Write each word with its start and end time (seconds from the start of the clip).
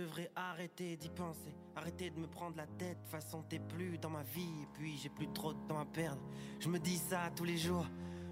devrais 0.00 0.30
arrêter 0.36 0.96
d'y 0.96 1.08
penser, 1.08 1.54
arrêter 1.74 2.10
de 2.10 2.18
me 2.18 2.26
prendre 2.26 2.56
la 2.56 2.66
tête. 2.66 2.98
Façon, 3.06 3.42
t'es 3.42 3.58
plus 3.58 3.98
dans 3.98 4.10
ma 4.10 4.22
vie, 4.22 4.62
et 4.62 4.68
puis 4.74 4.96
j'ai 4.96 5.08
plus 5.08 5.28
trop 5.28 5.54
de 5.54 5.60
temps 5.66 5.80
à 5.80 5.86
perdre. 5.86 6.22
Je 6.60 6.68
me 6.68 6.78
dis 6.78 6.98
ça 6.98 7.30
tous 7.34 7.44
les 7.44 7.56
jours, 7.56 7.86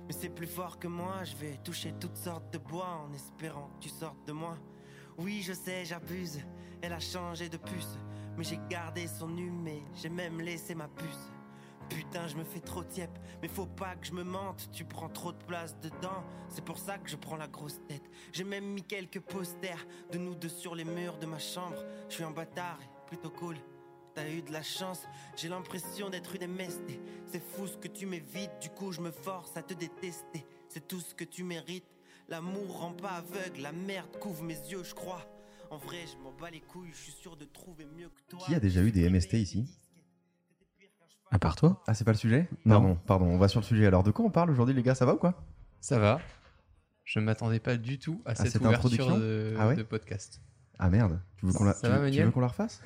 mais 0.06 0.12
c'est 0.12 0.28
plus 0.28 0.46
fort 0.46 0.78
que 0.78 0.88
moi. 0.88 1.24
Je 1.24 1.36
vais 1.36 1.56
toucher 1.58 1.94
toutes 1.98 2.16
sortes 2.16 2.52
de 2.52 2.58
bois 2.58 3.06
en 3.08 3.12
espérant 3.12 3.70
que 3.74 3.84
tu 3.84 3.88
sortes 3.88 4.26
de 4.26 4.32
moi. 4.32 4.58
Oui, 5.18 5.42
je 5.42 5.52
sais, 5.52 5.84
j'abuse. 5.84 6.40
Elle 6.82 6.92
a 6.92 7.00
changé 7.00 7.48
de 7.48 7.56
puce, 7.56 7.98
mais 8.36 8.44
j'ai 8.44 8.58
gardé 8.68 9.06
son 9.06 9.28
numé, 9.28 9.82
j'ai 9.94 10.10
même 10.10 10.40
laissé 10.40 10.74
ma 10.74 10.88
puce. 10.88 11.30
Putain, 11.88 12.26
je 12.26 12.36
me 12.36 12.44
fais 12.44 12.60
trop 12.60 12.82
tiep, 12.82 13.10
mais 13.42 13.48
faut 13.48 13.66
pas 13.66 13.94
que 13.96 14.06
je 14.06 14.12
me 14.12 14.24
mente, 14.24 14.68
tu 14.72 14.84
prends 14.84 15.08
trop 15.08 15.32
de 15.32 15.42
place 15.44 15.76
dedans, 15.80 16.24
c'est 16.48 16.64
pour 16.64 16.78
ça 16.78 16.98
que 16.98 17.08
je 17.08 17.16
prends 17.16 17.36
la 17.36 17.48
grosse 17.48 17.80
tête. 17.88 18.02
J'ai 18.32 18.44
même 18.44 18.64
mis 18.64 18.82
quelques 18.82 19.20
posters 19.20 19.86
de 20.12 20.18
nous 20.18 20.34
deux 20.34 20.48
sur 20.48 20.74
les 20.74 20.84
murs 20.84 21.18
de 21.18 21.26
ma 21.26 21.38
chambre. 21.38 21.76
Je 22.08 22.14
suis 22.14 22.24
un 22.24 22.30
bâtard 22.30 22.78
plutôt 23.06 23.30
cool. 23.30 23.56
T'as 24.14 24.28
eu 24.28 24.42
de 24.42 24.52
la 24.52 24.62
chance, 24.62 25.02
j'ai 25.36 25.48
l'impression 25.48 26.08
d'être 26.08 26.36
une 26.36 26.46
MST. 26.46 27.00
C'est 27.26 27.42
fou 27.42 27.66
ce 27.66 27.76
que 27.76 27.88
tu 27.88 28.06
m'évites, 28.06 28.60
du 28.60 28.70
coup 28.70 28.92
je 28.92 29.00
me 29.00 29.10
force 29.10 29.56
à 29.56 29.62
te 29.62 29.74
détester. 29.74 30.46
C'est 30.68 30.86
tout 30.86 31.00
ce 31.00 31.14
que 31.14 31.24
tu 31.24 31.42
mérites. 31.42 31.84
L'amour 32.28 32.78
rend 32.78 32.92
pas 32.92 33.10
aveugle, 33.10 33.60
la 33.60 33.72
merde 33.72 34.16
couvre 34.18 34.42
mes 34.42 34.54
yeux, 34.54 34.84
je 34.84 34.94
crois. 34.94 35.28
En 35.70 35.76
vrai, 35.76 36.04
je 36.06 36.16
m'en 36.22 36.32
bats 36.32 36.50
les 36.50 36.60
couilles, 36.60 36.92
je 36.92 36.98
suis 36.98 37.12
sûr 37.12 37.36
de 37.36 37.44
trouver 37.44 37.84
mieux 37.84 38.08
que 38.08 38.20
toi. 38.28 38.46
Qui 38.46 38.54
a 38.54 38.60
déjà 38.60 38.82
eu 38.82 38.92
des 38.92 39.08
MST 39.10 39.34
ici? 39.34 39.66
À 41.34 41.38
part 41.40 41.56
toi 41.56 41.82
Ah, 41.88 41.94
c'est 41.94 42.04
pas 42.04 42.12
le 42.12 42.16
sujet? 42.16 42.48
Non. 42.64 42.80
Pardon, 42.80 42.98
pardon, 43.06 43.24
on 43.26 43.38
va 43.38 43.48
sur 43.48 43.58
le 43.58 43.64
sujet. 43.64 43.86
Alors, 43.86 44.04
de 44.04 44.12
quoi 44.12 44.24
on 44.24 44.30
parle 44.30 44.50
aujourd'hui, 44.52 44.72
les 44.72 44.84
gars? 44.84 44.94
Ça 44.94 45.04
va 45.04 45.14
ou 45.14 45.16
quoi? 45.16 45.42
Ça 45.80 45.98
va. 45.98 46.20
Je 47.02 47.18
ne 47.18 47.24
m'attendais 47.24 47.58
pas 47.58 47.76
du 47.76 47.98
tout 47.98 48.22
à 48.24 48.36
cette, 48.36 48.52
cette 48.52 48.60
ouverture 48.62 48.86
introduction? 49.02 49.18
de, 49.18 49.56
Ah 49.58 49.66
ouais? 49.66 49.74
de 49.74 49.82
podcast. 49.82 50.40
Ah 50.78 50.88
merde, 50.90 51.20
tu 51.36 51.46
veux 51.46 51.52
qu'on 51.52 51.64
la, 51.64 51.72
qu'on 52.30 52.40
la 52.40 52.46
refasse? 52.46 52.82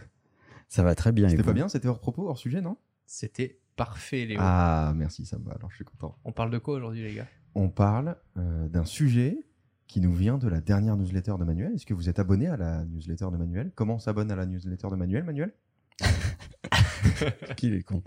Ça 0.67 0.83
va 0.83 0.95
très 0.95 1.13
bien. 1.13 1.29
C'était 1.29 1.43
pas 1.43 1.53
bien 1.53 1.69
C'était 1.69 1.89
hors 1.89 2.01
propos, 2.01 2.27
hors 2.27 2.39
sujet, 2.39 2.63
non? 2.63 2.79
C'était 3.05 3.61
parfait, 3.77 4.25
Léo. 4.25 4.39
Ah, 4.43 4.95
merci, 4.97 5.27
ça 5.27 5.39
me 5.39 5.45
va, 5.45 5.53
alors 5.53 5.71
je 5.71 5.77
suis 5.77 5.85
content. 5.85 6.17
On 6.25 6.33
parle 6.33 6.51
de 6.51 6.57
quoi 6.59 6.73
aujourd'hui, 6.75 7.03
les 7.03 7.15
gars? 7.17 7.27
On 7.55 7.69
parle 7.69 8.17
euh, 8.39 8.67
d'un 8.69 8.87
sujet 8.87 9.45
qui 9.89 10.01
nous 10.01 10.15
vient 10.15 10.39
de 10.39 10.49
la 10.49 10.63
dernière 10.63 10.97
newsletter 10.97 11.35
de 11.39 11.45
Manuel. 11.45 11.75
Est-ce 11.75 11.85
que 11.85 11.93
vous 11.93 12.09
êtes 12.09 12.19
abonné 12.19 12.47
à 12.49 12.57
la 12.57 12.87
newsletter 12.87 13.27
de 13.31 13.37
Manuel? 13.37 13.73
Comment 13.75 13.97
on 13.97 13.99
s'abonne 13.99 14.31
à 14.31 14.37
la 14.37 14.47
newsletter 14.47 14.89
de 14.91 14.97
Manuel, 14.97 15.25
Manuel? 15.25 15.53
Qu'il 17.57 17.75
est 17.75 17.83
con. 17.83 18.03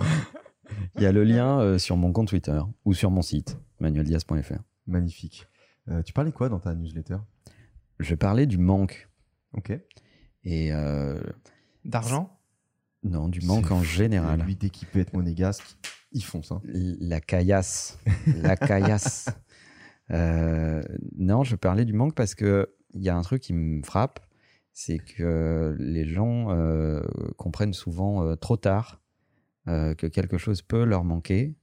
Il 0.95 1.03
y 1.03 1.05
a 1.05 1.11
le 1.11 1.23
lien 1.23 1.59
euh, 1.59 1.77
sur 1.77 1.97
mon 1.97 2.11
compte 2.11 2.29
Twitter 2.29 2.59
ou 2.85 2.93
sur 2.93 3.11
mon 3.11 3.21
site, 3.21 3.57
manueldias.fr. 3.79 4.61
Magnifique. 4.87 5.47
Euh, 5.89 6.01
tu 6.01 6.13
parlais 6.13 6.31
quoi 6.31 6.49
dans 6.49 6.59
ta 6.59 6.73
newsletter? 6.75 7.17
Je 7.99 8.15
parlais 8.15 8.45
du 8.45 8.57
manque. 8.57 9.09
Ok. 9.53 9.71
Et 10.43 10.73
euh, 10.73 11.21
D'argent? 11.85 12.39
Non, 13.03 13.29
du 13.29 13.41
manque 13.41 13.71
en 13.71 13.83
général. 13.83 14.41
Lui, 14.41 14.55
dès 14.55 14.69
qu'il 14.69 14.87
peut 14.87 14.99
être 14.99 15.13
monégasque, 15.13 15.77
il 16.11 16.23
fonce. 16.23 16.51
Hein. 16.51 16.61
La 16.65 17.19
caillasse. 17.19 17.97
La 18.41 18.55
caillasse. 18.55 19.29
Euh, 20.09 20.83
non, 21.15 21.45
je 21.45 21.55
parlais 21.55 21.85
du 21.85 21.93
manque 21.93 22.15
parce 22.15 22.35
que 22.35 22.75
il 22.93 23.01
y 23.01 23.07
a 23.07 23.15
un 23.15 23.21
truc 23.21 23.41
qui 23.41 23.53
me 23.53 23.81
frappe, 23.81 24.19
c'est 24.73 24.97
que 24.97 25.75
les 25.79 26.05
gens 26.05 26.51
euh, 26.51 27.01
comprennent 27.37 27.73
souvent 27.73 28.25
euh, 28.25 28.35
trop 28.35 28.57
tard 28.57 29.00
euh, 29.67 29.93
que 29.95 30.07
quelque 30.07 30.37
chose 30.37 30.61
peut 30.61 30.83
leur 30.83 31.03
manquer, 31.03 31.55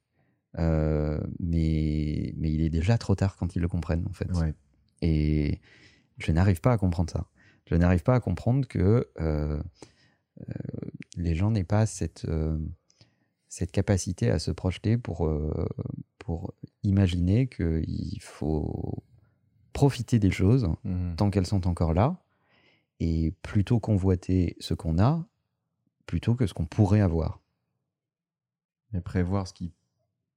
euh, 0.58 1.20
mais, 1.40 2.32
mais 2.36 2.52
il 2.52 2.62
est 2.62 2.70
déjà 2.70 2.96
trop 2.98 3.14
tard 3.14 3.36
quand 3.36 3.54
ils 3.56 3.62
le 3.62 3.68
comprennent 3.68 4.06
en 4.08 4.12
fait. 4.12 4.30
Ouais. 4.32 4.54
Et 5.02 5.60
je 6.18 6.32
n'arrive 6.32 6.60
pas 6.60 6.72
à 6.72 6.78
comprendre 6.78 7.10
ça. 7.10 7.26
Je 7.66 7.74
n'arrive 7.74 8.02
pas 8.02 8.14
à 8.14 8.20
comprendre 8.20 8.66
que 8.66 9.08
euh, 9.20 9.62
les 11.16 11.34
gens 11.34 11.50
n'aient 11.50 11.64
pas 11.64 11.84
cette, 11.86 12.26
cette 13.48 13.72
capacité 13.72 14.30
à 14.30 14.38
se 14.38 14.50
projeter 14.50 14.96
pour, 14.96 15.30
pour 16.18 16.54
imaginer 16.82 17.46
qu'il 17.48 18.18
faut 18.22 19.02
profiter 19.72 20.18
des 20.18 20.30
choses 20.30 20.68
Mhm. 20.84 21.14
tant 21.16 21.30
qu'elles 21.30 21.46
sont 21.46 21.66
encore 21.68 21.92
là 21.94 22.20
et 23.00 23.32
plutôt 23.42 23.78
convoiter 23.80 24.56
ce 24.60 24.74
qu'on 24.74 24.98
a 24.98 25.24
plutôt 26.06 26.34
que 26.34 26.46
ce 26.46 26.54
qu'on 26.54 26.66
pourrait 26.66 27.00
avoir. 27.00 27.40
Et 28.94 29.00
prévoir 29.00 29.46
ce 29.46 29.52
qui 29.52 29.72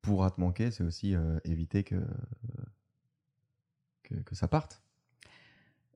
pourra 0.02 0.32
te 0.32 0.40
manquer, 0.42 0.72
c'est 0.72 0.84
aussi 0.84 1.16
euh, 1.16 1.40
éviter 1.46 1.84
que, 1.84 2.04
que, 4.04 4.16
que 4.16 4.36
ça 4.36 4.48
parte. 4.48 4.82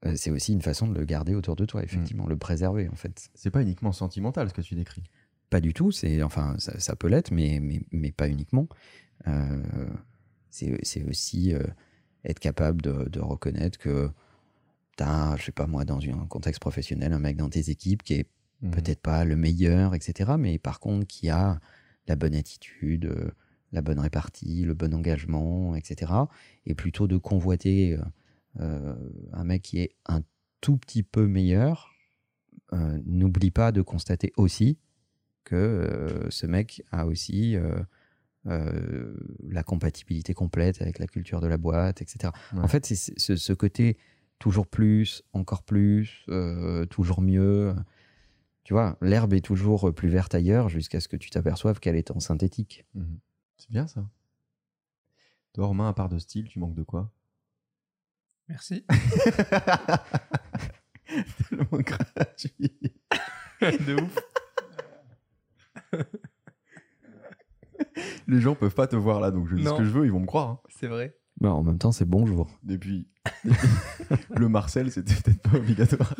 Euh, 0.05 0.13
c'est 0.15 0.31
aussi 0.31 0.53
une 0.53 0.61
façon 0.61 0.87
de 0.87 0.93
le 0.93 1.05
garder 1.05 1.35
autour 1.35 1.55
de 1.55 1.65
toi, 1.65 1.83
effectivement, 1.83 2.27
le 2.27 2.37
préserver 2.37 2.87
en 2.89 2.95
fait. 2.95 3.29
C'est 3.33 3.51
pas 3.51 3.61
uniquement 3.61 3.91
sentimental 3.91 4.49
ce 4.49 4.53
que 4.53 4.61
tu 4.61 4.75
décris. 4.75 5.03
Pas 5.49 5.61
du 5.61 5.73
tout, 5.73 5.91
c'est 5.91 6.23
enfin 6.23 6.55
ça, 6.59 6.79
ça 6.79 6.95
peut 6.95 7.07
l'être, 7.07 7.31
mais, 7.31 7.59
mais, 7.61 7.81
mais 7.91 8.11
pas 8.11 8.29
uniquement. 8.29 8.67
Euh, 9.27 9.89
c'est 10.49 11.03
aussi 11.03 11.53
euh, 11.53 11.63
être 12.23 12.39
capable 12.39 12.81
de, 12.81 13.09
de 13.09 13.19
reconnaître 13.19 13.77
que 13.77 14.09
tu 14.97 15.03
as, 15.03 15.35
je 15.37 15.43
sais 15.45 15.51
pas 15.51 15.67
moi, 15.67 15.83
dans 15.83 15.99
un 15.99 16.27
contexte 16.27 16.61
professionnel, 16.61 17.11
un 17.11 17.19
mec 17.19 17.35
dans 17.35 17.49
tes 17.49 17.69
équipes 17.69 18.03
qui 18.03 18.13
est 18.13 18.29
Mhm. 18.61 18.71
peut-être 18.71 19.01
pas 19.01 19.25
le 19.25 19.35
meilleur, 19.35 19.95
etc., 19.95 20.31
mais 20.39 20.57
par 20.57 20.79
contre 20.79 21.05
qui 21.07 21.29
a 21.29 21.59
la 22.07 22.15
bonne 22.15 22.35
attitude, 22.35 23.05
euh, 23.05 23.31
la 23.71 23.81
bonne 23.81 23.99
répartie, 23.99 24.63
le 24.63 24.73
bon 24.73 24.93
engagement, 24.93 25.75
etc., 25.75 26.11
et 26.65 26.75
plutôt 26.75 27.07
de 27.07 27.17
convoiter 27.17 27.93
euh, 27.97 28.01
euh, 28.61 28.95
un 29.33 29.43
mec 29.43 29.63
qui 29.63 29.79
est 29.79 29.95
un 30.05 30.21
tout 30.61 30.77
petit 30.77 31.03
peu 31.03 31.27
meilleur, 31.27 31.91
n'oublie 33.05 33.51
pas 33.51 33.71
de 33.71 33.81
constater 33.81 34.33
aussi 34.35 34.79
que 35.45 36.27
ce 36.29 36.45
mec 36.45 36.83
a 36.91 37.05
aussi 37.05 37.55
la 38.43 39.63
compatibilité 39.63 40.33
complète 40.33 40.81
avec 40.81 40.99
la 40.99 41.07
culture 41.07 41.39
de 41.39 41.47
la 41.47 41.57
boîte, 41.57 42.01
etc. 42.01 42.33
Ouais. 42.53 42.59
En 42.59 42.67
fait, 42.67 42.85
c'est 42.85 43.37
ce, 43.37 43.53
côté 43.53 43.97
toujours 44.39 44.67
plus, 44.67 45.23
encore 45.31 45.63
plus, 45.63 46.25
toujours 46.89 47.21
mieux. 47.21 47.73
Tu 48.65 48.73
vois, 48.73 48.97
l'herbe 49.01 49.31
est 49.33 49.45
toujours 49.45 49.93
plus 49.93 50.09
verte 50.09 50.35
ailleurs 50.35 50.67
jusqu'à 50.69 50.99
ce 50.99 51.07
que 51.07 51.15
tu 51.15 51.29
t'aperçoives 51.29 51.79
qu'elle 51.79 51.95
est 51.95 52.11
en 52.11 52.19
synthétique. 52.19 52.85
Mhm. 52.95 53.19
C'est 53.57 53.69
bien 53.71 53.87
ça. 53.87 54.05
Toi, 55.53 55.67
Romain, 55.67 55.87
à 55.87 55.93
part 55.93 56.09
de 56.09 56.17
style, 56.19 56.49
tu 56.49 56.59
manques 56.59 56.75
de 56.75 56.83
quoi? 56.83 57.11
Merci. 58.49 58.83
Tellement 61.49 61.79
gratuit. 61.79 62.91
de 63.61 64.01
ouf. 64.01 64.17
Les 68.27 68.41
gens 68.41 68.55
peuvent 68.55 68.73
pas 68.73 68.87
te 68.87 68.95
voir 68.95 69.19
là, 69.19 69.29
donc 69.31 69.47
je 69.47 69.55
dis 69.55 69.63
Non. 69.63 69.73
ce 69.75 69.77
que 69.79 69.85
je 69.85 69.91
veux, 69.91 70.05
ils 70.05 70.11
vont 70.11 70.19
me 70.19 70.25
croire. 70.25 70.49
hein. 70.49 70.59
C'est 70.69 70.87
vrai. 70.87 71.15
Bah, 71.39 71.53
en 71.53 71.63
même 71.63 71.77
temps, 71.77 71.91
c'est 71.91 72.05
bonjour. 72.05 72.49
Et 72.69 72.77
puis, 72.77 73.07
le 74.35 74.49
Marcel, 74.49 74.91
c'était 74.91 75.13
peut-être 75.13 75.41
pas 75.41 75.57
obligatoire. 75.57 76.15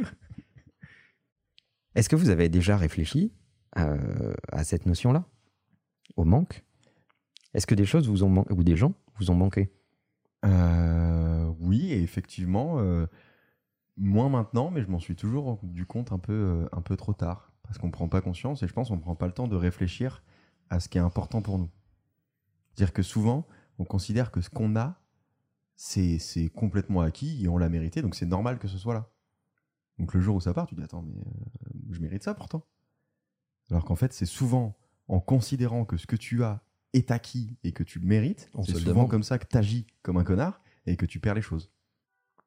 Est-ce 1.95 2.09
que 2.09 2.15
vous 2.15 2.29
avez 2.29 2.49
déjà 2.49 2.77
réfléchi 2.77 3.33
euh, 3.77 4.33
à 4.51 4.63
cette 4.63 4.85
notion-là? 4.85 5.25
Au 6.17 6.25
manque? 6.25 6.63
Est-ce 7.53 7.65
que 7.65 7.75
des 7.75 7.85
choses 7.85 8.07
vous 8.07 8.23
ont 8.23 8.45
ou 8.49 8.63
des 8.63 8.75
gens 8.75 8.93
vous 9.17 9.31
ont 9.31 9.35
manqué? 9.35 9.71
Euh, 10.45 11.51
oui, 11.59 11.93
effectivement, 11.93 12.79
euh, 12.79 13.07
moins 13.97 14.29
maintenant, 14.29 14.71
mais 14.71 14.81
je 14.81 14.87
m'en 14.87 14.99
suis 14.99 15.15
toujours 15.15 15.45
rendu 15.45 15.85
compte 15.85 16.11
un 16.11 16.19
peu, 16.19 16.33
euh, 16.33 16.69
un 16.73 16.81
peu 16.81 16.97
trop 16.97 17.13
tard. 17.13 17.53
Parce 17.63 17.77
qu'on 17.77 17.89
prend 17.89 18.07
pas 18.07 18.21
conscience 18.21 18.61
et 18.61 18.67
je 18.67 18.73
pense 18.73 18.89
qu'on 18.89 18.99
prend 18.99 19.15
pas 19.15 19.25
le 19.25 19.31
temps 19.31 19.47
de 19.47 19.55
réfléchir 19.55 20.23
à 20.69 20.79
ce 20.79 20.89
qui 20.89 20.97
est 20.97 21.01
important 21.01 21.41
pour 21.41 21.57
nous. 21.57 21.69
C'est-à-dire 22.73 22.93
que 22.93 23.01
souvent, 23.01 23.47
on 23.79 23.85
considère 23.85 24.31
que 24.31 24.41
ce 24.41 24.49
qu'on 24.49 24.75
a, 24.75 25.01
c'est 25.75 26.49
complètement 26.53 27.01
acquis 27.01 27.43
et 27.43 27.47
on 27.47 27.57
l'a 27.57 27.69
mérité, 27.69 28.01
donc 28.01 28.15
c'est 28.15 28.25
normal 28.25 28.59
que 28.59 28.67
ce 28.67 28.77
soit 28.77 28.93
là. 28.93 29.09
Donc 29.97 30.13
le 30.13 30.21
jour 30.21 30.35
où 30.35 30.41
ça 30.41 30.53
part, 30.53 30.67
tu 30.67 30.75
dis 30.75 30.83
Attends, 30.83 31.01
mais 31.01 31.15
je 31.95 32.01
mérite 32.01 32.23
ça 32.23 32.33
pourtant. 32.33 32.65
Alors 33.71 33.85
qu'en 33.85 33.95
fait, 33.95 34.13
c'est 34.13 34.25
souvent 34.25 34.77
en 35.07 35.19
considérant 35.19 35.85
que 35.85 35.97
ce 35.97 36.07
que 36.07 36.15
tu 36.15 36.43
as 36.43 36.63
est 36.93 37.11
acquis 37.11 37.57
et 37.63 37.71
que 37.71 37.83
tu 37.83 37.99
le 37.99 38.05
mérites, 38.05 38.49
c'est 38.63 38.73
souvent 38.73 38.85
demande. 38.85 39.09
comme 39.09 39.23
ça 39.23 39.37
que 39.37 39.45
tu 39.45 39.57
agis 39.57 39.87
comme 40.01 40.17
un 40.17 40.23
connard 40.23 40.61
et 40.85 40.95
que 40.95 41.05
tu 41.05 41.19
perds 41.19 41.35
les 41.35 41.41
choses. 41.41 41.71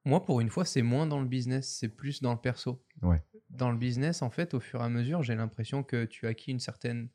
Moi, 0.05 0.25
pour 0.25 0.41
une 0.41 0.49
fois, 0.49 0.65
c'est 0.65 0.83
moins 0.83 1.07
dans 1.07 1.21
le 1.21 1.27
business, 1.27 1.69
c'est 1.69 1.89
plus 1.89 2.23
dans 2.23 2.33
le 2.33 2.41
perso. 2.41 2.83
Ouais. 3.03 3.23
Dans 3.51 3.71
le 3.71 3.77
business, 3.77 4.23
en 4.23 4.31
fait, 4.31 4.55
au 4.55 4.61
fur 4.61 4.81
et 4.81 4.85
à 4.85 4.89
mesure, 4.89 5.23
j'ai 5.23 5.35
l'impression 5.35 5.83
que 5.83 6.05
tu 6.05 6.27
as 6.27 6.31
acquis 6.31 6.51
une 6.51 6.61
certaine 6.61 7.09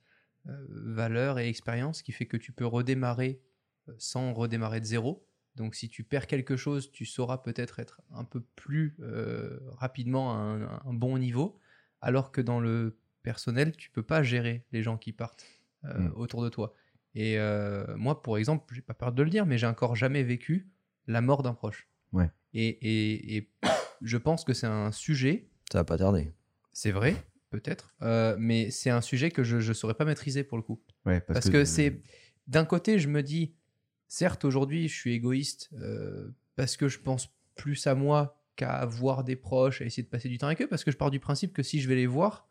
euh, 0.47 0.65
valeur 0.69 1.39
et 1.39 1.47
expérience 1.47 2.01
qui 2.01 2.11
fait 2.11 2.25
que 2.25 2.37
tu 2.37 2.51
peux 2.51 2.65
redémarrer 2.65 3.41
euh, 3.89 3.93
sans 3.97 4.33
redémarrer 4.33 4.79
de 4.79 4.85
zéro. 4.85 5.25
Donc, 5.55 5.75
si 5.75 5.89
tu 5.89 6.03
perds 6.03 6.27
quelque 6.27 6.55
chose, 6.55 6.91
tu 6.91 7.05
sauras 7.05 7.37
peut-être 7.37 7.79
être 7.79 8.01
un 8.11 8.25
peu 8.25 8.41
plus 8.55 8.95
euh, 8.99 9.59
rapidement 9.71 10.33
à 10.33 10.37
un, 10.37 10.61
à 10.63 10.83
un 10.85 10.93
bon 10.93 11.17
niveau, 11.17 11.59
alors 12.03 12.31
que 12.31 12.41
dans 12.41 12.59
le 12.59 12.99
personnel, 13.23 13.75
tu 13.75 13.89
peux 13.89 14.03
pas 14.03 14.21
gérer 14.21 14.65
les 14.71 14.83
gens 14.83 14.97
qui 14.97 15.11
partent 15.13 15.45
euh, 15.85 15.97
Mm. 16.09 16.13
autour 16.15 16.43
de 16.43 16.49
toi. 16.49 16.73
Et 17.15 17.37
euh, 17.39 17.85
moi, 17.97 18.21
pour 18.21 18.37
exemple, 18.37 18.73
j'ai 18.73 18.81
pas 18.81 18.93
peur 18.93 19.11
de 19.11 19.21
le 19.23 19.29
dire, 19.29 19.45
mais 19.45 19.57
j'ai 19.57 19.67
encore 19.67 19.95
jamais 19.95 20.23
vécu 20.23 20.69
la 21.07 21.21
mort 21.21 21.43
d'un 21.43 21.53
proche. 21.53 21.87
Ouais. 22.11 22.29
Et, 22.53 22.67
et- 22.67 23.35
et 23.37 23.49
je 24.01 24.17
pense 24.17 24.43
que 24.45 24.53
c'est 24.53 24.67
un 24.67 24.91
sujet. 24.91 25.49
Ça 25.71 25.79
va 25.79 25.83
pas 25.83 25.97
tarder. 25.97 26.33
C'est 26.71 26.91
vrai, 26.91 27.15
peut-être, 27.49 27.93
euh, 28.01 28.35
mais 28.39 28.71
c'est 28.71 28.89
un 28.89 29.01
sujet 29.01 29.29
que 29.31 29.43
je 29.43 29.57
ne 29.57 29.73
saurais 29.73 29.93
pas 29.93 30.05
maîtriser 30.05 30.43
pour 30.43 30.57
le 30.57 30.63
coup. 30.63 30.81
Ouais, 31.05 31.21
Parce, 31.21 31.49
que, 31.49 31.65
c'est. 31.65 32.01
D'un 32.47 32.65
côté, 32.65 32.99
je 32.99 33.07
me 33.07 33.21
dis, 33.23 33.53
certes, 34.07 34.43
aujourd'hui, 34.43 34.87
je 34.89 34.93
suis 34.95 35.13
égoïste 35.13 35.69
parce 36.55 36.75
que 36.77 36.87
je 36.89 36.99
pense 36.99 37.29
plus 37.55 37.87
à 37.87 37.95
moi 37.95 38.42
qu'à 38.55 38.85
voir 38.85 39.23
des 39.23 39.35
proches, 39.35 39.81
à 39.81 39.85
essayer 39.85 40.03
de 40.03 40.07
passer 40.09 40.29
du 40.29 40.37
temps 40.37 40.47
avec 40.47 40.61
eux, 40.61 40.67
parce 40.67 40.83
que 40.83 40.91
je 40.91 40.97
pars 40.97 41.11
du 41.11 41.19
principe 41.19 41.53
que 41.53 41.63
si 41.63 41.81
je 41.81 41.87
vais 41.89 41.95
les 41.95 42.07
voir, 42.07 42.47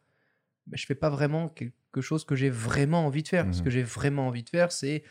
ben, 0.66 0.76
je 0.76 0.87
fais 0.87 0.94
pas 0.94 1.10
vraiment 1.10 1.49
quelque 1.49 2.00
chose 2.00 2.25
que 2.25 2.34
j'ai 2.34 2.50
vraiment 2.50 3.06
envie 3.06 3.22
de 3.22 3.28
faire. 3.28 3.52
Ce 3.54 3.58
Mhm. 3.58 3.64
que 3.64 3.70
j'ai 3.70 3.82
vraiment 3.82 4.26
envie 4.28 4.43
de 4.43 4.49
faire, 4.49 4.72
c'est 4.72 5.04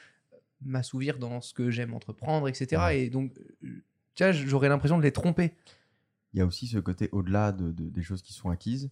m'assouvir 0.62 1.18
dans 1.18 1.42
ce 1.42 1.54
que 1.54 1.72
j'aime 1.72 1.94
entreprendre, 1.94 2.48
etc. 2.48 2.82
Ouais. 2.82 3.02
Et 3.04 3.10
donc, 3.10 3.34
euh, 3.64 3.84
tu 4.16 4.24
vois, 4.24 4.32
j'aurais 4.32 4.70
l'impression 4.70 4.98
de 4.98 5.04
les 5.04 5.12
tromper. 5.12 5.56
il 6.34 6.38
y 6.40 6.42
a 6.42 6.46
aussi 6.46 6.66
ce 6.68 6.78
côté 6.78 7.10
au-delà 7.12 7.52
de, 7.52 7.72
de- 7.74 7.90
des 7.90 8.04
choses 8.04 8.22
qui 8.22 8.32
sont 8.32 8.50
acquises. 8.50 8.90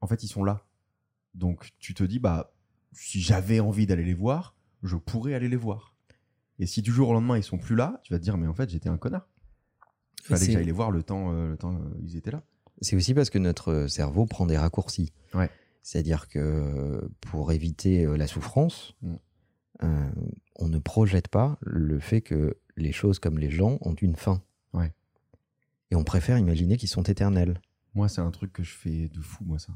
En 0.00 0.06
fait, 0.08 0.24
ils 0.24 0.28
sont 0.28 0.42
là. 0.42 0.66
Donc, 1.34 1.68
tu 1.78 1.94
te 1.94 2.02
dis, 2.02 2.18
bah, 2.18 2.52
si 2.92 3.20
j'avais 3.20 3.60
envie 3.60 3.86
d'aller 3.86 4.02
les 4.04 4.14
voir, 4.14 4.56
je 4.82 4.96
pourrais 4.96 5.34
aller 5.34 5.48
les 5.48 5.56
voir. 5.56 5.94
Et 6.58 6.66
si 6.66 6.82
du 6.82 6.90
jour 6.90 7.10
au 7.10 7.12
lendemain, 7.12 7.36
ils 7.36 7.44
sont 7.44 7.58
plus 7.58 7.76
là, 7.76 8.00
tu 8.02 8.12
vas 8.12 8.18
te 8.18 8.24
dire, 8.24 8.36
mais 8.36 8.48
en 8.48 8.54
fait, 8.54 8.68
j'étais 8.70 8.88
un 8.88 8.98
connard. 8.98 9.28
Il 10.20 10.26
fallait 10.26 10.46
que 10.46 10.52
j'aille 10.52 10.64
les 10.64 10.72
voir 10.72 10.90
le 10.90 11.02
temps, 11.02 11.32
euh, 11.32 11.50
le 11.50 11.56
temps 11.56 11.74
euh, 11.74 11.98
ils 12.02 12.16
étaient 12.16 12.30
là. 12.30 12.42
C'est 12.82 12.96
aussi 12.96 13.14
parce 13.14 13.30
que 13.30 13.38
notre 13.38 13.86
cerveau 13.88 14.26
prend 14.26 14.46
des 14.46 14.56
raccourcis. 14.56 15.12
Ouais. 15.34 15.50
C'est-à-dire 15.82 16.28
que 16.28 17.10
pour 17.20 17.52
éviter 17.52 18.04
euh, 18.04 18.16
la 18.16 18.26
souffrance, 18.26 18.94
Mm. 19.02 19.14
euh, 19.82 20.10
on 20.56 20.68
ne 20.68 20.78
projette 20.78 21.28
pas 21.28 21.58
le 21.62 21.98
fait 22.00 22.20
que 22.20 22.56
les 22.76 22.92
choses 22.92 23.18
comme 23.18 23.38
les 23.38 23.50
gens 23.50 23.78
ont 23.80 23.94
une 23.94 24.14
fin. 24.16 24.42
Ouais. 24.74 24.92
Et 25.90 25.96
on 25.96 26.04
préfère 26.04 26.38
imaginer 26.38 26.76
qu'ils 26.76 26.88
sont 26.88 27.02
éternels. 27.02 27.60
Moi, 27.94 28.08
c'est 28.08 28.20
un 28.20 28.30
truc 28.30 28.52
que 28.52 28.62
je 28.62 28.72
fais 28.74 29.08
de 29.08 29.20
fou, 29.20 29.42
moi, 29.44 29.58
ça. 29.58 29.72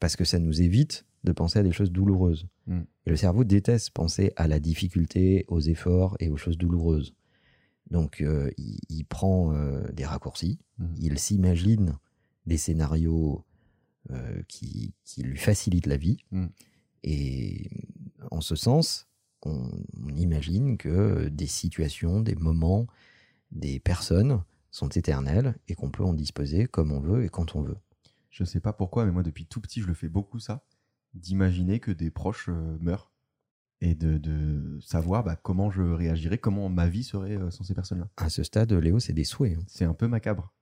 Parce 0.00 0.16
que 0.16 0.24
ça 0.24 0.38
nous 0.38 0.60
évite 0.62 1.06
de 1.24 1.32
penser 1.32 1.60
à 1.60 1.62
des 1.62 1.72
choses 1.72 1.92
douloureuses. 1.92 2.48
Mm. 2.66 2.80
Et 3.06 3.10
le 3.10 3.16
cerveau 3.16 3.44
déteste 3.44 3.90
penser 3.90 4.32
à 4.36 4.48
la 4.48 4.58
difficulté, 4.60 5.44
aux 5.48 5.60
efforts 5.60 6.16
et 6.20 6.28
aux 6.28 6.36
choses 6.36 6.58
douloureuses. 6.58 7.14
Donc 7.92 8.22
euh, 8.22 8.50
il, 8.56 8.80
il 8.88 9.04
prend 9.04 9.52
euh, 9.52 9.86
des 9.92 10.06
raccourcis, 10.06 10.58
Mhm. 10.78 10.94
il 10.98 11.18
s'imagine 11.18 11.98
des 12.46 12.56
scénarios 12.56 13.44
euh, 14.10 14.42
qui, 14.48 14.94
qui 15.04 15.22
lui 15.22 15.36
facilitent 15.36 15.86
la 15.86 15.98
vie. 15.98 16.16
Mm. 16.32 16.46
Et 17.04 17.70
en 18.30 18.40
ce 18.40 18.56
sens, 18.56 19.08
on, 19.44 19.70
on 20.02 20.14
imagine 20.16 20.78
que 20.78 21.28
des 21.28 21.46
situations, 21.46 22.20
des 22.20 22.34
moments, 22.34 22.86
des 23.50 23.78
personnes 23.78 24.42
sont 24.70 24.88
éternelles 24.88 25.54
et 25.68 25.74
qu'on 25.74 25.90
peut 25.90 26.04
en 26.04 26.14
disposer 26.14 26.66
comme 26.66 26.90
on 26.92 27.00
veut 27.00 27.24
et 27.24 27.28
quand 27.28 27.54
on 27.54 27.62
veut. 27.62 27.76
Je 28.30 28.44
sais 28.44 28.60
pas 28.60 28.72
pourquoi, 28.72 29.04
mais 29.04 29.12
moi, 29.12 29.22
depuis 29.22 29.44
tout 29.44 29.60
petit, 29.60 29.82
je 29.82 29.86
le 29.86 29.94
fais 29.94 30.08
beaucoup, 30.08 30.38
ça. 30.40 30.64
D'imaginer 31.12 31.78
que 31.78 31.92
des 31.92 32.10
proches 32.10 32.48
meurent. 32.80 33.11
Et 33.84 33.94
de, 33.96 34.16
de 34.16 34.78
savoir 34.80 35.24
bah, 35.24 35.34
comment 35.34 35.70
je 35.70 35.82
réagirais, 35.82 36.38
comment 36.38 36.68
ma 36.68 36.86
vie 36.88 37.02
serait 37.02 37.36
euh, 37.36 37.50
sans 37.50 37.64
ces 37.64 37.74
personnes-là. 37.74 38.08
À 38.16 38.28
ce 38.30 38.44
stade, 38.44 38.72
Léo, 38.72 39.00
c'est 39.00 39.12
des 39.12 39.24
souhaits. 39.24 39.58
hein. 39.58 39.64
C'est 39.66 39.84
un 39.84 39.92
peu 39.92 40.06
macabre. 40.06 40.52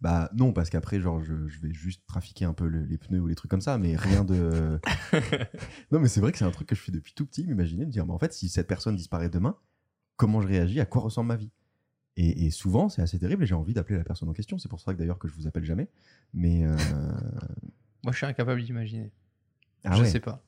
Bah 0.00 0.30
non, 0.34 0.52
parce 0.54 0.70
qu'après, 0.70 0.98
genre, 0.98 1.20
je, 1.22 1.48
je 1.48 1.60
vais 1.60 1.72
juste 1.72 2.02
trafiquer 2.06 2.44
un 2.46 2.54
peu 2.54 2.66
le- 2.66 2.84
les 2.84 2.96
pneus 2.98 3.20
ou 3.20 3.26
les 3.26 3.34
trucs 3.34 3.50
comme 3.50 3.60
ça, 3.60 3.76
mais 3.78 3.94
rien 3.96 4.24
de... 4.24 4.80
non, 5.92 6.00
mais 6.00 6.08
c'est 6.08 6.20
vrai 6.20 6.32
que 6.32 6.38
c'est 6.38 6.44
un 6.46 6.50
truc 6.50 6.66
que 6.68 6.74
je 6.74 6.80
fais 6.80 6.92
depuis 6.92 7.12
tout 7.14 7.26
petit, 7.26 7.46
m'imaginer, 7.46 7.84
me 7.84 7.90
dire, 7.90 8.06
mais 8.06 8.12
en 8.12 8.18
fait, 8.18 8.32
si 8.32 8.48
cette 8.48 8.68
personne 8.68 8.96
disparaît 8.96 9.28
demain, 9.28 9.56
comment 10.16 10.40
je 10.40 10.48
réagis, 10.48 10.80
à 10.80 10.86
quoi 10.86 11.02
ressemble 11.02 11.28
ma 11.28 11.36
vie? 11.36 11.50
Et, 12.16 12.46
et 12.46 12.50
souvent, 12.50 12.88
c'est 12.88 13.02
assez 13.02 13.18
terrible 13.18 13.42
et 13.42 13.46
j'ai 13.46 13.54
envie 13.54 13.74
d'appeler 13.74 13.98
la 13.98 14.04
personne 14.04 14.28
en 14.28 14.32
question. 14.32 14.58
C'est 14.58 14.68
pour 14.68 14.80
ça 14.80 14.92
que 14.94 14.98
d'ailleurs 14.98 15.18
que 15.18 15.28
je 15.28 15.34
vous 15.34 15.46
appelle 15.46 15.64
jamais. 15.64 15.88
Mais... 16.32 16.64
euh, 16.64 16.76
Moi, 18.04 18.12
je 18.12 18.16
suis 18.16 18.26
incapable 18.26 18.62
d'imaginer. 18.62 19.10
Ah 19.84 19.96
je 19.96 20.02
ouais. 20.02 20.08
sais 20.08 20.20
pas. 20.20 20.42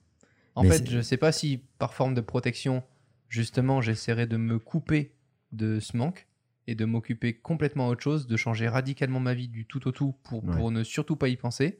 En 0.54 0.62
Mais 0.62 0.70
fait, 0.70 0.88
je 0.90 1.00
sais 1.00 1.16
pas 1.16 1.32
si 1.32 1.58
par 1.78 1.94
forme 1.94 2.14
de 2.14 2.20
protection, 2.20 2.82
justement, 3.28 3.80
j'essaierai 3.80 4.26
de 4.26 4.36
me 4.36 4.58
couper 4.58 5.14
de 5.52 5.80
ce 5.80 5.96
manque 5.96 6.26
et 6.66 6.74
de 6.74 6.84
m'occuper 6.84 7.34
complètement 7.34 7.88
autre 7.88 8.02
chose, 8.02 8.26
de 8.26 8.36
changer 8.36 8.68
radicalement 8.68 9.20
ma 9.20 9.34
vie 9.34 9.48
du 9.48 9.66
tout 9.66 9.86
au 9.88 9.92
tout 9.92 10.14
pour, 10.22 10.44
Ouais. 10.44 10.56
pour 10.56 10.70
ne 10.70 10.82
surtout 10.84 11.16
pas 11.16 11.28
y 11.28 11.36
penser, 11.36 11.78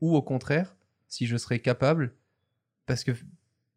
ou 0.00 0.14
au 0.14 0.22
contraire, 0.22 0.76
si 1.08 1.26
je 1.26 1.36
serais 1.36 1.60
capable, 1.60 2.14
parce 2.86 3.04
que 3.04 3.12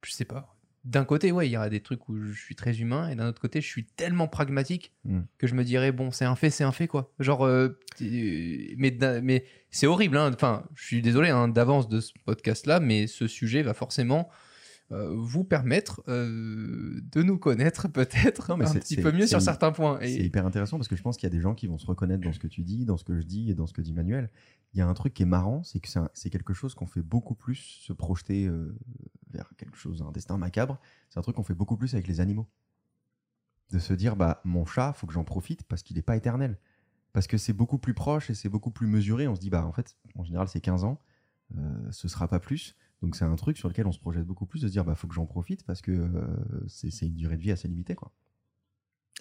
je 0.03 0.11
sais 0.11 0.25
pas. 0.25 0.55
D'un 0.89 1.05
côté, 1.05 1.31
ouais, 1.31 1.47
il 1.47 1.51
y 1.51 1.57
aura 1.57 1.69
des 1.69 1.81
trucs 1.81 2.09
où 2.09 2.17
je 2.19 2.31
suis 2.33 2.55
très 2.55 2.79
humain, 2.79 3.09
et 3.09 3.15
d'un 3.15 3.27
autre 3.27 3.39
côté, 3.39 3.61
je 3.61 3.67
suis 3.67 3.85
tellement 3.85 4.27
pragmatique 4.27 4.91
Mm. 5.05 5.19
que 5.37 5.45
je 5.47 5.53
me 5.53 5.63
dirais 5.63 5.91
bon, 5.91 6.09
c'est 6.11 6.25
un 6.25 6.35
fait, 6.35 6.49
c'est 6.49 6.63
un 6.63 6.71
fait 6.71 6.87
quoi. 6.87 7.13
Genre, 7.19 7.45
euh, 7.45 7.79
euh, 8.01 8.73
mais 8.77 8.97
mais 9.21 9.45
c'est 9.69 9.85
horrible. 9.87 10.17
hein. 10.17 10.31
Enfin, 10.33 10.63
je 10.75 10.83
suis 10.85 11.01
désolé 11.01 11.29
hein, 11.29 11.47
d'avance 11.47 11.87
de 11.89 11.99
ce 12.01 12.11
podcast-là, 12.25 12.79
mais 12.79 13.05
ce 13.07 13.27
sujet 13.27 13.61
va 13.61 13.73
forcément 13.73 14.29
euh, 14.91 15.13
vous 15.15 15.43
permettre 15.43 16.01
euh, 16.07 16.99
de 17.11 17.21
nous 17.21 17.37
connaître 17.37 17.87
peut-être 17.93 18.49
un 18.49 18.65
c'est- 18.65 18.79
petit 18.79 18.95
c'est- 18.95 19.01
peu 19.03 19.11
mieux 19.11 19.21
c'est 19.21 19.27
sur 19.27 19.41
certains 19.43 19.71
points. 19.71 19.99
C'est 20.01 20.13
Et 20.13 20.23
hyper 20.25 20.47
intéressant 20.47 20.77
parce 20.77 20.87
que 20.87 20.95
je 20.95 21.03
pense 21.03 21.15
qu'il 21.17 21.27
y 21.29 21.31
a 21.31 21.35
des 21.35 21.41
gens 21.41 21.53
qui 21.53 21.67
vont 21.67 21.77
se 21.77 21.85
reconnaître 21.85 22.23
dans 22.23 22.33
ce 22.33 22.39
que 22.39 22.47
tu 22.47 22.63
dis, 22.63 22.85
dans 22.85 22.97
ce 22.97 23.03
que 23.03 23.15
je 23.15 23.21
dis 23.21 23.51
et 23.51 23.53
dans 23.53 23.67
ce 23.67 23.73
que 23.73 23.81
dit 23.81 23.93
Manuel. 23.93 24.31
Il 24.73 24.79
y 24.79 24.81
a 24.81 24.87
un 24.87 24.93
truc 24.95 25.13
qui 25.13 25.21
est 25.21 25.27
marrant, 25.27 25.61
c'est 25.63 25.79
que 25.79 25.87
c'est 25.87 25.99
c'est 26.15 26.29
quelque 26.31 26.53
chose 26.53 26.73
qu'on 26.73 26.87
fait 26.87 27.01
beaucoup 27.03 27.35
plus 27.35 27.55
se 27.55 27.93
projeter 27.93 28.47
euh, 28.47 28.75
vers 29.31 29.49
quelque 29.57 29.77
chose, 29.77 30.01
un 30.01 30.11
destin 30.11 30.37
macabre. 30.37 30.79
C'est 31.09 31.19
un 31.19 31.21
truc 31.21 31.35
qu'on 31.35 31.43
fait 31.43 31.53
beaucoup 31.53 31.77
plus 31.77 31.93
avec 31.93 32.07
les 32.07 32.19
animaux. 32.19 32.47
De 33.71 33.79
se 33.79 33.93
dire, 33.93 34.15
bah, 34.15 34.41
mon 34.45 34.65
chat, 34.65 34.93
faut 34.93 35.05
que 35.05 35.13
j'en 35.13 35.23
profite 35.23 35.63
parce 35.63 35.83
qu'il 35.83 35.95
n'est 35.95 36.01
pas 36.01 36.15
éternel. 36.15 36.57
Parce 37.13 37.27
que 37.27 37.37
c'est 37.37 37.53
beaucoup 37.53 37.77
plus 37.77 37.93
proche 37.93 38.29
et 38.29 38.33
c'est 38.33 38.49
beaucoup 38.49 38.71
plus 38.71 38.87
mesuré. 38.87 39.27
On 39.27 39.35
se 39.35 39.39
dit, 39.39 39.49
bah, 39.49 39.65
en 39.65 39.71
fait, 39.71 39.95
en 40.15 40.23
général, 40.23 40.47
c'est 40.47 40.61
15 40.61 40.83
ans, 40.83 40.99
euh, 41.57 41.91
ce 41.91 42.07
sera 42.07 42.27
pas 42.27 42.39
plus. 42.39 42.75
Donc, 43.01 43.15
c'est 43.15 43.25
un 43.25 43.35
truc 43.35 43.57
sur 43.57 43.69
lequel 43.69 43.87
on 43.87 43.91
se 43.91 43.99
projette 43.99 44.25
beaucoup 44.25 44.45
plus 44.45 44.61
de 44.61 44.67
se 44.67 44.71
dire, 44.71 44.85
bah, 44.85 44.95
faut 44.95 45.07
que 45.07 45.13
j'en 45.13 45.25
profite 45.25 45.63
parce 45.63 45.81
que 45.81 45.91
euh, 45.91 46.65
c'est 46.67 47.05
une 47.05 47.15
durée 47.15 47.37
de 47.37 47.41
vie 47.41 47.51
assez 47.51 47.67
limitée, 47.67 47.95
quoi. 47.95 48.11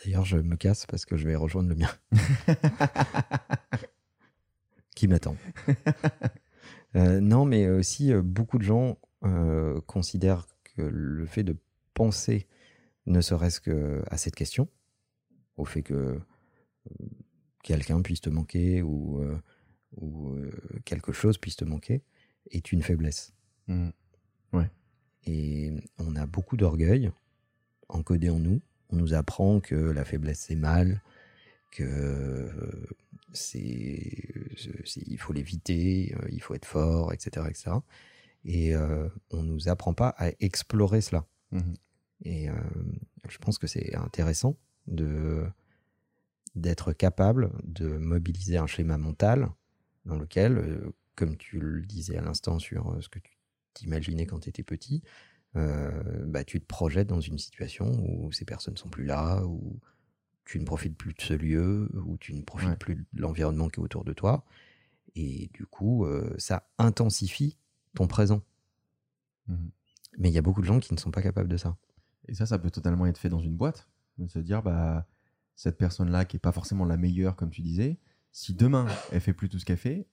D'ailleurs, 0.04 0.25
je 0.25 0.37
me 0.37 0.56
casse 0.56 0.87
parce 0.87 1.04
que 1.04 1.16
je 1.16 1.26
vais 1.26 1.34
rejoindre 1.34 1.69
le 1.69 1.75
mien. 1.75 1.90
Qui 4.94 5.08
m'attend. 5.08 5.37
Euh, 6.96 7.20
non, 7.20 7.44
mais 7.44 7.69
aussi, 7.69 8.14
euh, 8.14 8.22
beaucoup 8.22 8.56
de 8.56 8.62
gens 8.62 8.96
euh, 9.25 9.81
considèrent 9.82 10.47
que 10.65 10.82
le 10.82 11.26
fait 11.26 11.43
de 11.43 11.56
penser, 11.94 12.47
ne 13.06 13.20
serait-ce 13.20 13.61
qu'à 13.61 14.17
cette 14.17 14.37
question, 14.37 14.69
au 15.56 15.65
fait 15.65 15.82
que 15.82 15.94
euh, 15.94 17.07
quelqu'un 17.62 18.00
puisse 18.02 18.21
te 18.21 18.31
manquer 18.31 18.83
ou, 18.83 19.21
euh, 19.23 19.37
ou 19.97 20.31
euh, 20.31 20.50
quelque 20.85 21.12
chose 21.12 21.38
puisse 21.38 21.57
te 21.57 21.64
manquer, 21.64 22.02
est 22.50 22.73
une 22.73 22.83
faiblesse. 22.83 23.35
Mhm. 23.66 23.92
Et 25.26 25.73
on 25.99 26.16
a 26.16 26.25
beaucoup 26.25 26.57
d'orgueil 26.57 27.11
encodé 27.90 28.31
en 28.31 28.38
nous. 28.38 28.62
On 28.88 28.97
nous 28.97 29.12
apprend 29.12 29.61
que 29.61 29.75
la 29.75 30.07
faiblesse 30.07 30.38
c'est 30.38 30.54
mal, 30.54 31.02
que 31.71 32.49
c'est, 33.35 34.33
il 34.97 35.19
faut 35.19 35.35
l'éviter, 35.35 36.14
il 36.31 36.40
faut 36.40 36.54
être 36.54 36.64
fort, 36.64 37.12
etc., 37.12 37.47
etc. 37.50 37.73
Et 38.45 38.75
euh, 38.75 39.09
on 39.30 39.42
nous 39.42 39.68
apprend 39.68 39.95
pas 39.95 40.14
à 40.18 40.30
explorer 40.40 41.00
cela. 41.00 41.26
Mhm. 41.52 41.75
Et 42.25 42.49
euh, 42.49 42.54
je 43.28 43.38
pense 43.38 43.59
que 43.59 43.66
c'est 43.66 43.95
intéressant 43.95 44.57
de 44.87 45.45
d'être 46.54 46.92
capable 46.92 47.52
de 47.62 47.87
mobiliser 47.99 48.57
un 48.57 48.66
schéma 48.66 48.99
mental 48.99 49.49
dans 50.07 50.16
lequel, 50.18 50.59
euh, 50.59 50.92
comme 51.14 51.37
tu 51.37 51.61
le 51.61 51.83
disais 51.83 52.16
à 52.16 52.23
l'instant 52.23 52.59
sur 52.59 52.97
ce 53.02 53.09
que 53.09 53.18
tu 53.21 53.37
t'imaginais 53.75 54.26
quand 54.26 54.40
tu 54.40 54.49
étais 54.49 54.62
petit, 54.64 55.02
bah, 55.54 56.45
tu 56.45 56.61
te 56.61 56.66
projettes 56.66 57.09
dans 57.09 57.21
une 57.21 57.38
situation 57.38 57.87
où 58.09 58.30
ces 58.30 58.45
personnes 58.45 58.76
sont 58.76 58.88
plus 58.88 59.04
là, 59.04 59.45
où 59.45 59.80
tu 60.45 60.59
ne 60.61 60.64
profites 60.64 60.97
plus 60.97 61.14
de 61.14 61.21
ce 61.21 61.35
lieu, 61.35 61.88
où 62.07 62.16
tu 62.16 62.33
ne 62.33 62.42
profites 62.42 62.71
Ouais. 62.71 62.76
plus 62.76 62.95
de 62.95 63.04
l'environnement 63.21 63.68
qui 63.68 63.80
est 63.80 63.83
autour 63.83 64.04
de 64.04 64.12
toi. 64.12 64.45
Et 65.16 65.50
du 65.52 65.66
coup, 65.66 66.07
euh, 66.07 66.33
ça 66.38 66.68
intensifie 66.78 67.59
ton 67.95 68.07
présent. 68.07 68.42
Mhm. 69.47 69.71
Mais 70.18 70.28
il 70.30 70.35
y 70.35 70.38
a 70.38 70.42
beaucoup 70.42 70.61
de 70.61 70.66
gens 70.66 70.80
qui 70.80 70.92
ne 70.92 70.99
sont 70.99 71.11
pas 71.11 71.23
capables 71.23 71.49
de 71.49 71.57
ça. 71.57 71.76
Et 72.26 72.35
ça, 72.35 72.47
ça 72.47 72.59
peut 72.59 72.71
totalement 72.71 73.07
être 73.07 73.18
fait 73.18 73.28
dans 73.28 73.40
une 73.40 73.57
boîte. 73.57 73.88
De 74.18 74.26
se 74.26 74.38
dire, 74.40 74.62
bah, 74.62 75.07
cette 75.54 75.78
personne-là, 75.78 76.25
qui 76.25 76.37
est 76.37 76.40
pas 76.40 76.50
forcément 76.52 76.85
la 76.85 76.97
meilleure, 76.97 77.37
comme 77.37 77.50
tu 77.50 77.62
disais, 77.62 77.99
si 78.33 78.52
demain, 78.54 78.87
elle 79.12 79.21
fait 79.21 79.33
plus 79.33 79.49
tout 79.49 79.59
ce 79.59 79.64
qu'elle 79.64 79.76
fait, 79.76 80.09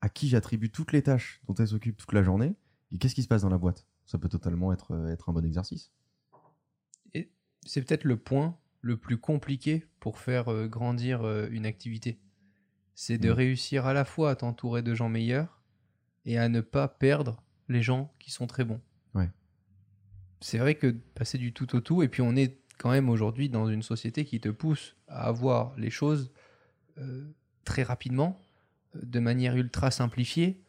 à 0.00 0.08
qui 0.08 0.28
j'attribue 0.28 0.70
toutes 0.70 0.92
les 0.92 1.02
tâches 1.02 1.40
dont 1.46 1.54
elle 1.54 1.68
s'occupe 1.68 1.96
toute 1.96 2.12
la 2.12 2.22
journée, 2.22 2.54
et 2.92 2.98
qu'est-ce 2.98 3.14
qui 3.14 3.22
se 3.22 3.28
passe 3.28 3.42
dans 3.42 3.48
la 3.48 3.58
boîte? 3.58 3.86
Ça 4.06 4.18
peut 4.18 4.28
totalement 4.28 4.72
être, 4.72 4.92
euh, 4.92 5.08
être 5.08 5.28
un 5.28 5.32
bon 5.32 5.44
exercice. 5.44 5.92
c'est 7.64 7.82
peut-être 7.82 8.02
le 8.04 8.16
point 8.16 8.58
le 8.80 8.96
plus 8.96 9.16
compliqué 9.18 9.86
pour 10.00 10.18
faire 10.18 10.48
euh, 10.52 10.66
grandir 10.66 11.22
euh, 11.22 11.46
une 11.52 11.64
activité. 11.64 12.18
C'est 12.96 13.18
de 13.18 13.28
Mm. 13.28 13.32
réussir 13.32 13.86
à 13.86 13.92
la 13.92 14.04
fois 14.04 14.30
à 14.30 14.34
t'entourer 14.36 14.82
de 14.82 14.94
gens 14.96 15.08
meilleurs 15.08 15.61
et 16.24 16.38
à 16.38 16.48
ne 16.48 16.60
pas 16.60 16.88
perdre 16.88 17.42
les 17.68 17.82
gens 17.82 18.12
qui 18.18 18.30
sont 18.30 18.46
très 18.46 18.64
bons. 18.64 18.80
Ouais. 19.14 19.28
C'est 20.40 20.58
vrai 20.58 20.74
que 20.74 20.88
passer 21.14 21.38
du 21.38 21.52
tout 21.52 21.74
au 21.76 21.80
tout, 21.80 22.02
et 22.02 22.08
puis 22.08 22.22
on 22.22 22.34
est 22.36 22.58
quand 22.78 22.90
même 22.90 23.08
aujourd'hui 23.08 23.48
dans 23.48 23.68
une 23.68 23.82
société 23.82 24.24
qui 24.24 24.40
te 24.40 24.48
pousse 24.48 24.96
à 25.08 25.26
avoir 25.26 25.76
les 25.78 25.90
choses 25.90 26.32
euh, 26.98 27.24
très 27.64 27.82
rapidement, 27.82 28.40
euh, 28.96 29.00
de 29.02 29.20
manière 29.20 29.56
ultra 29.56 29.90
simplifiée. 29.90 30.60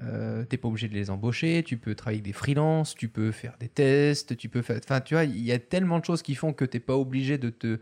Euh, 0.00 0.44
t'es 0.44 0.56
pas 0.56 0.68
obligé 0.68 0.88
de 0.88 0.94
les 0.94 1.10
embaucher, 1.10 1.64
tu 1.66 1.76
peux 1.76 1.94
travailler 1.96 2.18
avec 2.18 2.26
des 2.26 2.32
freelances, 2.32 2.94
tu 2.94 3.08
peux 3.08 3.32
faire 3.32 3.56
des 3.58 3.68
tests, 3.68 4.36
tu 4.36 4.48
peux 4.48 4.62
faire. 4.62 4.78
Enfin, 4.82 5.00
tu 5.00 5.14
vois, 5.14 5.24
il 5.24 5.40
y 5.42 5.50
a 5.50 5.58
tellement 5.58 5.98
de 5.98 6.04
choses 6.04 6.22
qui 6.22 6.36
font 6.36 6.52
que 6.52 6.64
t'es 6.64 6.78
pas 6.80 6.96
obligé 6.96 7.36
de 7.36 7.50
te 7.50 7.80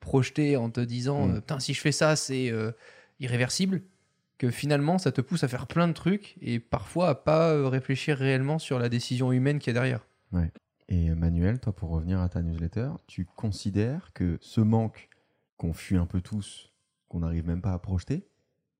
projeter 0.00 0.56
en 0.56 0.70
te 0.70 0.80
disant, 0.80 1.28
Mm. 1.28 1.30
euh, 1.30 1.40
putain, 1.40 1.60
si 1.60 1.72
je 1.72 1.80
fais 1.80 1.92
ça, 1.92 2.16
c'est 2.16 2.50
euh, 2.50 2.72
irréversible. 3.20 3.82
Que 4.38 4.50
finalement, 4.50 4.98
ça 4.98 5.12
te 5.12 5.20
pousse 5.20 5.44
à 5.44 5.48
faire 5.48 5.66
plein 5.66 5.88
de 5.88 5.94
trucs 5.94 6.36
et 6.42 6.60
parfois 6.60 7.08
à 7.08 7.14
pas 7.14 7.50
euh, 7.50 7.68
réfléchir 7.68 8.18
réellement 8.18 8.58
sur 8.58 8.78
la 8.78 8.88
décision 8.88 9.32
humaine 9.32 9.58
qu'il 9.58 9.68
y 9.74 9.76
a 9.76 9.80
derrière. 9.80 10.06
Et 10.88 11.10
Manuel, 11.14 11.58
toi, 11.58 11.74
pour 11.74 11.88
revenir 11.90 12.20
à 12.20 12.28
ta 12.28 12.42
newsletter, 12.42 12.90
tu 13.06 13.24
considères 13.24 14.12
que 14.12 14.38
ce 14.40 14.60
manque 14.60 15.08
qu'on 15.56 15.72
fuit 15.72 15.96
un 15.96 16.06
peu 16.06 16.20
tous, 16.20 16.70
qu'on 17.08 17.20
n'arrive 17.20 17.46
même 17.46 17.62
pas 17.62 17.72
à 17.72 17.78
projeter, 17.78 18.28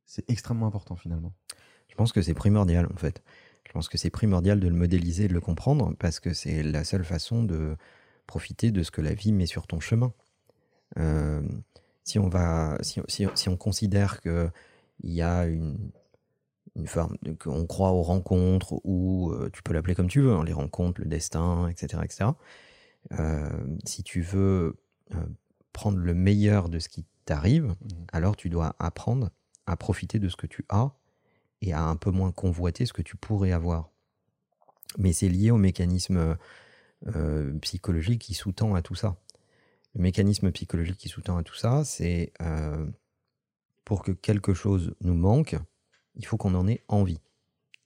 c'est 0.04 0.28
extrêmement 0.30 0.66
important 0.66 0.94
finalement? 0.94 1.32
Je 1.88 1.94
pense 1.96 2.12
que 2.12 2.22
c'est 2.22 2.34
primordial 2.34 2.86
en 2.92 2.96
fait. 2.96 3.22
Je 3.66 3.72
pense 3.72 3.88
que 3.88 3.98
c'est 3.98 4.10
primordial 4.10 4.60
de 4.60 4.68
le 4.68 4.75
modéliser 4.75 5.25
et 5.25 5.28
de 5.28 5.32
le 5.34 5.40
comprendre 5.40 5.94
parce 5.98 6.20
que 6.20 6.32
c'est 6.32 6.62
la 6.62 6.84
seule 6.84 7.04
façon 7.04 7.42
de 7.42 7.76
profiter 8.26 8.70
de 8.70 8.82
ce 8.82 8.90
que 8.90 9.00
la 9.00 9.14
vie 9.14 9.32
met 9.32 9.46
sur 9.46 9.66
ton 9.66 9.80
chemin. 9.80 10.12
Euh, 10.98 11.42
si 12.04 12.18
on 12.20 12.28
va, 12.28 12.78
si, 12.82 13.00
si- 13.08 13.26
si 13.34 13.48
on 13.48 13.56
considère 13.56 14.20
que 14.20 14.50
il 15.02 15.12
y 15.12 15.22
a 15.22 15.46
une, 15.46 15.90
une 16.74 16.86
forme, 16.86 17.16
de- 17.22 17.32
qu'on 17.32 17.66
croit 17.66 17.92
aux 17.92 18.02
rencontres 18.02 18.80
ou 18.84 19.30
euh, 19.32 19.50
tu 19.52 19.62
peux 19.62 19.72
l'appeler 19.72 19.94
comme 19.94 20.08
tu 20.08 20.20
veux, 20.20 20.32
hein, 20.32 20.44
les 20.44 20.52
rencontres, 20.52 21.00
le 21.00 21.06
destin, 21.06 21.68
etc., 21.68 22.02
etc. 22.04 22.30
euh, 23.12 23.48
si 23.84 24.02
tu 24.02 24.20
veux 24.20 24.76
euh, 25.14 25.26
prendre 25.72 25.98
le 25.98 26.14
meilleur 26.14 26.68
de 26.68 26.78
ce 26.78 26.88
qui 26.88 27.04
t'arrive, 27.24 27.64
Mhm. 27.66 28.06
alors 28.12 28.36
tu 28.36 28.48
dois 28.50 28.74
apprendre 28.78 29.30
à 29.66 29.76
profiter 29.76 30.18
de 30.18 30.28
ce 30.28 30.36
que 30.36 30.46
tu 30.46 30.64
as 30.68 30.92
et 31.62 31.72
à 31.72 31.82
un 31.82 31.96
peu 31.96 32.10
moins 32.10 32.32
convoiter 32.32 32.84
ce 32.86 32.92
que 32.92 33.02
tu 33.02 33.16
pourrais 33.16 33.52
avoir. 33.52 33.90
Mais 34.98 35.12
c'est 35.12 35.28
lié 35.28 35.50
au 35.50 35.56
mécanisme 35.58 36.36
psychologique 37.60 38.20
qui 38.22 38.34
sous-tend 38.34 38.74
à 38.74 38.82
tout 38.82 38.94
ça. 38.94 39.16
Le 39.94 40.02
mécanisme 40.02 40.50
psychologique 40.52 40.98
qui 40.98 41.08
sous-tend 41.08 41.36
à 41.36 41.42
tout 41.42 41.54
ça, 41.54 41.84
c'est 41.84 42.32
pour 43.87 44.02
que 44.02 44.12
quelque 44.12 44.52
chose 44.52 44.95
nous 45.00 45.14
manque, 45.14 45.57
il 46.16 46.26
faut 46.26 46.37
qu'on 46.37 46.55
en 46.55 46.66
ait 46.69 46.83
envie. 46.88 47.21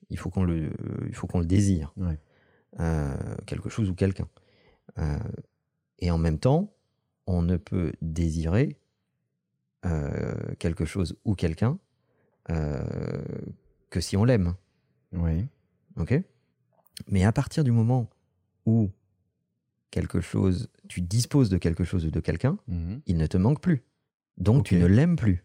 Il 0.08 0.18
faut 0.18 0.30
qu'on 0.30 0.42
le, 0.42 0.72
il 1.06 1.14
faut 1.14 1.28
qu'on 1.28 1.38
le 1.38 1.46
désire. 1.46 1.92
Ouais. 1.96 2.18
Euh, 2.80 3.14
quelque 3.46 3.68
chose 3.68 3.88
ou 3.90 3.94
quelqu'un. 3.94 4.26
Euh, 4.98 5.18
et 6.00 6.10
en 6.10 6.18
même 6.18 6.38
temps, 6.38 6.72
on 7.26 7.42
ne 7.42 7.56
peut 7.56 7.92
désirer 8.02 8.80
euh, 9.84 10.34
quelque 10.58 10.84
chose 10.84 11.16
ou 11.24 11.34
quelqu'un 11.36 11.78
que 13.90 14.00
si 14.00 14.16
on 14.16 14.24
l'aime. 14.24 14.54
Oui. 15.12 15.46
Ok? 15.96 16.14
Mais 17.06 17.22
à 17.24 17.30
partir 17.30 17.62
du 17.62 17.70
moment 17.70 18.10
où 18.66 18.90
quelque 19.92 20.20
chose, 20.20 20.68
tu 20.88 21.00
disposes 21.00 21.48
de 21.48 21.58
quelque 21.58 21.84
chose 21.84 22.06
ou 22.06 22.10
de 22.10 22.18
quelqu'un, 22.20 22.58
Mhm. 22.66 23.02
il 23.06 23.16
ne 23.18 23.26
te 23.26 23.36
manque 23.36 23.60
plus. 23.60 23.84
Donc 24.36 24.64
tu 24.64 24.76
ne 24.76 24.86
l'aimes 24.86 25.14
plus. 25.16 25.44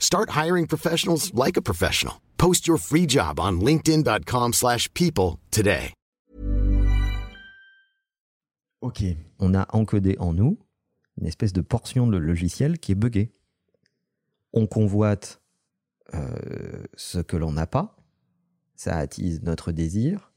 Start 0.00 0.30
hiring 0.30 0.66
professionals 0.66 1.32
like 1.34 1.56
a 1.56 1.62
professional. 1.62 2.14
Post 2.36 2.66
your 2.66 2.78
free 2.78 3.06
job 3.06 3.38
on 3.38 3.60
linkedin.com/people 3.60 4.52
slash 4.52 4.88
people 4.92 5.38
today. 5.50 5.92
Ok. 8.80 9.04
On 9.38 9.54
a 9.54 9.66
encodé 9.72 10.16
en 10.18 10.32
nous 10.32 10.58
une 11.20 11.26
espèce 11.26 11.52
de 11.52 11.60
portion 11.60 12.06
de 12.06 12.16
logiciel 12.16 12.78
qui 12.78 12.92
est 12.92 12.94
buggée. 12.94 13.32
On 14.52 14.66
convoite 14.66 15.40
euh, 16.14 16.84
ce 16.94 17.18
que 17.18 17.36
l'on 17.36 17.52
n'a 17.52 17.66
pas, 17.66 17.96
ça 18.74 18.96
attise 18.96 19.42
notre 19.42 19.70
désir, 19.70 20.32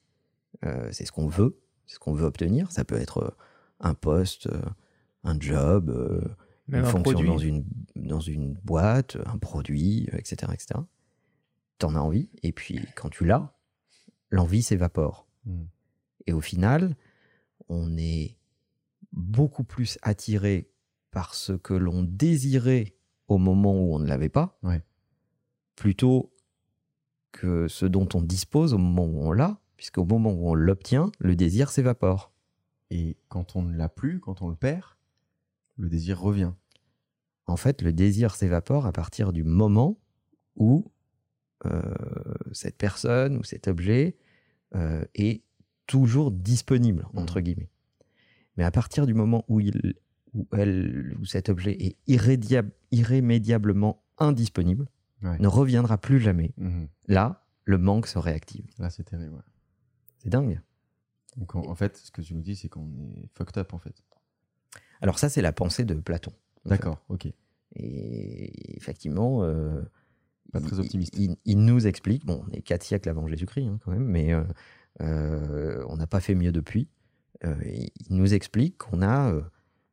euh, 0.65 0.89
c'est 0.91 1.05
ce 1.05 1.11
qu'on 1.11 1.27
veut, 1.27 1.57
c'est 1.87 1.95
ce 1.95 1.99
qu'on 1.99 2.13
veut 2.13 2.25
obtenir. 2.25 2.71
Ça 2.71 2.83
peut 2.83 2.99
être 2.99 3.19
euh, 3.19 3.31
un 3.79 3.93
poste, 3.93 4.47
euh, 4.47 4.61
un 5.23 5.39
job, 5.39 5.89
euh, 5.89 6.21
Même 6.67 6.81
une 6.81 6.85
un 6.87 6.89
fonction 6.89 7.11
produit. 7.13 7.27
dans 7.27 7.37
une, 7.37 7.65
dans 7.95 8.19
une 8.19 8.53
boîte, 8.53 9.17
un 9.25 9.37
produit, 9.37 10.07
etc. 10.13 10.51
etc. 10.53 10.79
T'en 11.77 11.95
as 11.95 11.99
envie, 11.99 12.29
et 12.41 12.51
puis 12.51 12.79
quand 12.95 13.09
tu 13.09 13.25
l'as, 13.25 13.53
l'envie 14.29 14.63
s'évapore. 14.63 15.27
Mhm. 15.45 15.67
Et 16.27 16.33
au 16.33 16.39
final, 16.41 16.95
on 17.69 17.97
est 17.97 18.37
beaucoup 19.11 19.63
plus 19.63 19.97
attiré 20.01 20.69
par 21.11 21.35
ce 21.35 21.53
que 21.53 21.73
l'on 21.73 22.03
désirait 22.03 22.95
au 23.27 23.37
moment 23.37 23.73
où 23.73 23.93
on 23.93 23.99
ne 23.99 24.07
l'avait 24.07 24.29
pas, 24.29 24.57
Ouais. 24.63 24.81
plutôt 25.75 26.33
que 27.31 27.67
ce 27.67 27.85
dont 27.85 28.07
on 28.13 28.21
dispose 28.21 28.73
au 28.73 28.77
moment 28.77 29.05
où 29.05 29.27
on 29.27 29.31
l'a, 29.31 29.59
puisqu'au 29.75 30.05
moment 30.05 30.31
où 30.31 30.49
on 30.49 30.53
l'obtient, 30.53 31.11
le 31.19 31.35
désir 31.35 31.69
s'évapore. 31.71 32.31
Et 32.89 33.17
quand 33.27 33.55
on 33.55 33.63
ne 33.63 33.75
l'a 33.75 33.89
plus, 33.89 34.19
quand 34.19 34.41
on 34.41 34.49
le 34.49 34.55
perd, 34.55 34.83
le 35.77 35.89
désir 35.89 36.19
revient. 36.19 36.53
En 37.45 37.57
fait, 37.57 37.81
le 37.81 37.91
désir 37.93 38.35
s'évapore 38.35 38.85
à 38.85 38.91
partir 38.93 39.33
du 39.33 39.43
moment 39.43 39.99
où 40.55 40.91
euh, 41.65 41.81
cette 42.51 42.77
personne 42.77 43.37
ou 43.37 43.43
cet 43.43 43.67
objet 43.67 44.15
euh, 44.75 45.03
est 45.15 45.43
toujours 45.87 46.31
disponible, 46.31 47.07
entre 47.15 47.39
guillemets. 47.41 47.69
Mais 48.57 48.63
à 48.63 48.71
partir 48.71 49.05
du 49.05 49.13
moment 49.13 49.43
où, 49.47 49.59
il, 49.59 49.95
où, 50.33 50.47
elle, 50.53 51.15
où 51.19 51.25
cet 51.25 51.49
objet 51.49 51.75
est 51.83 51.97
irrémédiablement 52.91 54.03
indisponible, 54.17 54.87
Ouais. 55.21 55.39
ne 55.39 55.47
reviendra 55.47 55.97
plus 55.97 56.19
jamais. 56.19 56.53
Mhm. 56.57 56.89
Là, 57.07 57.45
le 57.63 57.77
manque 57.77 58.07
se 58.07 58.17
réactive. 58.19 58.65
Là, 58.77 58.89
c'est 58.89 59.05
terrible. 59.05 59.35
ouais. 59.35 59.41
C'est 60.17 60.27
dingue. 60.29 60.59
Donc, 61.37 61.55
en, 61.55 61.61
en 61.69 61.75
fait, 61.75 61.95
ce 61.95 62.11
que 62.11 62.21
tu 62.21 62.35
nous 62.35 62.41
dis, 62.41 62.57
c'est 62.57 62.67
qu'on 62.67 62.89
est 63.15 63.29
fucked 63.33 63.57
up, 63.57 63.73
en 63.73 63.77
fait. 63.77 64.03
Alors 65.03 65.19
ça, 65.19 65.29
c'est 65.29 65.41
la 65.41 65.51
pensée 65.51 65.85
de 65.85 65.93
Platon. 65.95 66.31
en. 66.65 66.69
D'accord, 66.69 67.03
ok. 67.09 67.27
Et 67.75 68.75
effectivement, 68.77 69.43
euh, 69.43 69.81
Pas 70.51 70.61
très 70.61 70.75
il- 70.77 70.79
optimiste. 70.79 71.13
Il, 71.17 71.35
il 71.45 71.59
nous 71.65 71.85
explique, 71.87 72.25
bon, 72.25 72.43
on 72.47 72.51
est 72.51 72.61
quatre 72.61 72.83
siècles 72.83 73.09
avant 73.09 73.27
Jésus-Christ 73.27 73.67
hein, 73.67 73.79
quand 73.83 73.91
même, 73.91 74.05
mais 74.05 74.33
euh, 74.33 74.43
euh, 75.01 75.83
on 75.89 75.97
n'a 75.97 76.07
pas 76.07 76.19
fait 76.21 76.35
mieux 76.35 76.51
depuis. 76.51 76.87
Euh, 77.43 77.55
il 77.65 78.15
nous 78.15 78.33
explique 78.33 78.77
qu'on 78.77 79.01
a 79.01 79.31
euh, 79.33 79.41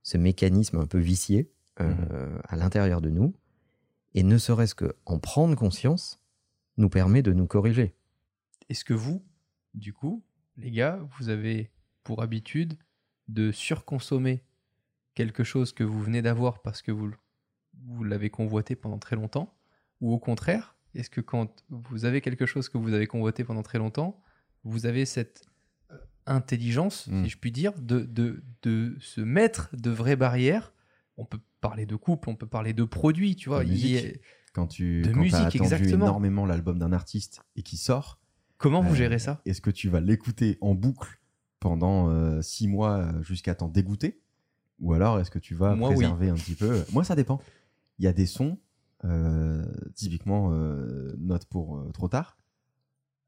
ce 0.03 0.17
mécanisme 0.17 0.79
un 0.79 0.87
peu 0.87 0.99
vicié 0.99 1.51
euh, 1.81 2.39
à 2.45 2.57
l'intérieur 2.57 3.01
de 3.01 3.09
nous, 3.11 3.35
et 4.15 4.23
ne 4.23 4.39
serait-ce 4.39 4.75
qu'en 4.75 5.19
prendre 5.19 5.55
conscience 5.57 6.21
nous 6.77 6.89
permet 6.91 7.23
de 7.23 7.33
nous 7.33 7.47
corriger. 7.47 7.95
Est-ce 8.69 8.85
que 8.85 8.95
vous, 8.95 9.25
du 9.75 9.93
coup, 9.93 10.23
les 10.57 10.71
gars, 10.71 11.01
vous 11.19 11.29
avez 11.31 11.71
pour 12.05 12.23
habitude 12.23 12.75
de 13.29 13.51
surconsommer 13.53 14.43
quelque 15.25 15.45
chose 15.45 15.73
que 15.73 15.85
vous 15.85 16.01
venez 16.03 16.23
d'avoir 16.23 16.63
parce 16.63 16.83
que 16.83 16.93
vous, 16.93 17.11
vous 17.87 18.05
l'avez 18.05 18.31
convoité 18.31 18.77
pendant 18.77 18.99
très 18.99 19.17
longtemps 19.17 19.55
Ou 20.01 20.13
au 20.13 20.19
contraire, 20.19 20.77
est-ce 20.95 21.11
que 21.11 21.21
quand 21.21 21.65
vous 21.71 22.05
avez 22.05 22.21
quelque 22.21 22.47
chose 22.47 22.69
que 22.69 22.79
vous 22.79 22.93
avez 22.95 23.07
convoité 23.07 23.45
pendant 23.45 23.63
très 23.63 23.79
longtemps, 23.79 24.21
vous 24.65 24.87
avez 24.87 25.05
cette 25.07 25.43
euh, 25.91 25.97
intelligence, 26.27 27.07
Mm. 27.09 27.25
si 27.25 27.31
je 27.31 27.39
puis 27.39 27.53
dire, 27.53 27.73
de, 27.81 28.01
de, 28.01 28.43
de 28.63 28.97
se 29.01 29.21
mettre 29.21 29.69
de 29.77 29.91
vraies 29.91 30.17
barrières? 30.17 30.73
On 31.17 31.25
peut 31.25 31.41
parler 31.61 31.85
de 31.87 31.97
couple, 31.97 32.29
on 32.31 32.37
peut 32.37 32.47
parler 32.49 32.73
de 32.73 32.85
produits, 32.85 33.37
tu 33.37 33.49
vois. 33.51 33.63
De 33.65 33.69
il 33.71 33.87
y 33.87 33.99
a- 33.99 34.03
musique. 34.03 34.21
Quand 34.53 34.67
tu 34.67 35.03
De 35.03 35.13
quand 35.13 35.21
musique, 35.21 35.35
as 35.35 35.47
attendu 35.47 35.63
exactement. 35.63 36.07
énormément 36.07 36.45
l'album 36.47 36.79
d'un 36.79 36.93
artiste 36.93 37.41
et 37.57 37.63
qui 37.63 37.77
sort, 37.77 38.19
Comment 38.59 38.83
vous 38.83 38.93
Euh, 38.93 38.97
gérez 38.97 39.19
ça? 39.19 39.41
Est-ce 39.47 39.61
que 39.63 39.71
tu 39.71 39.89
vas 39.89 40.01
l'écouter 40.01 40.59
en 40.61 40.75
boucle 40.75 41.19
pendant 41.61 42.11
euh, 42.11 42.43
six 42.43 42.69
mois 42.69 43.11
jusqu'à 43.23 43.55
t'en 43.55 43.69
dégoûter? 43.69 44.21
Ou 44.81 44.93
alors 44.95 45.19
est-ce 45.21 45.31
que 45.31 45.39
tu 45.39 45.55
vas 45.55 45.75
Moi, 45.77 45.91
oui. 45.91 45.97
préserver 45.97 46.29
un 46.31 46.35
petit 46.35 46.55
peu? 46.55 46.85
Moi, 46.93 47.05
ça 47.05 47.15
dépend. 47.15 47.41
Il 47.99 48.05
y 48.05 48.09
a 48.09 48.13
des 48.13 48.27
sons, 48.27 48.59
euh, 49.05 49.65
typiquement 49.95 50.53
euh, 50.53 51.15
Note 51.19 51.45
pour 51.47 51.77
euh, 51.79 51.91
trop 51.93 52.09
tard, 52.09 52.39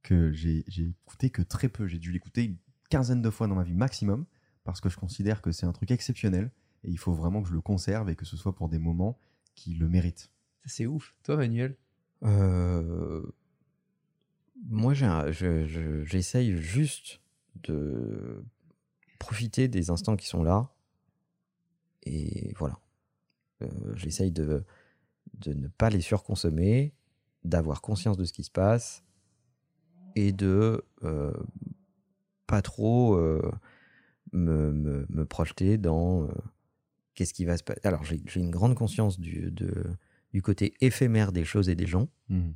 que 0.02 0.32
j'ai 0.32 0.64
j'ai 0.66 0.84
écouté 0.88 1.30
que 1.30 1.42
très 1.42 1.68
peu. 1.68 1.86
J'ai 1.86 1.98
dû 1.98 2.10
l'écouter 2.10 2.44
une 2.44 2.56
quinzaine 2.90 3.22
de 3.22 3.30
fois 3.30 3.46
dans 3.48 3.54
ma 3.54 3.64
vie 3.64 3.74
maximum 3.74 4.24
parce 4.64 4.80
que 4.80 4.88
je 4.88 4.96
considère 4.96 5.42
que 5.42 5.52
c'est 5.52 5.66
un 5.66 5.72
truc 5.72 5.90
exceptionnel 5.90 6.50
et 6.84 6.90
il 6.90 6.98
faut 6.98 7.12
vraiment 7.12 7.42
que 7.42 7.48
je 7.48 7.54
le 7.54 7.60
conserve 7.60 8.08
et 8.10 8.16
que 8.16 8.24
ce 8.24 8.36
soit 8.36 8.54
pour 8.54 8.68
des 8.68 8.78
moments 8.78 9.18
qui 9.54 9.74
le 9.74 9.88
méritent. 9.88 10.30
C'est 10.64 10.86
ouf. 10.86 11.14
Toi, 11.22 11.36
Manuel? 11.36 11.76
Euh, 12.22 13.22
Moi, 14.68 14.94
je- 14.94 15.32
je- 15.32 16.04
j'essaye 16.04 16.56
juste 16.56 17.20
de 17.64 18.44
profiter 19.18 19.66
des 19.68 19.90
instants 19.90 20.16
qui 20.16 20.26
sont 20.28 20.42
là. 20.42 20.70
Et 22.04 22.52
voilà. 22.58 22.78
Euh, 23.62 23.68
j'essaye 23.94 24.32
de, 24.32 24.64
de 25.34 25.52
ne 25.52 25.68
pas 25.68 25.90
les 25.90 26.00
surconsommer, 26.00 26.94
d'avoir 27.44 27.80
conscience 27.80 28.16
de 28.16 28.24
ce 28.24 28.32
qui 28.32 28.44
se 28.44 28.50
passe 28.50 29.04
et 30.16 30.32
de 30.32 30.84
euh, 31.04 31.32
pas 32.46 32.62
trop 32.62 33.14
euh, 33.16 33.50
me, 34.32 34.72
me- 34.72 35.06
me 35.08 35.24
projeter 35.24 35.78
dans 35.78 36.24
euh, 36.24 36.32
qu'est-ce 37.14 37.34
qui 37.34 37.44
va 37.44 37.56
se 37.56 37.62
passer. 37.64 37.80
Alors, 37.84 38.04
j'ai 38.04 38.20
une 38.36 38.50
grande 38.50 38.74
conscience 38.74 39.18
du, 39.18 39.50
de- 39.50 39.84
du 40.32 40.42
côté 40.42 40.74
éphémère 40.80 41.32
des 41.32 41.44
choses 41.44 41.68
et 41.68 41.74
des 41.74 41.86
gens 41.86 42.08
Mhm. 42.28 42.54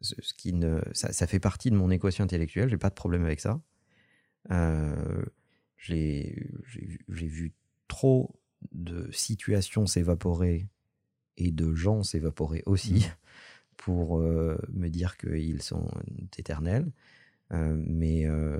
ce 0.00 0.14
ce 0.22 0.34
qui 0.34 0.52
ne, 0.52 0.80
ça, 0.92 1.12
ça 1.12 1.26
fait 1.26 1.40
partie 1.40 1.70
de 1.70 1.76
mon 1.76 1.90
équation 1.90 2.24
intellectuelle, 2.24 2.68
j'ai 2.68 2.78
pas 2.78 2.90
de 2.90 2.94
problème 2.94 3.24
avec 3.24 3.40
ça. 3.40 3.60
Euh, 4.50 5.24
j'ai 5.78 6.48
vu 7.08 7.52
trop 7.88 8.40
de 8.72 9.10
situations 9.12 9.86
s'évaporer 9.86 10.68
et 11.36 11.50
de 11.50 11.74
gens 11.74 12.02
s'évaporer 12.02 12.62
aussi 12.66 13.06
pour 13.76 14.20
euh, 14.20 14.58
me 14.72 14.88
dire 14.88 15.16
qu'ils 15.16 15.62
sont 15.62 15.88
éternels. 16.38 16.90
Euh, 17.52 17.76
mais 17.86 18.26
euh, 18.26 18.58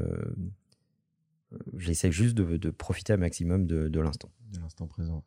j'essaie 1.77 2.13
juste 2.13 2.35
de, 2.35 2.57
de 2.57 2.71
profiter 2.71 3.13
un 3.13 3.19
maximum 3.19 3.67
de, 3.67 3.89
de 3.89 4.01
l'instant. 4.01 4.31
De 4.53 4.61
l'instant 4.61 4.87
présent. 4.87 5.25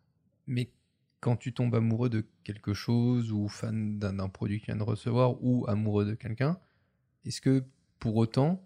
Mais 0.48 0.72
quand 1.20 1.36
tu 1.36 1.54
tombes 1.54 1.76
amoureux 1.76 2.10
de 2.10 2.26
quelque 2.44 2.74
chose 2.74 3.32
ou 3.32 3.48
fan 3.48 4.00
d'un 4.00 4.14
d'un 4.14 4.30
produit 4.30 4.60
que 4.60 4.66
tu 4.66 4.72
viens 4.72 4.78
de 4.78 4.84
recevoir 4.84 5.44
ou 5.44 5.66
amoureux 5.68 6.06
de 6.06 6.14
quelqu'un, 6.14 6.58
est-ce 7.26 7.42
que 7.42 7.64
pour 8.00 8.16
autant 8.16 8.66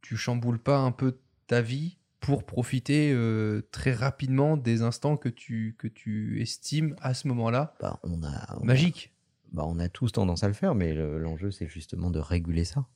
tu 0.00 0.16
chamboules 0.16 0.58
pas 0.58 0.78
un 0.78 0.92
peu 0.92 1.18
ta 1.46 1.60
vie 1.60 1.98
pour 2.22 2.44
profiter 2.44 3.12
euh, 3.12 3.62
très 3.72 3.92
rapidement 3.92 4.56
des 4.56 4.80
instants 4.82 5.16
que 5.16 5.28
tu, 5.28 5.74
que 5.76 5.88
tu 5.88 6.40
estimes 6.40 6.96
à 7.00 7.14
ce 7.14 7.28
moment-là 7.28 7.74
Bah, 7.80 7.98
on, 8.04 8.22
a, 8.22 8.56
on, 8.58 8.62
a, 8.62 8.64
magiques 8.64 9.12
bah, 9.52 9.64
on 9.66 9.78
a 9.78 9.88
tous 9.88 10.12
tendance 10.12 10.42
à 10.44 10.48
le 10.48 10.54
faire, 10.54 10.74
mais 10.74 10.94
le- 10.94 11.18
l'enjeu, 11.18 11.50
c'est 11.50 11.66
justement 11.66 12.10
de 12.10 12.18
réguler 12.20 12.64
ça. 12.64 12.86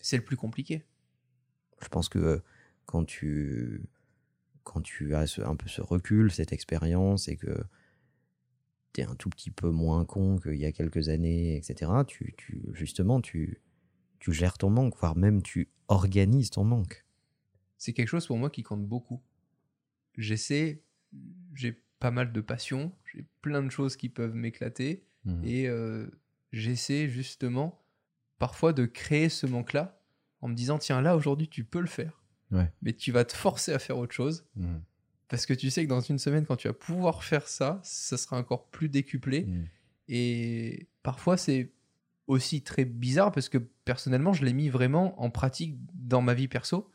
C'est 0.00 0.16
le 0.18 0.24
plus 0.24 0.36
compliqué. 0.36 0.84
Je 1.82 1.88
pense 1.88 2.08
que 2.08 2.42
quand 2.86 3.04
tu, 3.04 3.82
quand 4.62 4.82
tu 4.82 5.14
as 5.14 5.26
ce- 5.26 5.40
un 5.42 5.56
peu 5.56 5.66
ce 5.68 5.80
recul, 5.80 6.30
cette 6.30 6.52
expérience, 6.52 7.28
et 7.28 7.36
que 7.36 7.64
tu 8.92 9.00
es 9.00 9.04
un 9.04 9.14
tout 9.14 9.30
petit 9.30 9.50
peu 9.50 9.70
moins 9.70 10.04
con 10.04 10.36
qu'il 10.38 10.56
y 10.56 10.66
a 10.66 10.72
quelques 10.72 11.08
années, 11.08 11.56
etc., 11.56 11.90
tu, 12.06 12.34
tu, 12.36 12.60
justement, 12.74 13.20
tu, 13.20 13.60
tu 14.18 14.32
gères 14.32 14.58
ton 14.58 14.68
manque, 14.70 14.96
voire 14.98 15.16
même 15.16 15.42
tu 15.42 15.68
organises 15.88 16.50
ton 16.50 16.64
manque. 16.64 17.04
C'est 17.80 17.94
quelque 17.94 18.08
chose 18.08 18.26
pour 18.26 18.36
moi 18.36 18.50
qui 18.50 18.62
compte 18.62 18.86
beaucoup. 18.86 19.22
J'essaie, 20.16 20.82
j'ai 21.54 21.82
pas 21.98 22.10
mal 22.10 22.32
de 22.32 22.40
passion, 22.40 22.92
j'ai 23.12 23.24
plein 23.42 23.62
de 23.62 23.70
choses 23.70 23.96
qui 23.96 24.08
peuvent 24.08 24.34
m'éclater 24.34 25.06
Mhm. 25.24 25.44
et 25.44 25.66
euh, 25.68 26.06
j'essaie 26.52 27.08
justement 27.08 27.82
parfois 28.38 28.72
de 28.72 28.86
créer 28.86 29.28
ce 29.28 29.46
manque-là 29.46 30.00
en 30.40 30.48
me 30.48 30.54
disant 30.54 30.78
tiens 30.78 31.00
là 31.02 31.14
aujourd'hui 31.16 31.48
tu 31.48 31.64
peux 31.64 31.80
le 31.80 31.86
faire, 31.86 32.22
Ouais. 32.50 32.70
mais 32.82 32.92
tu 32.94 33.12
vas 33.12 33.24
te 33.24 33.34
forcer 33.34 33.72
à 33.72 33.78
faire 33.78 33.98
autre 33.98 34.14
chose 34.14 34.46
Mhm. 34.56 34.82
parce 35.28 35.44
que 35.46 35.52
tu 35.54 35.70
sais 35.70 35.84
que 35.84 35.88
dans 35.90 36.00
une 36.00 36.18
semaine 36.18 36.44
quand 36.46 36.56
tu 36.56 36.68
vas 36.68 36.74
pouvoir 36.74 37.22
faire 37.24 37.48
ça, 37.48 37.80
ça 37.82 38.16
sera 38.16 38.38
encore 38.38 38.66
plus 38.70 38.88
décuplé 38.88 39.44
Mhm. 39.44 39.66
et 40.08 40.86
parfois, 41.02 41.36
c'est 41.36 41.72
aussi 42.26 42.62
très 42.62 42.84
bizarre 42.84 43.32
parce 43.32 43.48
que 43.48 43.58
personnellement, 43.58 44.32
je 44.32 44.44
l'ai 44.44 44.52
mis 44.52 44.68
vraiment 44.68 45.20
en 45.22 45.30
pratique 45.30 45.76
dans 45.94 46.22
ma 46.22 46.32
vie 46.34 46.46
perso. 46.48 46.90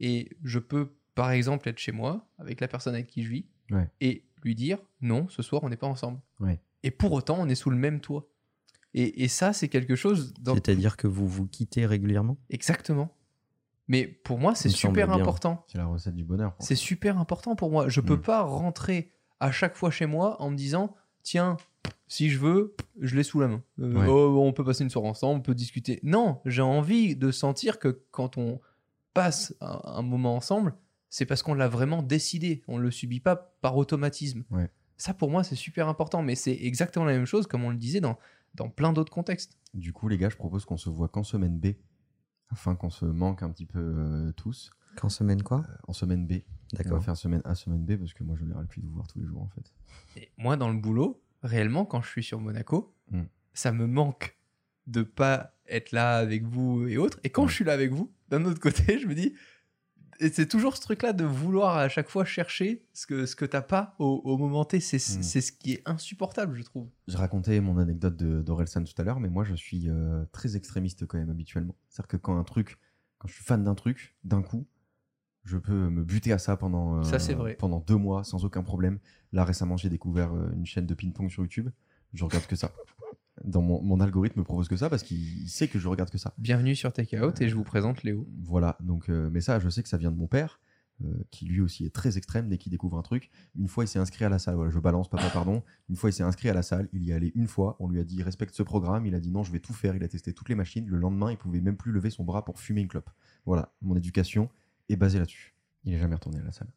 Et 0.00 0.30
je 0.42 0.58
peux, 0.58 0.94
par 1.14 1.30
exemple, 1.30 1.68
être 1.68 1.78
chez 1.78 1.92
moi 1.92 2.26
avec 2.38 2.60
la 2.60 2.68
personne 2.68 2.94
avec 2.94 3.06
qui 3.06 3.22
je 3.22 3.30
vis 3.30 3.46
Ouais. 3.70 3.88
et 4.00 4.24
lui 4.42 4.54
dire 4.54 4.78
non, 5.00 5.26
ce 5.30 5.42
soir, 5.42 5.62
on 5.64 5.68
n'est 5.70 5.76
pas 5.76 5.86
ensemble. 5.86 6.20
Ouais. 6.40 6.60
Et 6.82 6.90
pour 6.90 7.12
autant, 7.12 7.38
on 7.40 7.48
est 7.48 7.54
sous 7.54 7.70
le 7.70 7.76
même 7.76 8.00
toit. 8.00 8.28
Et, 8.92 9.24
et 9.24 9.28
ça, 9.28 9.52
c'est 9.52 9.68
quelque 9.68 9.96
chose. 9.96 10.34
Dans... 10.40 10.54
C'est-à-dire 10.54 10.96
que 10.96 11.06
vous 11.06 11.26
vous 11.26 11.46
quittez 11.46 11.86
régulièrement? 11.86 12.36
Exactement. 12.50 13.16
Mais 13.88 14.06
pour 14.06 14.38
moi, 14.38 14.54
c'est 14.54 14.68
super 14.68 15.10
important. 15.12 15.64
C'est 15.68 15.78
la 15.78 15.86
recette 15.86 16.14
du 16.14 16.24
bonheur. 16.24 16.54
C'est 16.58 16.74
super 16.74 17.18
important 17.18 17.56
pour 17.56 17.70
moi. 17.70 17.88
Je 17.88 18.00
peux 18.00 18.16
Mm. 18.16 18.20
pas 18.22 18.42
rentrer 18.42 19.10
à 19.40 19.50
chaque 19.50 19.76
fois 19.76 19.90
chez 19.90 20.06
moi 20.06 20.40
en 20.40 20.50
me 20.50 20.56
disant 20.56 20.94
tiens, 21.22 21.56
si 22.06 22.28
je 22.30 22.38
veux, 22.38 22.76
je 23.00 23.16
l'ai 23.16 23.22
sous 23.24 23.40
la 23.40 23.48
main. 23.48 23.62
Euh, 23.80 23.92
Ouais. 23.94 24.06
oh, 24.08 24.42
on 24.42 24.52
peut 24.52 24.64
passer 24.64 24.84
une 24.84 24.90
soirée 24.90 25.08
ensemble, 25.08 25.38
on 25.40 25.42
peut 25.42 25.54
discuter. 25.54 26.00
Non, 26.02 26.40
j'ai 26.44 26.62
envie 26.62 27.16
de 27.16 27.30
sentir 27.30 27.78
que 27.78 28.02
quand 28.10 28.36
on 28.38 28.60
passe 29.14 29.54
un, 29.60 29.80
un 29.84 30.02
moment 30.02 30.36
ensemble, 30.36 30.74
c'est 31.08 31.24
parce 31.26 31.42
qu'on 31.42 31.54
l'a 31.54 31.68
vraiment 31.68 32.02
décidé. 32.02 32.62
On 32.68 32.76
le 32.76 32.90
subit 32.90 33.20
pas 33.20 33.36
par 33.60 33.76
automatisme. 33.76 34.44
Ouais. 34.50 34.68
Ça, 34.96 35.14
pour 35.14 35.30
moi, 35.30 35.42
c'est 35.44 35.54
super 35.56 35.88
important. 35.88 36.22
Mais 36.22 36.34
c'est 36.34 36.56
exactement 36.60 37.04
la 37.04 37.12
même 37.12 37.24
chose, 37.26 37.46
comme 37.46 37.64
on 37.64 37.70
le 37.70 37.76
disait 37.76 38.00
dans, 38.00 38.18
dans 38.54 38.68
plein 38.68 38.92
d'autres 38.92 39.12
contextes. 39.12 39.58
Du 39.72 39.92
coup, 39.92 40.08
les 40.08 40.18
gars, 40.18 40.28
je 40.28 40.36
propose 40.36 40.64
qu'on 40.64 40.76
se 40.76 40.90
voit 40.90 41.08
qu'en 41.08 41.22
semaine 41.24 41.58
B, 41.58 41.68
afin 42.50 42.76
qu'on 42.76 42.90
se 42.90 43.04
manque 43.04 43.42
un 43.42 43.50
petit 43.50 43.66
peu 43.66 43.78
euh, 43.80 44.32
tous. 44.32 44.70
Qu'en 44.96 45.08
semaine 45.08 45.42
quoi? 45.42 45.64
En 45.88 45.92
semaine 45.92 46.26
B. 46.26 46.32
On 46.72 46.76
va 46.76 46.82
D'accord. 46.84 47.04
faire 47.04 47.16
semaine 47.16 47.42
A, 47.44 47.54
semaine 47.54 47.84
B, 47.84 47.96
parce 47.96 48.12
que 48.12 48.22
moi, 48.24 48.36
je 48.38 48.44
n'aurai 48.44 48.66
plus 48.66 48.80
de 48.80 48.86
vous 48.86 48.94
voir 48.94 49.06
tous 49.08 49.18
les 49.20 49.26
jours, 49.26 49.42
en 49.42 49.48
fait. 49.48 49.72
Et 50.16 50.30
moi, 50.36 50.56
dans 50.56 50.70
le 50.70 50.78
boulot, 50.78 51.20
réellement, 51.42 51.84
quand 51.84 52.02
je 52.02 52.08
suis 52.08 52.22
sur 52.24 52.40
Monaco, 52.40 52.92
Mm. 53.10 53.22
ça 53.52 53.70
me 53.70 53.86
manque 53.86 54.38
de 54.86 55.02
pas 55.02 55.54
être 55.68 55.92
là 55.92 56.16
avec 56.16 56.44
vous 56.46 56.86
et 56.88 56.96
autres. 56.96 57.20
Et 57.22 57.28
quand 57.30 57.46
je 57.46 57.54
suis 57.54 57.64
là 57.64 57.72
avec 57.74 57.92
vous, 57.92 58.10
d'un 58.38 58.44
autre 58.46 58.60
côté, 58.60 58.98
je 58.98 59.06
me 59.06 59.14
dis, 59.14 59.34
c'est 60.32 60.48
toujours 60.48 60.76
ce 60.76 60.80
truc-là 60.82 61.12
de 61.12 61.24
vouloir 61.24 61.76
à 61.76 61.88
chaque 61.88 62.08
fois 62.08 62.24
chercher 62.24 62.84
ce 62.92 63.06
que, 63.06 63.26
ce 63.26 63.34
que 63.34 63.44
t'as 63.44 63.62
pas 63.62 63.94
au, 63.98 64.20
au 64.24 64.36
moment 64.38 64.64
T. 64.64 64.78
C'est 64.80 64.96
Mm. 64.96 65.22
c'est 65.22 65.40
ce 65.40 65.50
qui 65.52 65.72
est 65.72 65.82
insupportable, 65.86 66.54
je 66.56 66.62
trouve. 66.62 66.88
Je 67.08 67.16
racontais 67.16 67.60
mon 67.60 67.78
anecdote 67.78 68.16
de- 68.16 68.40
d'Orelsan 68.42 68.84
tout 68.84 68.94
à 69.00 69.04
l'heure, 69.04 69.18
mais 69.20 69.28
moi, 69.28 69.44
je 69.44 69.54
suis 69.54 69.88
euh, 69.90 70.24
très 70.32 70.56
extrémiste 70.56 71.06
quand 71.06 71.18
même, 71.18 71.30
habituellement. 71.30 71.74
C'est-à-dire 71.88 72.08
que 72.08 72.16
quand 72.16 72.38
un 72.38 72.44
truc, 72.44 72.78
quand 73.18 73.28
je 73.28 73.34
suis 73.34 73.44
fan 73.44 73.64
d'un 73.64 73.74
truc, 73.74 74.14
d'un 74.24 74.42
coup, 74.42 74.66
je 75.44 75.58
peux 75.58 75.88
me 75.90 76.02
buter 76.04 76.32
à 76.32 76.38
ça 76.38 76.56
pendant, 76.56 76.98
euh, 77.00 77.02
Ça, 77.02 77.18
vrai. 77.34 77.54
pendant 77.56 77.80
deux 77.80 77.96
mois 77.96 78.24
sans 78.24 78.44
aucun 78.44 78.62
problème. 78.62 78.98
Là, 79.32 79.44
récemment, 79.44 79.76
j'ai 79.76 79.90
découvert 79.90 80.32
euh, 80.32 80.50
une 80.54 80.64
chaîne 80.64 80.86
de 80.86 80.94
ping-pong 80.94 81.28
sur 81.28 81.42
YouTube. 81.42 81.68
Je 82.14 82.24
regarde 82.24 82.46
que 82.46 82.56
ça. 82.56 82.70
Dans 83.42 83.62
mon, 83.62 83.82
mon 83.82 83.98
algorithme 83.98 84.40
me 84.40 84.44
propose 84.44 84.68
que 84.68 84.76
ça 84.76 84.88
parce 84.88 85.02
qu'il 85.02 85.42
il 85.42 85.48
sait 85.48 85.66
que 85.66 85.78
je 85.78 85.88
regarde 85.88 86.08
que 86.08 86.18
ça. 86.18 86.34
Bienvenue 86.38 86.76
sur 86.76 86.92
Take 86.92 87.18
Out 87.20 87.40
et 87.40 87.48
je 87.48 87.56
vous 87.56 87.64
présente 87.64 88.04
Léo. 88.04 88.28
Voilà, 88.42 88.78
donc, 88.80 89.08
euh, 89.08 89.28
mais 89.32 89.40
ça, 89.40 89.58
je 89.58 89.68
sais 89.68 89.82
que 89.82 89.88
ça 89.88 89.96
vient 89.96 90.12
de 90.12 90.16
mon 90.16 90.28
père, 90.28 90.60
euh, 91.04 91.12
qui 91.32 91.44
lui 91.46 91.60
aussi 91.60 91.84
est 91.84 91.92
très 91.92 92.16
extrême 92.16 92.48
dès 92.48 92.58
qu'il 92.58 92.70
découvre 92.70 92.96
un 92.96 93.02
truc. 93.02 93.30
Une 93.56 93.66
fois, 93.66 93.82
il 93.82 93.88
s'est 93.88 93.98
inscrit 93.98 94.24
à 94.24 94.28
la 94.28 94.38
salle, 94.38 94.54
voilà, 94.54 94.70
je 94.70 94.78
balance, 94.78 95.08
papa, 95.08 95.28
pardon. 95.30 95.64
Une 95.88 95.96
fois, 95.96 96.10
il 96.10 96.12
s'est 96.12 96.22
inscrit 96.22 96.48
à 96.48 96.54
la 96.54 96.62
salle, 96.62 96.88
il 96.92 97.02
y 97.02 97.10
est 97.10 97.14
allé 97.14 97.32
une 97.34 97.48
fois, 97.48 97.76
on 97.80 97.88
lui 97.88 97.98
a 97.98 98.04
dit 98.04 98.22
respecte 98.22 98.54
ce 98.54 98.62
programme, 98.62 99.04
il 99.04 99.16
a 99.16 99.20
dit 99.20 99.32
non, 99.32 99.42
je 99.42 99.50
vais 99.50 99.60
tout 99.60 99.72
faire, 99.72 99.96
il 99.96 100.04
a 100.04 100.08
testé 100.08 100.32
toutes 100.32 100.48
les 100.48 100.54
machines. 100.54 100.86
Le 100.86 100.96
lendemain, 100.96 101.32
il 101.32 101.36
pouvait 101.36 101.60
même 101.60 101.76
plus 101.76 101.90
lever 101.90 102.10
son 102.10 102.22
bras 102.22 102.44
pour 102.44 102.60
fumer 102.60 102.82
une 102.82 102.88
clope. 102.88 103.10
Voilà, 103.46 103.72
mon 103.82 103.96
éducation 103.96 104.48
est 104.88 104.96
basée 104.96 105.18
là-dessus. 105.18 105.54
Il 105.82 105.92
est 105.92 105.98
jamais 105.98 106.14
retourné 106.14 106.38
à 106.38 106.44
la 106.44 106.52
salle. 106.52 106.68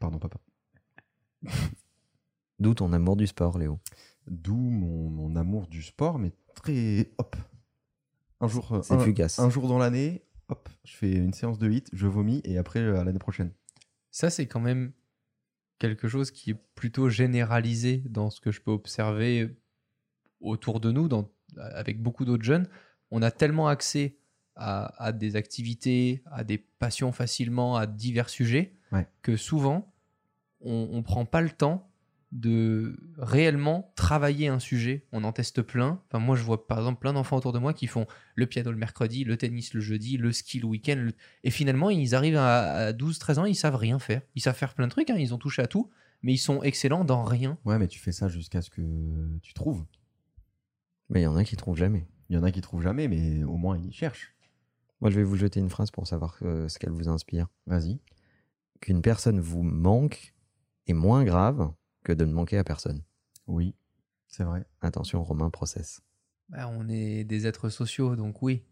Pardon, 0.00 0.18
papa. 0.18 0.40
D'où 2.58 2.74
ton 2.74 2.92
amour 2.92 3.16
du 3.16 3.26
sport, 3.26 3.58
Léo? 3.58 3.78
D'où 4.26 4.56
mon, 4.56 5.08
mon 5.08 5.36
amour 5.36 5.66
du 5.68 5.82
sport, 5.82 6.18
mais 6.18 6.32
très 6.54 7.12
hop. 7.18 7.36
Un 8.40 8.48
jour, 8.48 8.72
un- 8.90 8.98
fugace. 8.98 9.38
Un 9.38 9.50
jour 9.50 9.68
dans 9.68 9.78
l'année, 9.78 10.24
hop, 10.48 10.68
je 10.84 10.94
fais 10.96 11.12
une 11.12 11.32
séance 11.32 11.58
de 11.58 11.70
hit, 11.70 11.88
je 11.92 12.06
vomis 12.06 12.40
et 12.44 12.58
après 12.58 12.80
euh, 12.80 12.98
à 13.00 13.04
l'année 13.04 13.18
prochaine. 13.18 13.52
Ça, 14.10 14.28
c'est 14.30 14.46
quand 14.46 14.60
même 14.60 14.92
quelque 15.78 16.08
chose 16.08 16.30
qui 16.30 16.50
est 16.50 16.58
plutôt 16.74 17.08
généralisé 17.08 17.98
dans 18.06 18.30
ce 18.30 18.40
que 18.40 18.50
je 18.50 18.60
peux 18.60 18.70
observer 18.70 19.56
autour 20.40 20.80
de 20.80 20.90
nous, 20.90 21.08
dans- 21.08 21.30
avec 21.58 22.02
beaucoup 22.02 22.24
d'autres 22.24 22.44
jeunes. 22.44 22.68
On 23.10 23.22
a 23.22 23.30
tellement 23.30 23.68
accès 23.68 24.16
à, 24.56 25.02
à 25.02 25.12
des 25.12 25.36
activités, 25.36 26.22
à 26.26 26.44
des 26.44 26.58
passions 26.58 27.12
facilement, 27.12 27.76
à 27.76 27.86
divers 27.86 28.28
sujets, 28.28 28.74
Ouais. 28.92 29.06
que 29.22 29.36
souvent, 29.36 29.92
on 30.60 30.96
ne 30.96 31.02
prend 31.02 31.24
pas 31.26 31.40
le 31.42 31.50
temps 31.50 31.90
de 32.40 32.96
réellement 33.18 33.92
travailler 33.96 34.48
un 34.48 34.58
sujet. 34.58 35.06
On 35.12 35.24
en 35.24 35.32
teste 35.32 35.62
plein. 35.62 36.00
Enfin, 36.08 36.18
moi, 36.24 36.36
je 36.36 36.42
vois 36.42 36.66
par 36.66 36.78
exemple 36.78 37.00
plein 37.00 37.12
d'enfants 37.12 37.36
autour 37.36 37.52
de 37.52 37.58
moi 37.58 37.72
qui 37.72 37.86
font 37.86 38.06
le 38.34 38.46
piano 38.46 38.70
le 38.70 38.76
mercredi, 38.76 39.24
le 39.24 39.36
tennis 39.36 39.72
le 39.74 39.80
jeudi, 39.80 40.16
le 40.18 40.32
ski 40.32 40.60
le 40.60 40.66
week-end. 40.66 40.96
le- 40.96 41.12
Et 41.44 41.50
finalement, 41.50 41.90
ils 41.90 42.14
arrivent 42.14 42.36
à, 42.36 42.92
12-13 42.92 43.38
ans, 43.38 43.44
ils 43.44 43.54
savent 43.54 43.76
rien 43.76 43.98
faire. 43.98 44.22
Ils 44.34 44.42
savent 44.42 44.56
faire 44.56 44.74
plein 44.74 44.86
de 44.86 44.90
trucs, 44.92 45.10
hein, 45.10 45.16
ils 45.18 45.32
ont 45.34 45.38
touché 45.38 45.62
à 45.62 45.66
tout, 45.66 45.90
mais 46.22 46.32
ils 46.34 46.38
sont 46.38 46.62
excellents 46.62 47.04
dans 47.04 47.24
rien. 47.24 47.58
Ouais, 47.64 47.78
mais 47.78 47.88
tu 47.88 47.98
fais 47.98 48.12
ça 48.12 48.28
jusqu'à 48.28 48.60
ce 48.62 48.70
que 48.70 48.82
tu 49.42 49.54
trouves. 49.54 49.84
Mais 51.08 51.20
il 51.20 51.24
y 51.24 51.28
en 51.28 51.36
a 51.36 51.44
qui 51.44 51.56
trouvent 51.56 51.76
jamais. 51.78 52.06
Il 52.28 52.34
y 52.36 52.38
en 52.38 52.42
a 52.42 52.50
qui 52.50 52.60
trouvent 52.60 52.82
jamais, 52.82 53.08
mais 53.08 53.44
au 53.44 53.56
moins 53.56 53.78
ils 53.78 53.92
cherchent. 53.92 54.34
Moi, 55.00 55.10
je 55.10 55.16
vais 55.16 55.22
vous 55.24 55.36
jeter 55.36 55.60
une 55.60 55.68
phrase 55.70 55.90
pour 55.90 56.06
savoir 56.06 56.36
euh, 56.42 56.68
ce 56.68 56.78
qu'elle 56.78 56.90
vous 56.90 57.08
inspire. 57.08 57.46
Vas-y. 57.66 58.00
Qu'une 58.80 59.02
personne 59.02 59.40
vous 59.40 59.62
manque 59.62 60.34
est 60.86 60.92
moins 60.94 61.22
grave 61.24 61.72
que 62.06 62.12
de 62.12 62.24
ne 62.24 62.32
manquer 62.32 62.56
à 62.56 62.62
personne. 62.62 63.02
Oui, 63.48 63.74
c'est 64.28 64.44
vrai. 64.44 64.64
Attention, 64.80 65.24
Romain 65.24 65.50
process. 65.50 66.00
Bah, 66.48 66.68
on 66.68 66.88
est 66.88 67.24
des 67.24 67.48
êtres 67.48 67.68
sociaux, 67.68 68.14
donc 68.14 68.42
oui. 68.42 68.62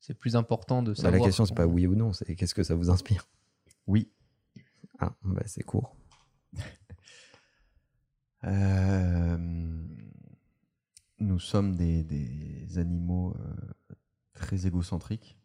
C'est 0.00 0.12
plus 0.12 0.36
important 0.36 0.82
de 0.82 0.90
Bah, 0.90 0.96
savoir. 0.96 1.12
la 1.20 1.26
question, 1.26 1.46
c'est 1.46 1.54
pas 1.54 1.66
oui 1.66 1.86
ou 1.86 1.94
non, 1.94 2.12
c'est 2.12 2.36
qu'est-ce 2.36 2.54
que 2.54 2.62
ça 2.62 2.74
vous 2.74 2.90
inspire? 2.90 3.26
Oui. 3.86 4.12
Ah, 4.98 5.14
bah, 5.22 5.42
c'est 5.46 5.62
court. 5.64 5.96
Euh, 8.46 9.38
nous 11.18 11.38
sommes 11.38 11.76
des, 11.76 12.04
des 12.04 12.76
animaux 12.76 13.34
euh, 13.40 13.94
très 14.34 14.66
égocentriques. 14.66 15.38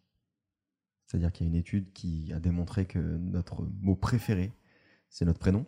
C'est-à-dire 1.06 1.32
qu'il 1.32 1.46
y 1.48 1.50
a 1.50 1.52
une 1.54 1.56
étude 1.58 1.94
qui 1.94 2.34
a 2.34 2.42
démontré 2.42 2.86
que 2.86 3.00
notre 3.00 3.64
mot 3.80 3.96
préféré, 3.96 4.52
c'est 5.10 5.24
notre 5.24 5.40
prénom. 5.40 5.66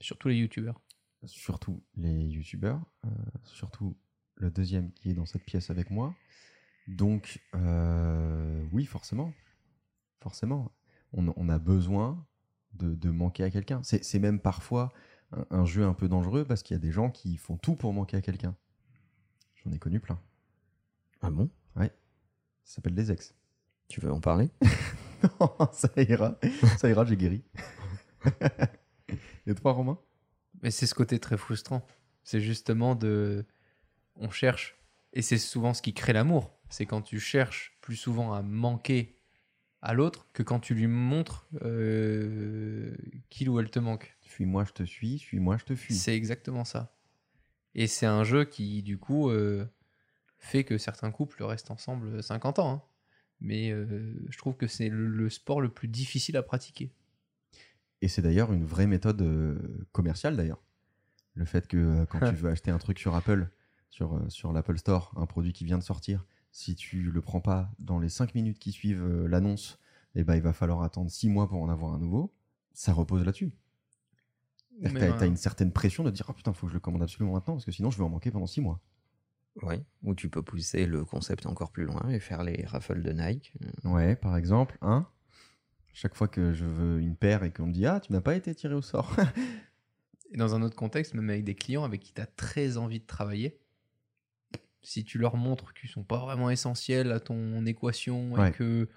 Surtout 0.00 0.28
les 0.28 0.36
youtubeurs. 0.36 0.80
Surtout 1.24 1.82
les 1.96 2.26
youtubeurs. 2.26 2.80
euh, 3.06 3.08
surtout 3.44 3.96
le 4.36 4.50
deuxième 4.50 4.92
qui 4.92 5.10
est 5.10 5.14
dans 5.14 5.26
cette 5.26 5.44
pièce 5.44 5.70
avec 5.70 5.90
moi. 5.90 6.14
Donc, 6.88 7.40
euh, 7.54 8.64
oui, 8.72 8.84
forcément. 8.84 9.32
Forcément. 10.20 10.72
On, 11.12 11.32
on 11.36 11.48
a 11.48 11.58
besoin 11.58 12.26
de, 12.74 12.94
de 12.94 13.10
manquer 13.10 13.44
à 13.44 13.50
quelqu'un. 13.50 13.80
C'est 13.84 14.18
même 14.18 14.40
parfois 14.40 14.92
un, 15.32 15.46
un 15.50 15.64
jeu 15.64 15.84
un 15.84 15.94
peu 15.94 16.08
dangereux 16.08 16.44
parce 16.44 16.62
qu'il 16.62 16.74
y 16.74 16.78
a 16.78 16.80
des 16.80 16.92
gens 16.92 17.10
qui 17.10 17.36
font 17.36 17.56
tout 17.56 17.76
pour 17.76 17.92
manquer 17.92 18.16
à 18.16 18.20
quelqu'un. 18.22 18.56
J'en 19.64 19.72
ai 19.72 19.78
connu 19.78 20.00
plein. 20.00 20.20
Ah 21.22 21.30
bon? 21.30 21.48
Ça 22.66 22.76
s'appelle 22.76 22.94
des 22.94 23.12
ex. 23.12 23.34
Tu 23.88 24.00
veux 24.00 24.10
en 24.10 24.20
parler? 24.20 24.50
Ça 25.72 25.88
ira. 25.96 26.38
Ça 26.78 26.88
ira, 26.88 27.04
j'ai 27.04 27.16
guéri. 27.16 27.44
Et 29.46 29.54
toi, 29.54 29.72
Romain 29.72 29.98
Mais 30.62 30.70
c'est 30.70 30.86
ce 30.86 30.94
côté 30.94 31.18
très 31.18 31.36
frustrant. 31.36 31.86
C'est 32.22 32.40
justement 32.40 32.94
de. 32.94 33.44
On 34.16 34.30
cherche. 34.30 34.76
Et 35.12 35.22
c'est 35.22 35.38
souvent 35.38 35.74
ce 35.74 35.82
qui 35.82 35.94
crée 35.94 36.12
l'amour. 36.12 36.58
C'est 36.68 36.86
quand 36.86 37.02
tu 37.02 37.20
cherches 37.20 37.76
plus 37.80 37.96
souvent 37.96 38.32
à 38.32 38.42
manquer 38.42 39.18
à 39.82 39.92
l'autre 39.92 40.26
que 40.32 40.42
quand 40.42 40.60
tu 40.60 40.74
lui 40.74 40.86
montres 40.86 41.46
euh, 41.62 42.96
qu'il 43.28 43.48
ou 43.50 43.60
elle 43.60 43.70
te 43.70 43.78
manque. 43.78 44.16
Suis-moi, 44.22 44.64
je 44.64 44.72
te 44.72 44.82
suis. 44.82 45.18
Suis-moi, 45.18 45.58
je 45.58 45.64
te 45.64 45.76
fuis. 45.76 45.94
C'est 45.94 46.16
exactement 46.16 46.64
ça. 46.64 46.96
Et 47.74 47.86
c'est 47.86 48.06
un 48.06 48.24
jeu 48.24 48.44
qui, 48.44 48.82
du 48.82 48.98
coup, 48.98 49.28
euh, 49.30 49.66
fait 50.38 50.64
que 50.64 50.78
certains 50.78 51.10
couples 51.10 51.42
restent 51.44 51.70
ensemble 51.70 52.22
50 52.22 52.58
ans. 52.60 52.72
hein. 52.72 52.82
Mais 53.40 53.70
euh, 53.70 54.14
je 54.30 54.38
trouve 54.38 54.56
que 54.56 54.66
c'est 54.66 54.88
le, 54.88 55.06
le 55.06 55.28
sport 55.28 55.60
le 55.60 55.68
plus 55.68 55.88
difficile 55.88 56.36
à 56.36 56.42
pratiquer. 56.42 56.90
Et 58.04 58.08
c'est 58.08 58.20
d'ailleurs 58.22 58.52
une 58.52 58.64
vraie 58.66 58.86
méthode 58.86 59.22
euh, 59.22 59.86
commerciale 59.92 60.36
d'ailleurs. 60.36 60.62
Le 61.34 61.44
fait 61.46 61.66
que 61.66 61.76
euh, 61.78 62.06
quand 62.06 62.18
tu 62.30 62.34
veux 62.36 62.50
acheter 62.50 62.70
un 62.70 62.76
truc 62.78 62.98
sur 62.98 63.14
Apple, 63.14 63.48
sur, 63.88 64.14
euh, 64.14 64.28
sur 64.28 64.52
l'Apple 64.52 64.76
Store, 64.78 65.12
un 65.16 65.24
produit 65.26 65.52
qui 65.54 65.64
vient 65.64 65.78
de 65.78 65.82
sortir, 65.82 66.26
si 66.52 66.74
tu 66.74 67.10
le 67.10 67.20
prends 67.22 67.40
pas 67.40 67.70
dans 67.78 67.98
les 67.98 68.08
5 68.10 68.34
minutes 68.34 68.58
qui 68.58 68.72
suivent 68.72 69.24
l'annonce, 69.26 69.78
eh 70.14 70.22
ben, 70.22 70.36
il 70.36 70.42
va 70.42 70.52
falloir 70.52 70.82
attendre 70.82 71.10
6 71.10 71.28
mois 71.30 71.48
pour 71.48 71.62
en 71.62 71.68
avoir 71.70 71.94
un 71.94 71.98
nouveau. 71.98 72.32
Ça 72.74 72.92
repose 72.92 73.24
là-dessus. 73.24 73.52
Mais 74.80 74.90
Tu 74.90 74.98
as, 75.02 75.14
un- 75.14 75.26
une 75.26 75.36
certaine 75.36 75.72
pression 75.72 76.04
de 76.04 76.10
dire 76.10 76.26
Ah 76.28 76.32
putain, 76.34 76.52
faut 76.52 76.66
que 76.66 76.70
je 76.72 76.74
le 76.74 76.80
commande 76.80 77.02
absolument 77.02 77.32
maintenant 77.34 77.54
parce 77.54 77.64
que 77.64 77.72
sinon 77.72 77.90
je 77.90 77.96
vais 77.98 78.04
en 78.04 78.08
manquer 78.10 78.30
pendant 78.30 78.46
6 78.46 78.60
mois. 78.60 78.80
Oui. 79.62 79.76
Ou 80.02 80.14
tu 80.14 80.28
peux 80.28 80.42
pousser 80.42 80.84
le 80.86 81.04
concept 81.04 81.46
encore 81.46 81.70
plus 81.70 81.84
loin 81.84 82.08
et 82.10 82.18
faire 82.20 82.42
les 82.42 82.64
raffles 82.66 83.02
de 83.02 83.12
Nike. 83.12 83.54
Ouais, 83.84 84.14
par 84.16 84.36
exemple, 84.36 84.76
hein 84.82 85.06
chaque 85.94 86.14
fois 86.14 86.28
que 86.28 86.52
je 86.52 86.64
veux 86.66 87.00
une 87.00 87.16
paire 87.16 87.42
et 87.44 87.50
qu'on 87.52 87.66
me 87.66 87.72
dit 87.72 87.86
Ah, 87.86 88.00
tu 88.00 88.12
n'as 88.12 88.20
pas 88.20 88.34
été 88.36 88.54
tiré 88.54 88.74
au 88.74 88.82
sort. 88.82 89.16
Et 90.32 90.36
dans 90.36 90.54
un 90.54 90.62
autre 90.62 90.74
contexte, 90.76 91.14
même 91.14 91.30
avec 91.30 91.44
des 91.44 91.54
clients 91.54 91.84
avec 91.84 92.00
qui 92.02 92.12
tu 92.12 92.20
as 92.20 92.26
très 92.26 92.76
envie 92.76 92.98
de 93.00 93.06
travailler, 93.06 93.56
si 94.82 95.04
tu 95.04 95.18
leur 95.18 95.36
montres 95.36 95.72
qu'ils 95.74 95.88
sont 95.88 96.02
pas 96.02 96.18
vraiment 96.18 96.50
essentiels 96.50 97.12
à 97.12 97.20
ton 97.20 97.64
équation 97.66 98.32
Ouais. 98.32 98.48
et 98.48 98.52
que. 98.52 98.88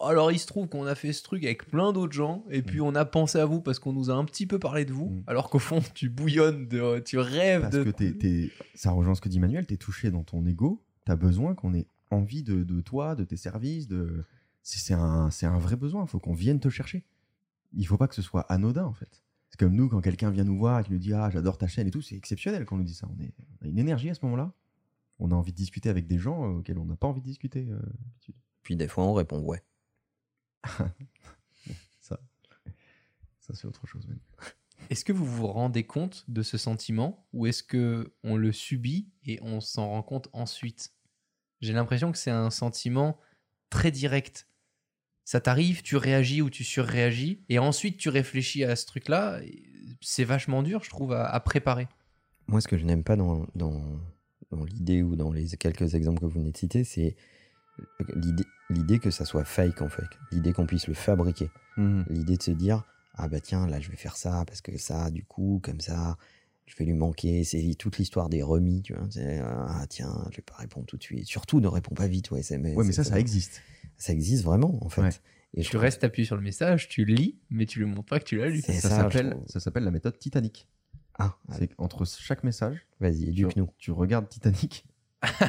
Alors 0.00 0.30
il 0.30 0.38
se 0.38 0.46
trouve 0.46 0.68
qu'on 0.68 0.86
a 0.86 0.94
fait 0.94 1.12
ce 1.12 1.22
truc 1.22 1.44
avec 1.44 1.66
plein 1.66 1.92
d'autres 1.92 2.12
gens 2.12 2.44
et 2.50 2.62
puis 2.62 2.80
on 2.80 2.94
a 2.94 3.04
pensé 3.04 3.38
à 3.38 3.44
vous 3.44 3.60
parce 3.60 3.78
qu'on 3.78 3.92
nous 3.92 4.10
a 4.10 4.14
un 4.14 4.24
petit 4.24 4.46
peu 4.46 4.58
parlé 4.58 4.84
de 4.84 4.92
vous, 4.92 5.08
Mm. 5.10 5.22
alors 5.26 5.50
qu'au 5.50 5.58
fond 5.58 5.80
tu 5.94 6.08
bouillonnes, 6.08 6.66
de, 6.68 7.00
tu 7.00 7.18
rêves 7.18 7.62
Parce 7.62 7.74
de. 7.74 7.84
que 7.84 7.90
t'es, 7.90 8.12
t'es- 8.18 8.50
ça 8.74 8.90
rejoint 8.92 9.14
ce 9.14 9.20
que 9.20 9.28
dit 9.28 9.40
Manuel, 9.40 9.66
tu 9.66 9.74
es 9.74 9.76
touché 9.76 10.10
dans 10.10 10.22
ton 10.22 10.44
ego, 10.46 10.82
tu 11.06 11.12
as 11.12 11.16
besoin 11.16 11.54
qu'on 11.54 11.74
ait 11.74 11.86
envie 12.10 12.42
de, 12.42 12.62
de 12.62 12.80
toi, 12.80 13.14
de 13.16 13.24
tes 13.24 13.36
services, 13.36 13.88
de... 13.88 14.24
c'est, 14.62 14.94
un, 14.94 15.30
c'est 15.30 15.46
un 15.46 15.58
vrai 15.58 15.76
besoin, 15.76 16.04
il 16.04 16.08
faut 16.08 16.20
qu'on 16.20 16.34
vienne 16.34 16.60
te 16.60 16.68
chercher. 16.68 17.04
Il 17.74 17.86
faut 17.86 17.96
pas 17.96 18.08
que 18.08 18.14
ce 18.14 18.22
soit 18.22 18.42
anodin 18.42 18.84
en 18.84 18.92
fait. 18.92 19.22
C'est 19.48 19.58
comme 19.58 19.74
nous, 19.74 19.88
quand 19.88 20.00
quelqu'un 20.00 20.30
vient 20.30 20.44
nous 20.44 20.56
voir 20.56 20.80
et 20.80 20.84
qui 20.84 20.92
nous 20.92 20.98
dit 20.98 21.12
Ah, 21.12 21.28
j'adore 21.30 21.58
ta 21.58 21.68
chaîne 21.68 21.86
et 21.86 21.90
tout, 21.90 22.00
c'est 22.00 22.16
exceptionnel 22.16 22.64
quand 22.64 22.76
on 22.76 22.78
nous 22.78 22.84
dit 22.84 22.94
ça. 22.94 23.06
On, 23.14 23.22
est, 23.22 23.34
on 23.60 23.66
a 23.66 23.68
une 23.68 23.78
énergie 23.78 24.08
à 24.08 24.14
ce 24.14 24.24
moment-là. 24.24 24.52
On 25.18 25.30
a 25.30 25.34
envie 25.34 25.52
de 25.52 25.56
discuter 25.56 25.88
avec 25.88 26.06
des 26.06 26.18
gens 26.18 26.44
euh, 26.44 26.58
auxquels 26.58 26.78
on 26.78 26.86
n'a 26.86 26.96
pas 26.96 27.06
envie 27.06 27.20
de 27.20 27.26
discuter. 27.26 27.66
euh, 27.68 27.78
d'habitude. 27.78 28.34
Puis 28.62 28.76
des 28.76 28.88
fois, 28.88 29.04
on 29.04 29.12
répond 29.12 29.40
ouais. 29.40 29.62
ça, 32.00 32.18
ça 33.40 33.54
c'est 33.54 33.66
autre 33.66 33.86
chose. 33.86 34.06
même. 34.06 34.20
Est-ce 34.90 35.04
que 35.04 35.12
vous 35.12 35.24
vous 35.24 35.46
rendez 35.46 35.84
compte 35.84 36.24
de 36.28 36.42
ce 36.42 36.58
sentiment 36.58 37.26
ou 37.32 37.46
est-ce 37.46 37.62
que 37.62 38.14
on 38.24 38.36
le 38.36 38.52
subit 38.52 39.08
et 39.24 39.38
on 39.42 39.60
s'en 39.60 39.88
rend 39.88 40.02
compte 40.02 40.28
ensuite? 40.32 40.94
J'ai 41.60 41.72
l'impression 41.72 42.10
que 42.10 42.18
c'est 42.18 42.30
un 42.30 42.50
sentiment 42.50 43.18
très 43.70 43.90
direct. 43.90 44.48
Ça 45.24 45.40
t'arrive, 45.40 45.82
tu 45.82 45.96
réagis 45.96 46.42
ou 46.42 46.50
tu 46.50 46.64
surréagis 46.64 47.40
et 47.48 47.58
ensuite 47.58 47.96
tu 47.96 48.08
réfléchis 48.08 48.64
à 48.64 48.76
ce 48.76 48.86
truc-là. 48.86 49.40
C'est 50.00 50.24
vachement 50.24 50.62
dur, 50.62 50.82
je 50.82 50.90
trouve, 50.90 51.12
à, 51.12 51.26
à 51.26 51.40
préparer. 51.40 51.86
Moi, 52.48 52.60
ce 52.60 52.68
que 52.68 52.76
je 52.76 52.84
n'aime 52.84 53.04
pas 53.04 53.16
dans, 53.16 53.46
dans, 53.54 53.80
dans 54.50 54.64
l'idée 54.64 55.02
ou 55.02 55.16
dans 55.16 55.32
les 55.32 55.46
quelques 55.56 55.94
exemples 55.94 56.20
que 56.20 56.26
vous 56.26 56.40
venez 56.40 56.50
de 56.52 56.56
citer, 56.56 56.84
c'est 56.84 57.16
l'idée, 58.70 58.98
que 58.98 59.10
ça 59.10 59.24
soit 59.24 59.44
fake 59.44 59.82
en 59.82 59.88
fait. 59.88 60.08
L'idée 60.30 60.52
qu'on 60.52 60.66
puisse 60.66 60.86
le 60.86 60.94
fabriquer. 60.94 61.50
Mhm. 61.76 62.04
L'idée 62.10 62.36
de 62.36 62.42
se 62.42 62.50
dire 62.50 62.84
ah 63.14 63.28
bah 63.28 63.40
tiens 63.40 63.66
là 63.66 63.78
je 63.78 63.90
vais 63.90 63.96
faire 63.96 64.16
ça 64.16 64.44
parce 64.46 64.62
que 64.62 64.78
ça 64.78 65.10
du 65.10 65.22
coup 65.22 65.60
comme 65.62 65.80
ça 65.80 66.16
je 66.66 66.74
vais 66.76 66.84
lui 66.84 66.94
manquer. 66.94 67.44
C'est 67.44 67.74
toute 67.78 67.98
l'histoire 67.98 68.28
des 68.28 68.42
remis, 68.42 68.82
tu 68.82 68.94
vois. 68.94 69.06
Ah 69.68 69.84
tiens 69.88 70.26
je 70.30 70.36
vais 70.36 70.42
pas 70.42 70.56
répondre 70.56 70.86
tout 70.86 70.96
de 70.96 71.02
suite. 71.02 71.26
Surtout 71.26 71.60
ne 71.60 71.68
réponds 71.68 71.94
pas 71.94 72.06
vite. 72.06 72.28
C'est, 72.42 72.58
mais, 72.58 72.74
Ouais, 72.74 72.84
mais 72.84 72.92
ça, 72.92 73.04
ça 73.04 73.18
existe. 73.18 73.62
Ça 74.02 74.12
existe 74.12 74.42
vraiment 74.44 74.84
en 74.84 74.88
fait. 74.88 75.02
Ouais. 75.02 75.10
Et 75.54 75.62
Tu 75.62 75.76
restes 75.76 76.02
appuyé 76.02 76.26
sur 76.26 76.34
le 76.34 76.42
message, 76.42 76.88
tu 76.88 77.04
lis, 77.04 77.38
mais 77.50 77.66
tu 77.66 77.78
lui 77.78 77.86
montres 77.86 78.04
pas 78.08 78.18
que 78.18 78.24
tu 78.24 78.36
l'as 78.36 78.48
lu. 78.48 78.60
Ça, 78.62 78.72
s'appelle, 78.72 79.36
ça 79.46 79.60
s'appelle 79.60 79.84
la 79.84 79.90
méthode 79.92 80.18
Titanic. 80.18 80.66
Ah, 81.18 81.36
C'est 81.50 81.68
qu'entre 81.68 82.04
chaque 82.06 82.42
message, 82.42 82.84
vas-y 82.98 83.20
tu, 83.24 83.28
éduque-nous. 83.28 83.68
tu 83.78 83.92
regardes 83.92 84.28
Titanic. 84.28 84.84
c'est 85.22 85.44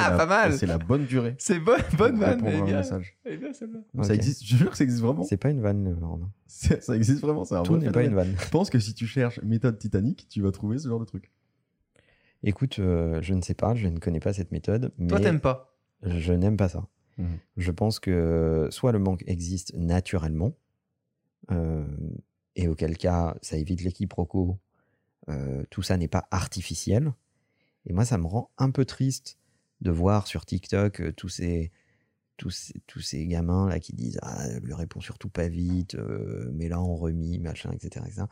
la- 0.00 0.16
Pas 0.16 0.26
mal. 0.26 0.52
C'est 0.52 0.66
la 0.66 0.78
bonne 0.78 1.06
durée. 1.06 1.34
C'est 1.38 1.58
bonne, 1.58 1.80
bonne 1.96 2.12
pour 2.12 2.20
vanne, 2.20 2.44
est 2.46 2.60
un 2.60 2.64
bien. 2.64 2.76
message. 2.76 3.16
Bien, 3.24 3.52
celle-là. 3.52 4.04
Ça 4.04 4.14
existe, 4.14 4.44
je 4.44 4.56
jure 4.56 4.70
que 4.70 4.76
ça 4.76 4.84
existe 4.84 5.02
vraiment. 5.02 5.24
C'est 5.24 5.38
pas 5.38 5.50
une 5.50 5.60
vanne, 5.60 5.88
euh. 5.88 6.16
C'est- 6.46 6.80
Ça 6.82 6.94
existe 6.94 7.20
vraiment, 7.20 7.44
c'est 7.44 7.60
Tout 7.64 7.78
n'est 7.78 7.90
pas 7.90 8.04
une 8.04 8.14
vanne. 8.14 8.36
Je 8.38 8.48
pense 8.50 8.70
que 8.70 8.78
si 8.78 8.94
tu 8.94 9.06
cherches 9.08 9.40
méthode 9.42 9.76
Titanic, 9.78 10.28
tu 10.28 10.40
vas 10.40 10.52
trouver 10.52 10.78
ce 10.78 10.88
genre 10.88 11.00
de 11.00 11.04
truc. 11.04 11.32
Écoute, 12.44 12.78
euh, 12.78 13.20
je 13.22 13.34
ne 13.34 13.40
sais 13.40 13.54
pas, 13.54 13.74
je 13.74 13.88
ne 13.88 13.98
connais 13.98 14.20
pas 14.20 14.32
cette 14.34 14.52
méthode, 14.52 14.92
mais 14.98 15.08
Toi, 15.08 15.18
t'aimes 15.20 15.40
pas 15.40 15.74
je 16.04 16.32
n'aime 16.32 16.56
pas 16.56 16.68
ça. 16.68 16.86
Mhm. 17.18 17.38
Je 17.56 17.70
pense 17.72 17.98
que 18.00 18.68
soit 18.70 18.92
le 18.92 18.98
manque 18.98 19.24
existe 19.26 19.74
naturellement, 19.74 20.54
euh, 21.50 21.84
et 22.56 22.68
auquel 22.68 22.96
cas 22.96 23.36
ça 23.42 23.56
évite 23.56 23.82
les 23.82 23.92
quiproquos, 23.92 24.58
euh, 25.28 25.64
tout 25.70 25.82
ça 25.82 25.96
n'est 25.96 26.08
pas 26.08 26.26
artificiel. 26.30 27.12
Et 27.86 27.92
moi, 27.92 28.04
ça 28.04 28.18
me 28.18 28.26
rend 28.26 28.50
un 28.58 28.70
peu 28.70 28.84
triste 28.84 29.38
de 29.80 29.90
voir 29.90 30.26
sur 30.26 30.44
TikTok 30.46 31.00
euh, 31.00 31.12
tous 31.12 31.28
ces 31.28 31.72
tous 32.36 32.50
ces, 32.50 32.74
tous 32.86 33.00
ces 33.00 33.26
gamins 33.26 33.68
là 33.68 33.80
qui 33.80 33.92
disent 33.94 34.18
ah 34.22 34.46
lui 34.60 34.72
réponds 34.72 35.00
surtout 35.00 35.28
pas 35.28 35.48
vite, 35.48 35.96
euh, 35.96 36.48
mais 36.54 36.68
là 36.68 36.80
on 36.80 36.94
remis 36.94 37.38
machin 37.40 37.72
etc, 37.72 38.04
etc. 38.06 38.26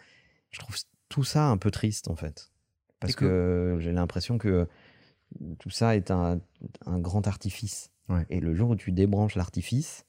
Je 0.50 0.60
trouve 0.60 0.76
tout 1.08 1.24
ça 1.24 1.48
un 1.48 1.56
peu 1.56 1.72
triste 1.72 2.08
en 2.08 2.14
fait, 2.14 2.52
parce 3.00 3.14
que- 3.16 3.24
que 3.76 3.80
j'ai 3.80 3.92
l'impression 3.92 4.38
que 4.38 4.68
tout 5.58 5.70
ça 5.70 5.96
est 5.96 6.10
un, 6.12 6.40
un 6.84 6.98
grand 7.00 7.26
artifice. 7.26 7.90
Ouais. 8.08 8.26
Et 8.30 8.40
le 8.40 8.54
jour 8.54 8.70
où 8.70 8.76
tu 8.76 8.92
débranches 8.92 9.34
l'artifice, 9.34 10.04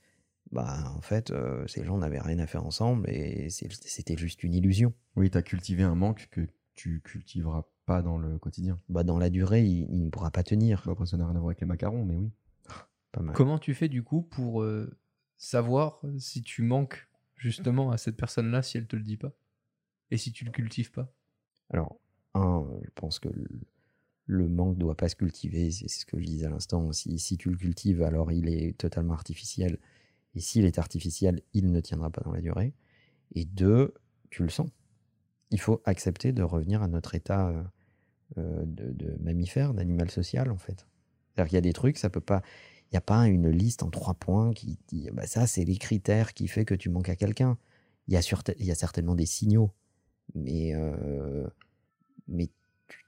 bah 0.52 0.92
en 0.96 1.02
fait, 1.02 1.32
euh, 1.32 1.66
ces 1.68 1.84
gens 1.84 1.98
n'avaient 1.98 2.22
rien 2.22 2.40
à 2.40 2.48
faire 2.48 2.66
ensemble 2.66 3.10
et 3.10 3.50
c'était 3.50 4.18
juste 4.18 4.44
une 4.44 4.54
illusion. 4.54 4.94
Oui, 5.16 5.30
tu 5.30 5.38
as 5.38 5.42
cultivé 5.42 5.84
un 5.84 5.96
manque 5.96 6.28
que 6.32 6.48
tu 6.76 7.02
cultiveras 7.02 7.64
pas 7.86 8.02
dans 8.02 8.18
le 8.18 8.38
quotidien. 8.38 8.80
Bah, 8.90 9.04
dans 9.04 9.18
la 9.18 9.30
durée, 9.30 9.64
il, 9.64 9.90
il 9.90 10.06
ne 10.06 10.10
pourra 10.10 10.32
pas 10.32 10.44
tenir. 10.44 10.84
Bon, 10.86 10.94
après, 10.94 11.06
ça 11.06 11.18
n'a 11.18 11.26
rien 11.26 11.36
à 11.36 11.40
voir 11.40 11.50
avec 11.50 11.62
les 11.62 11.68
macarons, 11.68 12.06
mais 12.06 12.16
oui. 12.16 12.32
Pas 13.12 13.22
mal. 13.22 13.36
Comment 13.36 13.58
tu 13.58 13.74
fais 13.74 13.90
du 13.90 14.04
coup 14.04 14.22
pour 14.22 14.62
euh, 14.62 14.96
savoir 15.38 16.02
si 16.18 16.44
tu 16.44 16.62
manques 16.62 17.08
justement 17.36 17.92
à 17.92 17.98
cette 17.98 18.18
personne-là 18.18 18.62
si 18.62 18.78
elle 18.78 18.88
te 18.88 18.96
le 18.96 19.04
dit 19.04 19.18
pas 19.18 19.32
Et 20.12 20.18
si 20.18 20.32
tu 20.32 20.46
le 20.46 20.52
cultives 20.52 20.92
pas? 20.92 21.12
Alors, 21.70 22.00
un, 22.34 22.68
je 22.84 22.90
pense 22.96 23.20
que 23.20 23.30
le, 23.30 23.48
le 24.28 24.48
manque 24.50 24.78
doit 24.78 24.96
pas 24.96 25.08
se 25.08 25.16
cultiver, 25.16 25.72
c'est 25.72 25.88
ce 25.88 26.06
que 26.06 26.20
je 26.20 26.26
disais 26.26 26.46
à 26.46 26.50
l'instant. 26.50 26.92
Si, 26.92 27.38
tu 27.38 27.50
le 27.50 27.56
cultives, 27.56 28.04
alors 28.04 28.32
il 28.32 28.50
est 28.50 28.78
totalement 28.78 29.14
artificiel. 29.14 29.80
Et 30.36 30.42
s'il 30.42 30.66
est 30.66 30.78
artificiel, 30.78 31.42
il 31.54 31.72
ne 31.72 31.80
tiendra 31.80 32.10
pas 32.10 32.22
dans 32.22 32.34
la 32.34 32.42
durée. 32.42 32.74
Et 33.34 33.46
deux, 33.46 33.94
tu 34.30 34.44
le 34.44 34.50
sens. 34.50 34.70
Il 35.50 35.62
faut 35.62 35.82
accepter 35.86 36.34
de 36.34 36.44
revenir 36.44 36.84
à 36.84 36.90
notre 36.90 37.16
état 37.16 37.48
euh, 37.48 37.64
euh, 38.38 38.64
de, 38.66 39.16
mammifère, 39.22 39.74
d'animal 39.74 40.12
social, 40.12 40.52
en 40.52 40.58
fait. 40.58 40.86
C'est-à-dire 41.34 41.50
qu'il 41.50 41.56
y 41.56 41.60
a 41.60 41.62
des 41.62 41.74
trucs, 41.74 41.98
ça 41.98 42.10
peut 42.10 42.22
pas. 42.22 42.42
n'y 42.92 42.98
a 42.98 43.02
pas 43.02 43.28
une 43.28 43.50
liste 43.50 43.82
en 43.82 43.90
trois 43.90 44.14
points 44.14 44.54
qui 44.54 44.78
dit 44.90 45.10
bah, 45.14 45.26
ça, 45.26 45.48
c'est 45.48 45.64
les 45.64 45.78
critères 45.78 46.34
qui 46.34 46.50
fait 46.50 46.66
que 46.66 46.76
tu 46.76 46.90
manques 46.90 47.10
à 47.10 47.16
quelqu'un. 47.16 47.58
Il 48.10 48.14
y, 48.14 48.18
a 48.18 48.22
surte- 48.22 48.56
il 48.60 48.66
y 48.66 48.72
a 48.72 48.76
certainement 48.76 49.16
des 49.16 49.26
signaux, 49.26 49.72
mais, 50.36 50.74
euh, 50.74 51.48
mais 52.28 52.50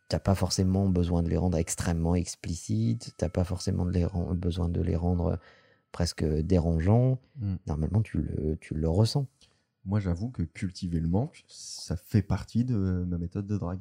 tu 0.10 0.15
n'as 0.15 0.19
pas 0.19 0.36
forcément 0.36 0.89
besoin 0.89 1.24
de 1.24 1.30
les 1.30 1.38
rendre 1.38 1.58
extrêmement 1.58 2.15
explicites, 2.15 3.13
tu 3.17 3.24
n'as 3.24 3.30
pas 3.30 3.43
forcément 3.43 3.86
de 3.86 3.91
les 3.91 4.06
ren- 4.06 4.34
besoin 4.34 4.69
de 4.69 4.82
les 4.82 4.95
rendre 4.95 5.39
presque 5.91 6.24
dérangeants. 6.24 7.19
Mm. 7.38 7.56
Normalement, 7.67 8.02
tu 8.02 8.17
le, 8.17 8.58
tu 8.60 8.74
le 8.74 8.89
ressens. 8.89 9.28
Moi, 9.86 10.00
j'avoue 10.00 10.30
que 10.30 10.43
cultiver 10.43 11.00
le 11.00 11.08
manque, 11.08 11.43
ça 11.48 11.95
fait 11.95 12.22
partie 12.22 12.65
de 12.65 12.76
ma 12.76 13.17
méthode 13.17 13.48
de 13.48 13.58
drague. 13.58 13.80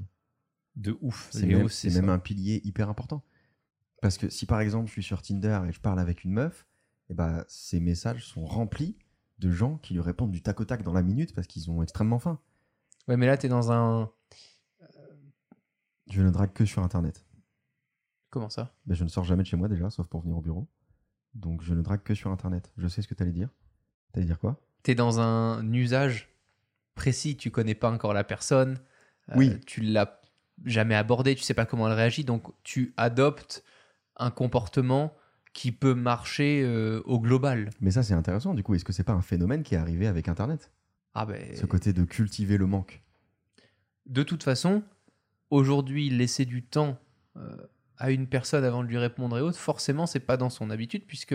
De 0.76 0.96
ouf. 1.00 1.28
C'est 1.32 1.46
même, 1.46 2.08
un 2.08 2.18
pilier 2.18 2.60
hyper 2.64 2.88
important. 2.88 3.22
Parce 4.00 4.16
que 4.16 4.28
si 4.28 4.46
par 4.46 4.60
exemple 4.60 4.86
je 4.86 4.92
suis 4.92 5.02
sur 5.02 5.22
Tinder 5.22 5.60
et 5.68 5.72
je 5.72 5.80
parle 5.80 5.98
avec 5.98 6.22
une 6.22 6.32
meuf, 6.32 6.66
et 7.10 7.14
bah, 7.14 7.44
ces 7.48 7.80
messages 7.80 8.24
sont 8.24 8.44
remplis 8.44 8.96
de 9.38 9.50
gens 9.50 9.78
qui 9.78 9.94
lui 9.94 10.00
répondent 10.00 10.30
du 10.30 10.42
tac 10.42 10.60
au 10.60 10.64
tac 10.64 10.82
dans 10.82 10.92
la 10.92 11.02
minute 11.02 11.34
parce 11.34 11.46
qu'ils 11.46 11.70
ont 11.70 11.82
extrêmement 11.82 12.18
faim. 12.18 12.38
Ouais, 13.08 13.16
mais 13.16 13.26
là, 13.26 13.36
t'es 13.36 13.48
dans 13.48 13.72
un. 13.72 14.10
Je 16.10 16.22
ne 16.22 16.30
drague 16.30 16.52
que 16.52 16.64
sur 16.64 16.82
Internet. 16.82 17.24
Comment 18.30 18.48
ça? 18.50 18.74
Ben, 18.86 18.94
je 18.94 19.04
ne 19.04 19.08
sors 19.08 19.24
jamais 19.24 19.42
de 19.42 19.48
chez 19.48 19.56
moi 19.56 19.68
déjà, 19.68 19.90
sauf 19.90 20.06
pour 20.06 20.20
venir 20.20 20.36
au 20.36 20.40
bureau. 20.40 20.68
Donc 21.34 21.62
je 21.62 21.74
ne 21.74 21.82
drague 21.82 22.02
que 22.02 22.14
sur 22.14 22.30
Internet. 22.30 22.72
Je 22.76 22.88
sais 22.88 23.02
ce 23.02 23.08
que 23.08 23.14
tu 23.14 23.22
allais 23.22 23.32
dire. 23.32 23.48
T'allais 24.12 24.26
dire 24.26 24.38
quoi? 24.38 24.60
T'es 24.82 24.94
dans 24.94 25.20
un 25.20 25.70
usage 25.72 26.28
précis, 26.94 27.36
tu 27.36 27.50
connais 27.50 27.74
pas 27.74 27.90
encore 27.90 28.12
la 28.14 28.24
personne. 28.24 28.78
euh, 29.30 29.34
Oui. 29.36 29.60
Tu 29.66 29.80
l'as 29.82 30.20
jamais 30.64 30.94
abordé, 30.94 31.34
tu 31.34 31.42
sais 31.42 31.54
pas 31.54 31.66
comment 31.66 31.86
elle 31.88 31.94
réagit, 31.94 32.24
donc 32.24 32.52
tu 32.64 32.92
adoptes 32.96 33.62
un 34.16 34.30
comportement 34.30 35.14
qui 35.52 35.70
peut 35.72 35.94
marcher 35.94 36.62
euh, 36.64 37.00
au 37.04 37.20
global. 37.20 37.70
Mais 37.80 37.90
ça 37.92 38.02
c'est 38.02 38.14
intéressant 38.14 38.54
du 38.54 38.62
coup. 38.62 38.74
Est-ce 38.74 38.84
que 38.84 38.92
c'est 38.92 39.04
pas 39.04 39.12
un 39.12 39.20
phénomène 39.22 39.62
qui 39.62 39.74
est 39.74 39.78
arrivé 39.78 40.06
avec 40.06 40.28
Internet? 40.28 40.72
Ah 41.14 41.26
ben. 41.26 41.54
Ce 41.56 41.66
côté 41.66 41.92
de 41.92 42.04
cultiver 42.04 42.58
le 42.58 42.66
manque. 42.66 43.02
De 44.06 44.22
toute 44.22 44.42
façon, 44.42 44.82
aujourd'hui, 45.50 46.10
laisser 46.10 46.44
du 46.44 46.62
temps 46.62 46.98
euh, 47.36 47.56
à 47.96 48.10
une 48.10 48.26
personne 48.26 48.64
avant 48.64 48.82
de 48.82 48.88
lui 48.88 48.98
répondre 48.98 49.36
et 49.38 49.40
autres, 49.40 49.58
forcément, 49.58 50.06
c'est 50.06 50.20
pas 50.20 50.36
dans 50.36 50.50
son 50.50 50.70
habitude, 50.70 51.04
puisque 51.06 51.34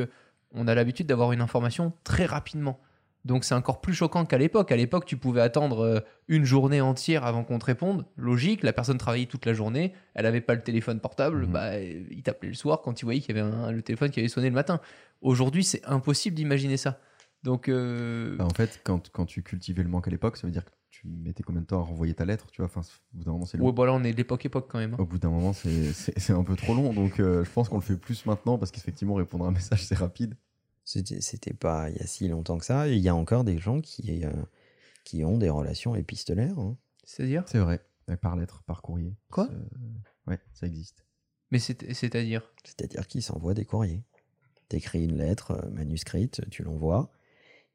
on 0.52 0.68
a 0.68 0.76
l'habitude 0.76 1.08
d'avoir 1.08 1.32
une 1.32 1.42
information 1.42 1.94
très 2.04 2.26
rapidement. 2.26 2.80
Donc 3.26 3.46
c'est 3.46 3.56
encore 3.56 3.80
plus 3.80 3.94
choquant 3.94 4.26
qu'à 4.26 4.38
l'époque. 4.38 4.72
À 4.74 4.76
l'époque, 4.76 5.06
tu 5.06 5.16
pouvais 5.16 5.40
attendre 5.42 5.80
euh, 5.80 6.00
une 6.28 6.44
journée 6.44 6.82
entière 6.82 7.24
avant 7.26 7.46
qu'on 7.46 7.58
te 7.58 7.66
réponde. 7.66 8.06
Logique, 8.18 8.64
la 8.64 8.74
personne 8.74 8.98
travaillait 8.98 9.28
toute 9.28 9.46
la 9.46 9.54
journée, 9.54 9.94
elle 10.14 10.26
avait 10.26 10.42
pas 10.42 10.56
le 10.56 10.62
téléphone 10.62 11.00
portable, 11.00 11.46
Mhm. 11.46 11.52
bah, 11.52 11.80
il 11.80 12.22
t'appelait 12.22 12.50
le 12.50 12.56
soir 12.56 12.82
quand 12.82 13.02
il 13.02 13.06
voyait 13.06 13.22
qu'il 13.22 13.34
y 13.36 13.40
avait 13.40 13.50
un- 13.50 13.72
le 13.72 13.82
téléphone 13.82 14.12
qui 14.12 14.20
avait 14.20 14.28
sonné 14.30 14.50
le 14.50 14.56
matin. 14.56 14.82
Aujourd'hui, 15.22 15.64
c'est 15.64 15.84
impossible 15.86 16.36
d'imaginer 16.36 16.76
ça. 16.76 17.00
Donc, 17.44 17.70
euh, 17.70 18.36
Bah, 18.38 18.46
en 18.46 18.50
fait, 18.54 18.82
quand, 18.84 19.10
quand 19.12 19.26
tu 19.26 19.42
cultivais 19.42 19.84
le 19.84 19.90
manque 19.90 20.08
à 20.08 20.12
l'époque, 20.12 20.36
ça 20.38 20.46
veut 20.46 20.52
dire 20.54 20.66
que 20.66 20.72
tu 20.94 21.08
mettais 21.08 21.42
combien 21.42 21.62
de 21.62 21.66
temps 21.66 21.80
à 21.80 21.84
renvoyer 21.84 22.14
ta 22.14 22.24
lettre 22.24 22.48
Tu 22.52 22.62
vois, 22.62 22.68
enfin, 22.68 22.82
au 22.82 23.18
bout 23.18 23.24
d'un 23.24 23.32
moment 23.32 23.46
c'est 23.46 23.58
long. 23.58 23.66
ouais, 23.66 23.72
bon, 23.72 23.84
là, 23.84 23.94
on 23.94 24.04
est 24.04 24.12
de 24.12 24.18
l'époque-époque 24.18 24.68
quand 24.70 24.78
même. 24.78 24.94
hein. 24.94 24.98
Au 25.00 25.06
bout 25.06 25.18
d'un 25.18 25.32
moment, 25.32 25.52
c'est- 25.52 25.92
c'est 25.94 26.18
c'est 26.20 26.34
un 26.34 26.44
peu 26.44 26.56
trop 26.56 26.76
long. 26.76 26.94
Donc, 26.94 27.20
euh, 27.20 27.44
je 27.44 27.50
pense 27.50 27.68
qu'on 27.68 27.78
le 27.78 27.82
fait 27.82 27.98
plus 27.98 28.26
maintenant 28.28 28.60
parce 28.60 28.70
qu'effectivement, 28.72 29.16
répondre 29.16 29.46
à 29.46 29.48
un 29.48 29.52
message, 29.52 29.84
c'est 29.86 29.96
rapide. 29.98 30.36
C'était 30.86 31.20
c'était 31.22 31.54
pas 31.54 31.90
il 31.90 31.96
y 31.98 32.00
a 32.00 32.06
si 32.06 32.28
longtemps 32.28 32.58
que 32.60 32.66
ça. 32.66 32.88
Il 32.88 33.00
y 33.00 33.10
a 33.10 33.16
encore 33.16 33.44
des 33.44 33.58
gens 33.58 33.82
qui, 33.82 34.24
euh, 34.24 34.32
qui 35.04 35.24
ont 35.26 35.38
des 35.40 35.50
relations 35.50 35.96
épistolaires. 35.96 36.60
hein. 36.60 36.78
C'est-à-dire? 37.04 37.44
C'est 37.48 37.60
vrai. 37.60 37.82
Euh, 38.10 38.18
Par 38.18 38.36
lettre, 38.36 38.62
par 38.68 38.82
courrier. 38.82 39.16
Quoi? 39.32 39.48
C'est- 39.50 40.32
Ouais, 40.32 40.40
ça 40.54 40.68
existe. 40.68 41.06
Mais 41.52 41.60
c'est- 41.60 41.92
c'est-à-dire? 41.94 42.44
C'est-à-dire 42.66 43.08
qu'ils 43.08 43.24
s'envoient 43.24 43.54
des 43.54 43.66
courriers. 43.66 44.04
T'écris 44.70 45.06
une 45.06 45.18
lettre 45.18 45.68
manuscrite, 45.72 46.42
tu 46.50 46.64
l'envoies. 46.64 47.12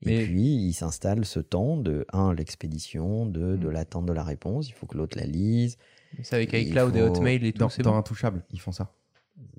Et 0.02 0.24
puis, 0.24 0.54
il 0.68 0.72
s'installe 0.74 1.24
ce 1.24 1.40
temps 1.40 1.76
de, 1.76 2.06
un, 2.12 2.32
l'expédition, 2.32 3.26
deux, 3.26 3.56
Mm. 3.56 3.60
de 3.60 3.68
l'attente 3.68 4.06
de 4.06 4.12
la 4.12 4.22
réponse. 4.22 4.68
Il 4.68 4.72
faut 4.72 4.86
que 4.86 4.96
l'autre 4.96 5.18
la 5.18 5.26
lise. 5.26 5.76
C'est 6.22 6.36
avec 6.36 6.52
iCloud 6.52 6.94
et 6.96 7.00
faut- 7.00 7.06
Hotmail 7.06 7.44
et 7.46 7.52
tout, 7.52 7.58
Dans, 7.58 7.68
c'est 7.68 7.82
dans 7.82 7.92
bon. 7.92 7.98
Intouchable, 7.98 8.44
ils 8.50 8.60
font 8.60 8.72
ça. 8.72 8.92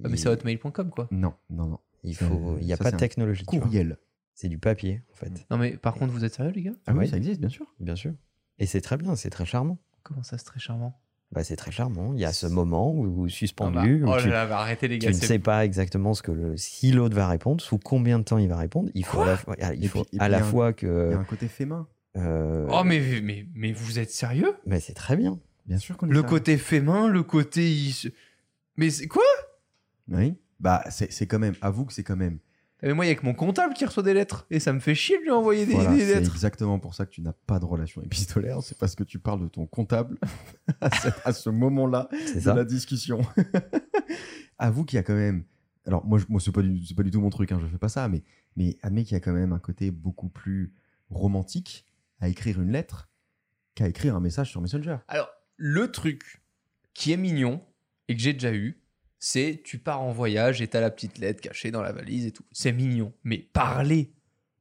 Ah, 0.04 0.08
mais 0.10 0.17
c'est 0.17 0.30
hotmail.com 0.30 0.89
quoi. 0.89 1.08
Non, 1.12 1.34
non, 1.49 1.65
non. 1.67 1.80
Il 2.04 2.15
faut, 2.15 2.58
il 2.60 2.65
n'y 2.65 2.73
a 2.73 2.78
ça, 2.78 2.86
pas 2.86 2.91
de 2.91 2.97
technologie. 2.97 3.43
Courriel. 3.45 3.97
C'est 4.34 4.47
du 4.47 4.58
papier, 4.58 5.02
en 5.12 5.15
fait, 5.15 5.45
Non 5.52 5.58
mais 5.58 5.75
par 5.75 5.93
contre, 5.95 6.13
vous 6.13 6.23
êtes 6.23 6.34
sérieux 6.34 6.52
les 6.54 6.62
gars? 6.63 6.71
Ah 6.88 6.93
oui, 6.93 6.99
Oui. 6.99 7.08
ça 7.10 7.17
existe, 7.17 7.41
bien 7.41 7.49
sûr. 7.49 7.65
bien 7.82 7.95
sûr. 7.97 8.13
Et 8.58 8.65
c'est 8.65 8.80
très 8.82 8.95
bien, 8.97 9.15
c'est 9.17 9.30
très 9.30 9.45
charmant. 9.45 9.78
Comment 10.04 10.23
ça, 10.23 10.38
c'est 10.38 10.45
très 10.45 10.60
charmant? 10.62 10.97
Bah, 11.32 11.44
c'est 11.44 11.56
très 11.56 11.70
charmant. 11.72 12.13
Il 12.15 12.20
y 12.20 12.26
a 12.26 12.34
ce 12.34 12.48
moment 12.48 12.92
où, 12.92 13.06
où 13.06 13.26
Ah 13.26 13.30
suspendu, 13.30 14.00
bah, 14.00 14.08
où 14.08 14.13
Oh 14.15 14.20
tu, 14.20 14.30
là 14.30 14.34
là, 14.34 14.46
bah, 14.48 14.60
arrêtez 14.60 14.88
les 14.88 14.98
tu 14.98 15.06
gars. 15.06 15.12
ne 15.12 15.15
c'est- 15.15 15.28
sais 15.28 15.38
pas 15.39 15.63
exactement 15.63 16.13
ce 16.15 16.24
que 16.24 16.32
le, 16.32 16.58
si 16.58 16.92
l'autre 16.92 17.15
va 17.15 17.28
répondre, 17.28 17.62
sous 17.62 17.78
combien 17.78 18.18
de 18.18 18.24
temps 18.24 18.39
il 18.39 18.50
va 18.50 18.58
répondre. 18.58 18.89
Il 18.96 19.06
faut 19.06 19.22
à 19.22 19.26
la 19.28 19.38
fois, 19.38 19.56
il 19.76 19.88
faut 19.89 20.04
puis- 20.06 20.20
à 20.20 20.28
la 20.28 20.38
il 20.38 20.39
y 20.39 20.44
a 20.44 20.46
un- 20.46 20.50
fois 20.50 20.68
Il 20.70 20.72
y 20.72 20.76
que. 20.76 21.13
a 21.13 21.18
un 21.18 21.24
côté 21.24 21.48
fait 21.48 21.65
main. 21.65 21.88
euh, 22.18 22.68
Oh 22.72 22.84
mais, 22.84 23.22
mais, 23.22 23.46
mais 23.54 23.72
vous 23.74 24.00
êtes 24.00 24.10
sérieux? 24.10 24.56
mais 24.65 24.80
c'est 24.80 24.94
très 24.96 25.15
bien. 25.15 25.39
Bien 25.68 25.78
sûr 25.78 25.98
qu'on 25.98 26.08
est 26.08 26.10
Le 26.10 26.15
sérieux. 26.15 26.30
côté 26.30 26.58
fait 26.58 26.82
main, 26.82 27.08
le 27.08 27.22
côté... 27.22 27.70
il 27.72 27.94
Mais 28.78 28.89
c'est 28.89 29.08
quoi? 29.08 29.22
Oui. 30.08 30.34
Bah, 30.60 30.84
c'est 30.89 31.12
c'est 31.12 31.28
quand 31.28 31.38
même. 31.39 31.54
Avoue 31.62 31.86
que 31.86 31.94
c'est 31.94 32.04
quand 32.04 32.15
même. 32.18 32.39
Mais 32.82 32.94
moi, 32.94 33.06
il 33.06 33.10
y 33.10 33.12
a 33.12 33.15
que 33.15 33.26
mon 33.26 33.34
comptable 33.34 33.74
qui 33.74 33.84
reçoit 33.86 34.04
des 34.04 34.13
lettres. 34.13 34.48
Et 34.50 34.60
ça 34.62 34.72
me 34.72 34.80
fait 34.80 34.96
chier 34.96 35.18
de 35.18 35.24
lui 35.24 35.32
envoyer 35.32 35.65
des, 35.65 35.74
Voilà, 35.74 35.92
des 35.94 36.00
c'est 36.00 36.15
lettres. 36.15 36.32
exactement 36.34 36.80
pour 36.80 36.96
ça 36.96 37.06
que 37.06 37.12
tu 37.12 37.22
n'as 37.22 37.34
pas 37.34 37.60
de 37.60 37.65
relation 37.65 38.02
épistolaire. 38.02 38.62
C'est 38.63 38.78
parce 38.78 38.96
que 38.96 39.04
tu 39.04 39.20
parles 39.20 39.42
de 39.42 39.48
ton 39.50 39.65
comptable 39.65 40.18
à, 40.82 40.89
cette- 40.96 41.22
à 41.26 41.34
ce 41.34 41.50
moment-là 41.50 42.08
C'est 42.28 42.36
de 42.36 42.39
ça. 42.42 42.54
la 42.54 42.63
discussion. 42.63 43.20
Avoue 44.58 44.86
qu'il 44.86 44.98
y 44.98 45.00
a 45.00 45.04
quand 45.04 45.15
même. 45.15 45.44
Alors, 45.86 46.06
moi, 46.06 46.20
moi 46.30 46.39
c'est 46.42 46.52
pas, 46.52 46.62
du- 46.62 46.86
c'est 46.86 46.96
pas 46.96 47.04
du 47.04 47.12
tout 47.12 47.22
mon 47.22 47.30
truc, 47.30 47.52
hein, 47.52 47.60
je 47.62 47.68
fais 47.68 47.78
pas 47.78 47.89
ça, 47.89 48.08
mais, 48.08 48.24
mais 48.56 48.78
admets 48.82 49.04
qu'il 49.04 49.13
y 49.13 49.18
a 49.18 49.20
quand 49.22 49.34
même 49.34 49.54
un 49.54 49.60
côté 49.60 49.92
beaucoup 49.92 50.30
plus 50.30 50.74
romantique 51.10 51.86
à 52.20 52.28
écrire 52.30 52.62
une 52.62 52.72
lettre 52.72 53.10
qu'à 53.76 53.88
écrire 53.88 54.15
un 54.15 54.20
message 54.20 54.50
sur 54.52 54.62
Messenger. 54.62 54.98
Alors, 55.08 55.30
le 55.58 55.89
truc 55.92 56.42
qui 56.94 57.12
est 57.12 57.18
mignon 57.18 57.62
et 58.08 58.15
que 58.15 58.22
j'ai 58.22 58.34
déjà 58.34 58.54
eu, 58.54 58.79
c'est 59.20 59.62
tu 59.64 59.78
pars 59.78 60.02
en 60.02 60.12
voyage 60.12 60.62
et 60.62 60.68
t'as 60.68 60.82
la 60.82 60.90
petite 60.90 61.18
lettre 61.20 61.42
cachée 61.42 61.72
dans 61.72 61.82
la 61.82 61.92
valise 61.92 62.26
et 62.26 62.32
tout. 62.32 62.44
C'est 62.52 62.72
mignon. 62.72 63.14
Mais 63.24 63.38
parler 63.38 64.12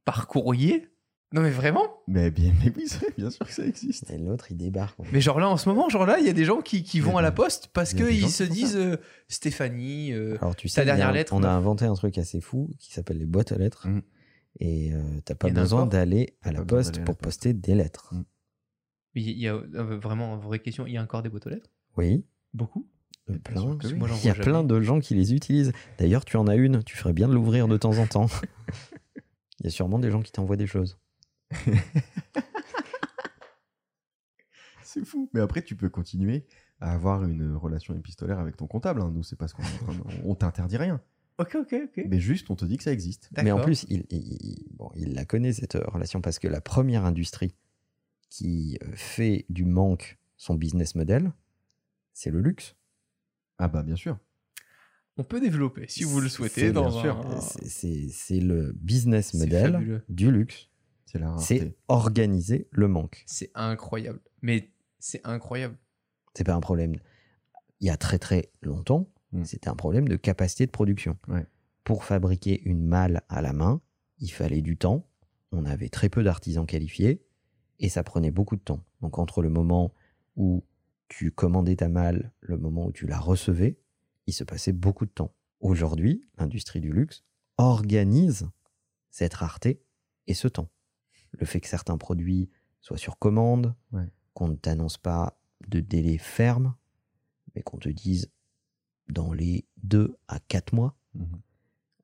par 0.05 0.27
courrier? 0.27 0.87
Non 1.31 1.41
mais 1.41 1.51
vraiment? 1.51 1.85
Mais 2.07 2.31
bien, 2.31 2.51
mais 2.63 2.73
oui, 2.75 2.85
c'est- 2.87 3.15
bien 3.15 3.29
sûr 3.29 3.45
que 3.45 3.51
ça 3.53 3.63
existe. 3.65 4.09
Et 4.09 4.17
l'autre, 4.17 4.47
il 4.51 4.57
débarque. 4.57 4.97
Mais 5.13 5.21
genre 5.21 5.39
là, 5.39 5.47
en 5.47 5.57
ce 5.57 5.69
moment, 5.69 5.87
genre 5.87 6.07
là, 6.07 6.17
il 6.19 6.25
y 6.25 6.29
a 6.29 6.33
des 6.33 6.43
gens 6.45 6.61
qui, 6.61 6.81
qui 6.83 6.99
vont 6.99 7.17
à 7.17 7.21
la 7.21 7.31
poste 7.31 7.67
parce 7.71 7.93
il 7.93 7.99
y 7.99 8.01
a 8.01 8.05
des 8.07 8.11
gens 8.13 8.17
qu'ils 8.17 8.25
qui 8.27 8.31
se 8.33 8.43
font 8.45 8.53
disent 8.53 8.75
euh, 8.77 8.97
Stéphanie. 9.27 10.11
euh, 10.11 10.37
Alors, 10.41 10.55
tu 10.55 10.67
ta 10.67 10.73
sais, 10.73 10.81
il 10.81 10.87
y 10.87 10.89
a 10.89 10.95
dernière 10.95 11.09
un- 11.09 11.11
lettre, 11.13 11.33
on 11.33 11.43
a 11.43 11.49
inventé 11.49 11.85
un 11.85 11.93
truc 11.93 12.17
assez 12.17 12.41
fou 12.41 12.71
qui 12.79 12.91
s'appelle 12.91 13.19
les 13.19 13.27
boîtes 13.27 13.51
à 13.51 13.57
lettres. 13.57 13.87
Mhm. 13.87 14.01
Et 14.59 14.91
euh, 14.93 15.01
t'as 15.23 15.35
pas 15.35 15.47
Il 15.47 15.51
y 15.51 15.53
en 15.53 15.57
a 15.57 15.61
besoin 15.61 15.79
encore 15.81 15.91
d'aller 15.91 16.35
à 16.41 16.45
T'as 16.45 16.51
la 16.53 16.57
pas 16.59 16.63
besoin 16.65 16.77
poste 16.79 16.89
d'aller 16.91 16.97
à 16.97 17.01
la 17.01 17.05
pour 17.05 17.15
poste. 17.17 17.23
poster 17.41 17.53
des 17.53 17.75
lettres. 17.75 18.13
Mais 19.13 19.21
Il 19.21 19.37
y 19.39 19.47
a 19.47 19.53
euh, 19.53 19.99
vraiment 19.99 20.33
une 20.35 20.41
vraie 20.41 20.59
question. 20.59 20.87
Il 20.87 20.93
y 20.93 20.97
a 20.97 21.03
encore 21.03 21.21
des 21.21 21.29
boîtes 21.29 21.45
aux 21.45 21.51
lettres? 21.51 21.69
Oui, 21.95 22.25
Beaucoup? 22.53 22.87
Plein. 23.37 23.61
sûr 23.61 23.77
que 23.77 23.87
oui. 23.87 23.93
Moi, 23.95 24.07
j'en 24.07 24.15
Il 24.17 24.25
y 24.25 24.29
a 24.29 24.33
plein 24.33 24.63
de 24.63 24.81
gens 24.81 24.99
qui 24.99 25.13
les 25.15 25.33
utilisent. 25.33 25.71
D'ailleurs, 25.97 26.25
tu 26.25 26.37
en 26.37 26.47
as 26.47 26.55
une. 26.55 26.83
Tu 26.83 26.95
ferais 26.97 27.13
bien 27.13 27.27
de 27.27 27.33
l'ouvrir 27.33 27.67
de 27.67 27.77
temps 27.77 27.97
en 27.97 28.07
temps. 28.07 28.27
Il 29.59 29.65
y 29.65 29.67
a 29.67 29.71
sûrement 29.71 29.99
des 29.99 30.09
gens 30.09 30.21
qui 30.21 30.31
t'envoient 30.31 30.55
des 30.57 30.67
choses. 30.67 30.97
C'est 34.83 35.05
fou. 35.05 35.29
Mais 35.33 35.39
après, 35.41 35.61
tu 35.61 35.75
peux 35.75 35.89
continuer 35.89 36.45
à 36.79 36.93
avoir 36.93 37.23
une 37.23 37.55
relation 37.55 37.95
épistolaire 37.95 38.39
avec 38.39 38.55
ton 38.57 38.67
comptable. 38.67 39.01
hein. 39.01 39.11
Nous, 39.13 39.23
c'est 39.23 39.35
parce 39.35 39.53
qu'on 39.53 39.63
on 40.25 40.35
t'interdit 40.35 40.77
rien. 40.77 41.01
Ok, 41.37 41.55
ok, 41.55 41.75
ok. 41.85 42.05
Mais 42.07 42.19
juste, 42.19 42.49
on 42.49 42.55
te 42.55 42.65
dit 42.65 42.77
que 42.77 42.83
ça 42.83 42.91
existe. 42.91 43.29
Mais 43.43 43.51
en 43.51 43.61
plus, 43.61 43.85
il, 43.89 44.05
il- 44.09 44.37
il- 44.41 44.65
bon, 44.75 44.89
il 44.95 45.13
la 45.13 45.25
connaît, 45.25 45.53
cette 45.53 45.75
euh, 45.75 45.83
relation, 45.87 46.21
parce 46.21 46.39
que 46.39 46.47
la 46.47 46.59
première 46.61 47.05
industrie 47.05 47.55
qui 48.29 48.77
euh, 48.83 48.87
fait 48.93 49.45
du 49.49 49.63
manque 49.65 50.17
son 50.37 50.55
business 50.55 50.95
model, 50.95 51.31
c'est 52.13 52.31
le 52.31 52.41
luxe. 52.41 52.75
Ah 53.59 53.67
bah 53.67 53.83
bien 53.83 53.95
sûr. 53.95 54.17
on 55.17 55.23
peut 55.25 55.41
développer 55.41 55.85
si 55.89 56.03
vous 56.05 56.21
le 56.21 56.29
souhaitez 56.29 56.61
C'est- 56.61 56.71
dans 56.71 56.89
bien 56.89 57.01
sûr. 57.01 57.17
un. 57.27 57.41
C'est- 57.41 57.67
C'est 57.67 58.07
c'est 58.09 58.39
le 58.39 58.71
business 58.73 59.33
model 59.33 59.73
fabuleux. 59.73 60.03
du 60.09 60.31
luxe. 60.31 60.69
C'est 61.39 61.75
organiser 61.87 62.67
le 62.71 62.87
manque. 62.87 63.23
C'est 63.25 63.51
incroyable. 63.55 64.19
Mais 64.41 64.71
c'est 64.99 65.21
incroyable. 65.25 65.75
C'est 66.35 66.43
pas 66.43 66.53
un 66.53 66.59
problème. 66.61 66.95
Il 67.81 67.87
y 67.87 67.89
a 67.89 67.97
très 67.97 68.19
très 68.19 68.51
longtemps, 68.61 69.09
Mm. 69.33 69.43
c'était 69.43 69.69
un 69.69 69.75
problème 69.75 70.07
de 70.07 70.15
capacité 70.15 70.65
de 70.65 70.71
production. 70.71 71.17
Ouais. 71.27 71.45
Pour 71.83 72.03
fabriquer 72.03 72.61
une 72.63 72.85
malle 72.85 73.23
à 73.27 73.41
la 73.41 73.53
main, 73.53 73.81
il 74.19 74.29
fallait 74.31 74.61
du 74.61 74.77
temps. 74.77 75.07
On 75.51 75.65
avait 75.65 75.89
très 75.89 76.09
peu 76.09 76.23
d'artisans 76.23 76.65
qualifiés 76.67 77.23
et 77.79 77.89
ça 77.89 78.03
prenait 78.03 78.31
beaucoup 78.31 78.55
de 78.55 78.61
temps. 78.61 78.83
Donc 79.01 79.17
entre 79.17 79.41
le 79.41 79.49
moment 79.49 79.93
où 80.35 80.63
tu 81.09 81.31
commandais 81.31 81.75
ta 81.75 81.89
malle, 81.89 82.31
le 82.39 82.57
moment 82.57 82.85
où 82.85 82.91
tu 82.91 83.05
la 83.07 83.19
recevais, 83.19 83.77
il 84.27 84.33
se 84.33 84.43
passait 84.43 84.71
beaucoup 84.71 85.05
de 85.05 85.11
temps. 85.11 85.33
Aujourd'hui, 85.59 86.23
l'industrie 86.37 86.79
du 86.79 86.91
luxe 86.93 87.23
organise 87.57 88.49
cette 89.09 89.33
rareté 89.33 89.81
et 90.27 90.33
ce 90.33 90.47
temps. 90.47 90.69
Le 91.33 91.45
fait 91.45 91.59
que 91.59 91.67
certains 91.67 91.97
produits 91.97 92.49
soient 92.79 92.97
sur 92.97 93.17
commande, 93.19 93.75
Ouais. 93.91 94.07
qu'on 94.33 94.47
ne 94.47 94.55
t'annonce 94.55 94.97
pas 94.97 95.39
de 95.67 95.79
délai 95.81 96.17
ferme, 96.17 96.75
mais 97.53 97.61
qu'on 97.61 97.77
te 97.77 97.89
dise 97.89 98.31
dans 99.09 99.33
les 99.33 99.65
deux 99.83 100.15
à 100.27 100.39
quatre 100.39 100.73
mois, 100.73 100.95
Mhm. 101.15 101.41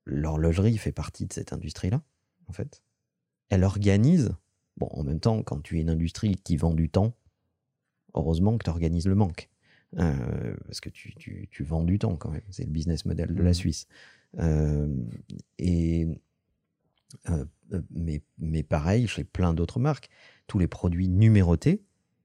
l'horlogerie 0.05 0.77
fait 0.77 0.91
partie 0.91 1.25
de 1.25 1.33
cette 1.33 1.53
industrie-là, 1.53 2.03
en 2.47 2.51
fait. 2.53 2.83
Elle 3.49 3.63
organise. 3.63 4.35
Bon, 4.77 4.87
en 4.91 5.03
même 5.03 5.19
temps, 5.19 5.41
quand 5.43 5.61
tu 5.61 5.77
es 5.77 5.81
une 5.81 5.89
industrie 5.91 6.35
qui 6.35 6.57
vend 6.57 6.73
du 6.73 6.89
temps, 6.89 7.15
heureusement 8.15 8.57
que 8.57 8.63
tu 8.63 8.69
organises 8.69 9.07
le 9.07 9.15
manque. 9.15 9.49
Euh, 9.97 10.55
parce 10.65 10.81
que 10.81 10.89
tu, 10.89 11.13
tu- 11.15 11.47
tu 11.51 11.63
vends 11.63 11.83
du 11.83 11.99
temps 11.99 12.15
quand 12.17 12.31
même. 12.31 12.41
C'est 12.49 12.65
le 12.65 12.71
business 12.71 13.05
model 13.05 13.33
de 13.33 13.41
la 13.41 13.49
Mhm. 13.49 13.53
Suisse. 13.53 13.87
Euh, 14.39 14.93
et, 15.57 16.07
euh, 17.29 17.45
mais, 17.91 18.21
mais 18.37 18.63
pareil, 18.63 19.07
chez 19.07 19.23
plein 19.23 19.53
d'autres 19.53 19.79
marques, 19.79 20.09
tous 20.47 20.59
les 20.59 20.67
produits 20.67 21.07
numérotés, 21.07 21.83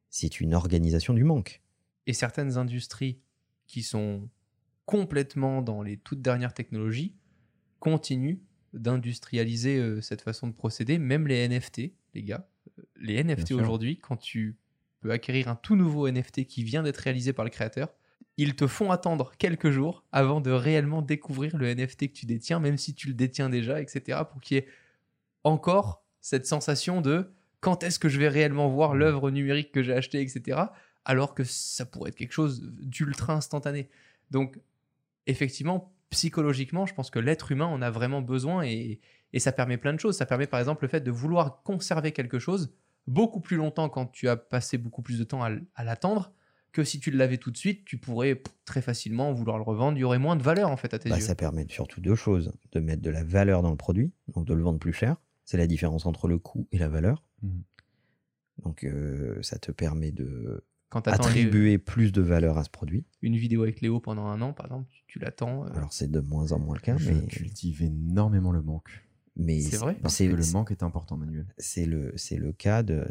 c'est 0.08 0.40
une 0.40 0.54
organisation 0.54 1.14
du 1.14 1.22
manque. 1.22 1.62
Et 2.06 2.12
certaines 2.12 2.56
industries 2.56 3.20
qui 3.68 3.82
sont 3.84 4.28
complètement 4.86 5.62
dans 5.62 5.82
les 5.82 5.96
toutes 5.96 6.22
dernières 6.22 6.54
technologies 6.54 7.14
continuent 7.78 8.38
d'industrialiser 8.72 10.00
cette 10.02 10.22
façon 10.22 10.48
de 10.48 10.52
procéder, 10.52 10.98
même 10.98 11.26
les 11.28 11.46
NFT, 11.48 11.92
les 12.14 12.22
gars. 12.22 12.48
Les 12.96 13.22
NFT 13.22 13.52
aujourd'hui, 13.52 13.98
quand 13.98 14.16
tu 14.16 14.56
peux 15.00 15.10
acquérir 15.10 15.48
un 15.48 15.56
tout 15.56 15.76
nouveau 15.76 16.08
NFT 16.08 16.46
qui 16.46 16.62
vient 16.62 16.82
d'être 16.82 16.98
réalisé 16.98 17.32
par 17.32 17.44
le 17.44 17.50
créateur, 17.50 17.88
ils 18.36 18.54
te 18.54 18.66
font 18.66 18.90
attendre 18.90 19.32
quelques 19.38 19.70
jours 19.70 20.04
avant 20.12 20.40
de 20.40 20.50
réellement 20.50 21.02
découvrir 21.02 21.56
le 21.56 21.74
NFT 21.74 22.08
que 22.08 22.18
tu 22.18 22.26
détiens, 22.26 22.60
même 22.60 22.78
si 22.78 22.94
tu 22.94 23.08
le 23.08 23.14
détiens 23.14 23.50
déjà, 23.50 23.80
etc., 23.80 24.20
pour 24.30 24.40
qu'il 24.40 24.56
y 24.56 24.60
ait 24.60 24.66
encore 25.44 26.04
cette 26.20 26.46
sensation 26.46 27.00
de 27.00 27.30
quand 27.60 27.82
est-ce 27.82 27.98
que 27.98 28.08
je 28.08 28.18
vais 28.18 28.28
réellement 28.28 28.68
voir 28.68 28.94
l'œuvre 28.94 29.30
numérique 29.30 29.72
que 29.72 29.82
j'ai 29.82 29.92
achetée, 29.92 30.22
etc., 30.22 30.58
alors 31.04 31.34
que 31.34 31.44
ça 31.44 31.84
pourrait 31.84 32.10
être 32.10 32.16
quelque 32.16 32.32
chose 32.32 32.62
d'ultra 32.80 33.34
instantané. 33.34 33.88
Donc, 34.30 34.58
effectivement, 35.26 35.92
psychologiquement, 36.10 36.86
je 36.86 36.94
pense 36.94 37.10
que 37.10 37.18
l'être 37.18 37.52
humain 37.52 37.66
en 37.66 37.82
a 37.82 37.90
vraiment 37.90 38.22
besoin 38.22 38.62
et, 38.62 39.00
et 39.32 39.38
ça 39.38 39.52
permet 39.52 39.76
plein 39.76 39.92
de 39.92 40.00
choses. 40.00 40.16
Ça 40.16 40.26
permet 40.26 40.46
par 40.46 40.60
exemple 40.60 40.84
le 40.84 40.88
fait 40.88 41.00
de 41.00 41.10
vouloir 41.10 41.62
conserver 41.62 42.12
quelque 42.12 42.38
chose 42.38 42.72
beaucoup 43.06 43.40
plus 43.40 43.56
longtemps 43.56 43.88
quand 43.88 44.06
tu 44.06 44.28
as 44.28 44.36
passé 44.36 44.78
beaucoup 44.78 45.02
plus 45.02 45.18
de 45.18 45.24
temps 45.24 45.42
à, 45.42 45.84
l'attendre 45.84 46.32
que 46.72 46.84
si 46.84 47.00
tu 47.00 47.10
l'avais 47.10 47.38
tout 47.38 47.50
de 47.50 47.56
suite, 47.56 47.84
tu 47.84 47.98
pourrais 47.98 48.42
très 48.64 48.80
facilement 48.80 49.32
vouloir 49.32 49.56
le 49.56 49.64
revendre. 49.64 49.98
Il 49.98 50.00
y 50.00 50.04
aurait 50.04 50.18
moins 50.20 50.36
de 50.36 50.42
valeur 50.42 50.70
en 50.70 50.76
fait 50.76 50.94
à 50.94 50.98
tes 51.00 51.08
Bah, 51.08 51.16
yeux. 51.16 51.22
ça 51.22 51.34
permet 51.34 51.66
surtout 51.68 52.00
deux 52.00 52.14
choses. 52.14 52.52
De 52.72 52.78
mettre 52.80 53.02
de 53.02 53.10
la 53.10 53.24
valeur 53.24 53.62
dans 53.62 53.70
le 53.70 53.76
produit, 53.76 54.12
donc 54.34 54.46
de 54.46 54.54
le 54.54 54.62
vendre 54.62 54.78
plus 54.78 54.92
cher. 54.92 55.16
C'est 55.44 55.56
la 55.56 55.66
différence 55.66 56.06
entre 56.06 56.28
le 56.28 56.38
coût 56.38 56.68
et 56.70 56.78
la 56.78 56.88
valeur. 56.88 57.24
Mhm. 57.42 57.62
Donc 58.64 58.84
euh, 58.84 59.42
ça 59.42 59.58
te 59.58 59.72
permet 59.72 60.12
de 60.12 60.64
Quand 60.90 61.08
attribuer 61.08 61.78
plus 61.78 62.12
de 62.12 62.20
valeur 62.20 62.58
à 62.58 62.62
ce 62.64 62.70
produit. 62.70 63.04
une 63.22 63.36
vidéo 63.36 63.62
avec 63.62 63.80
Léo 63.80 63.98
pendant 64.00 64.26
un 64.26 64.40
an, 64.42 64.52
par 64.52 64.66
exemple, 64.66 64.86
tu, 64.90 65.02
tu 65.08 65.18
l'attends. 65.18 65.64
euh, 65.64 65.70
Alors 65.74 65.92
c'est 65.92 66.10
de 66.10 66.20
moins 66.20 66.52
en 66.52 66.58
moins 66.60 66.74
le 66.76 66.80
cas, 66.80 66.96
Je 66.98 67.10
mais, 67.10 67.26
cultive 67.26 67.82
énormément 67.82 68.52
le 68.52 68.62
manque. 68.62 68.90
Mais 69.36 69.60
C'est 69.60 69.76
vrai 69.76 69.96
Parce 70.02 70.18
que 70.18 70.24
le 70.24 70.52
manque 70.52 70.70
est 70.70 70.82
important, 70.82 71.16
Manuel. 71.16 71.46
c'est 71.58 71.86
le, 71.86 72.12
c'est 72.16 72.36
le 72.36 72.52
cas 72.52 72.82
de, 72.82 73.06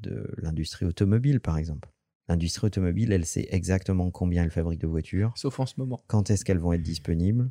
de 0.00 0.28
l'industrie 0.38 0.84
automobile, 0.86 1.40
par 1.40 1.56
exemple. 1.58 1.90
L'industrie 2.28 2.66
automobile, 2.68 3.12
elle 3.12 3.26
sait 3.26 3.46
exactement 3.50 4.10
combien 4.10 4.44
elle 4.44 4.50
fabrique 4.50 4.80
de 4.80 4.86
voitures, 4.86 5.32
Sauf 5.36 5.58
en 5.60 5.66
ce 5.66 5.74
moment. 5.78 6.02
quand 6.06 6.30
est-ce 6.30 6.44
qu'elles 6.44 6.58
vont 6.58 6.72
être 6.72 6.82
disponibles 6.82 7.50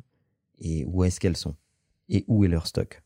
et 0.58 0.84
où 0.86 1.04
est-ce 1.04 1.20
qu'elles 1.20 1.36
sont 1.36 1.56
et 2.08 2.24
où 2.28 2.44
est 2.44 2.48
leur 2.48 2.66
stock. 2.66 3.02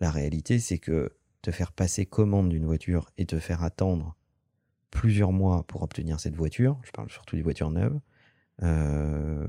La 0.00 0.10
réalité, 0.10 0.58
c'est 0.58 0.78
que 0.78 1.12
te 1.42 1.50
faire 1.50 1.72
passer 1.72 2.06
commande 2.06 2.48
d'une 2.50 2.64
voiture 2.64 3.10
et 3.18 3.26
te 3.26 3.38
faire 3.38 3.62
attendre 3.62 4.16
plusieurs 4.90 5.32
mois 5.32 5.66
pour 5.66 5.82
obtenir 5.82 6.20
cette 6.20 6.36
voiture, 6.36 6.78
je 6.84 6.90
parle 6.92 7.10
surtout 7.10 7.36
des 7.36 7.42
voitures 7.42 7.70
neuves, 7.70 7.98
euh, 8.62 9.46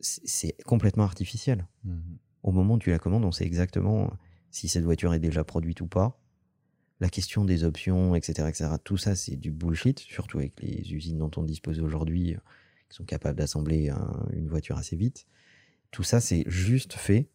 c'est 0.00 0.54
complètement 0.64 1.04
artificiel. 1.04 1.66
Mhm. 1.84 2.18
Au 2.46 2.52
moment 2.52 2.74
où 2.74 2.78
tu 2.78 2.90
la 2.90 2.98
commandes, 2.98 3.24
on 3.24 3.32
sait 3.32 3.44
exactement 3.44 4.10
si 4.50 4.68
cette 4.68 4.84
voiture 4.84 5.12
est 5.12 5.18
déjà 5.18 5.42
produite 5.44 5.80
ou 5.80 5.86
pas. 5.88 6.18
La 7.00 7.08
question 7.10 7.44
des 7.44 7.64
options, 7.64 8.14
etc., 8.14 8.48
etc., 8.48 8.70
tout 8.82 8.96
ça, 8.96 9.16
c'est 9.16 9.36
du 9.36 9.50
bullshit, 9.50 9.98
surtout 9.98 10.38
avec 10.38 10.58
les 10.62 10.94
usines 10.94 11.18
dont 11.18 11.30
on 11.36 11.42
dispose 11.42 11.80
aujourd'hui, 11.80 12.34
euh, 12.34 12.38
qui 12.88 12.96
sont 12.96 13.04
capables 13.04 13.36
d'assembler 13.36 13.90
un- 13.90 14.26
une 14.32 14.48
voiture 14.48 14.78
assez 14.78 14.94
vite. 14.96 15.26
Tout 15.90 16.04
ça, 16.04 16.20
c'est 16.20 16.44
juste 16.46 16.94
fait 16.94 17.28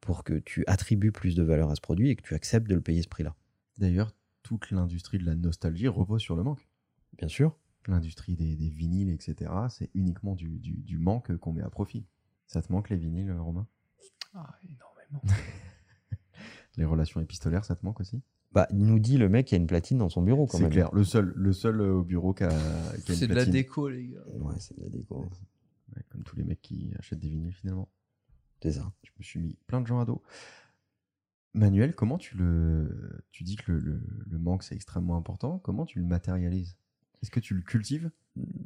pour 0.00 0.22
que 0.22 0.34
tu 0.38 0.64
attribues 0.68 1.12
plus 1.12 1.34
de 1.34 1.42
valeur 1.42 1.68
à 1.68 1.74
ce 1.74 1.80
produit 1.80 2.10
et 2.10 2.16
que 2.16 2.22
tu 2.22 2.34
acceptes 2.34 2.68
de 2.68 2.74
le 2.76 2.80
payer 2.80 3.02
ce 3.02 3.08
prix-là. 3.08 3.34
D'ailleurs, 3.78 4.14
toute 4.44 4.70
l'industrie 4.70 5.18
de 5.18 5.26
la 5.26 5.34
nostalgie 5.34 5.88
repose 5.88 6.22
sur 6.22 6.36
le 6.36 6.44
manque. 6.44 6.68
Bien 7.18 7.28
sûr. 7.28 7.58
L'industrie 7.88 8.36
des, 8.36 8.54
des 8.54 8.68
vinyles, 8.68 9.10
etc., 9.10 9.50
c'est 9.68 9.90
uniquement 9.94 10.36
du, 10.36 10.58
du- 10.60 10.82
du 10.82 10.98
manque 10.98 11.36
qu'on 11.36 11.52
met 11.52 11.62
à 11.62 11.68
profit. 11.70 12.06
Ça 12.46 12.62
te 12.62 12.72
manque 12.72 12.90
les 12.90 12.96
vinyles, 12.96 13.32
Romain? 13.32 13.66
Ah, 14.34 14.58
énormément. 14.64 15.22
Les 16.76 16.84
relations 16.84 17.20
épistolaires, 17.20 17.64
ça 17.64 17.76
te 17.76 17.84
manque 17.84 18.00
aussi? 18.00 18.22
Bah, 18.52 18.66
il 18.70 18.84
nous 18.84 18.98
dit 18.98 19.18
le 19.18 19.28
mec 19.28 19.46
qui 19.46 19.54
a 19.54 19.58
une 19.58 19.66
platine 19.66 19.98
dans 19.98 20.08
son 20.08 20.22
bureau 20.22 20.46
quand 20.46 20.58
C'est 20.58 20.64
même. 20.64 20.72
clair. 20.72 20.90
Le 20.94 21.04
seul, 21.04 21.32
le 21.36 21.52
seul 21.52 21.80
euh, 21.80 21.92
au 21.94 22.02
bureau 22.02 22.32
qui 22.34 22.44
a, 22.44 22.50
une 22.50 23.00
C'est 23.14 23.26
de 23.26 23.26
la 23.28 23.34
platine. 23.36 23.52
déco, 23.52 23.88
les 23.88 24.08
gars. 24.08 24.20
Ouais, 24.38 24.54
c'est 24.58 24.76
de 24.78 24.82
la 24.82 24.88
déco. 24.90 25.20
Ouais, 25.94 26.02
comme 26.10 26.22
tous 26.22 26.36
les 26.36 26.44
mecs 26.44 26.60
qui 26.62 26.92
achètent 26.98 27.18
des 27.20 27.28
vinyles 27.28 27.52
finalement. 27.54 27.88
C'est 28.62 28.72
ça. 28.72 28.92
Je 29.02 29.10
me 29.18 29.22
suis 29.22 29.40
mis 29.40 29.56
plein 29.66 29.80
de 29.80 29.86
gens 29.86 30.00
à 30.00 30.04
dos. 30.04 30.22
Manuel, 31.54 31.94
comment 31.94 32.16
tu 32.18 32.36
le. 32.36 33.24
Tu 33.30 33.44
dis 33.44 33.56
que 33.56 33.72
le, 33.72 33.78
le- 33.78 34.00
le 34.30 34.38
manque 34.38 34.62
c'est 34.62 34.74
extrêmement 34.74 35.16
important. 35.16 35.58
Comment 35.58 35.84
tu 35.84 35.98
le 35.98 36.06
matérialises? 36.06 36.76
Est-ce 37.22 37.30
que 37.30 37.40
tu 37.40 37.54
le 37.54 37.60
cultives? 37.62 38.10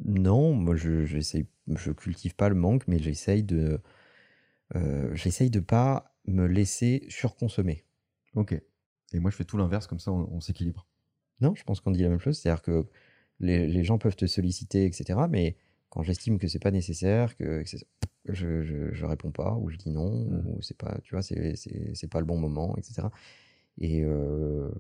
Non, 0.04 0.54
moi 0.54 0.76
je 0.76 1.04
j'essaye, 1.04 1.46
je 1.66 1.90
cultive 1.90 2.36
pas 2.36 2.48
le 2.48 2.54
manque, 2.54 2.86
mais 2.86 2.98
j'essaye 3.00 3.42
de, 3.42 3.80
euh, 4.74 5.14
j'essaye 5.14 5.50
de 5.50 5.60
pas 5.60 6.14
me 6.26 6.46
laisser 6.46 7.06
surconsommer. 7.08 7.84
Ok. 8.34 8.60
Et 9.12 9.20
moi 9.20 9.30
je 9.30 9.36
fais 9.36 9.44
tout 9.44 9.56
l'inverse, 9.56 9.86
comme 9.86 10.00
ça 10.00 10.12
on, 10.12 10.28
on 10.32 10.40
s'équilibre. 10.40 10.86
Non, 11.40 11.54
je 11.54 11.64
pense 11.64 11.80
qu'on 11.80 11.90
dit 11.90 12.02
la 12.02 12.08
même 12.08 12.18
chose, 12.18 12.38
c'est-à-dire 12.38 12.62
que 12.62 12.86
les, 13.40 13.66
les 13.66 13.84
gens 13.84 13.98
peuvent 13.98 14.16
te 14.16 14.26
solliciter, 14.26 14.86
etc. 14.86 15.20
Mais 15.28 15.56
quand 15.90 16.02
j'estime 16.02 16.38
que 16.38 16.48
c'est 16.48 16.58
pas 16.58 16.70
nécessaire, 16.70 17.36
que, 17.36 17.62
je, 18.24 18.62
je, 18.62 18.92
je 18.92 19.06
réponds 19.06 19.30
pas 19.30 19.54
ou 19.54 19.68
je 19.70 19.76
dis 19.76 19.90
non 19.90 20.24
Mhm. 20.26 20.54
ou 20.56 20.62
c'est 20.62 20.76
pas, 20.76 20.98
tu 21.02 21.14
vois, 21.14 21.22
c'est 21.22 22.10
pas 22.10 22.20
le 22.20 22.26
bon 22.26 22.38
moment, 22.38 22.76
etc. 22.76 23.08
Et 23.78 24.02
euh, 24.02 24.70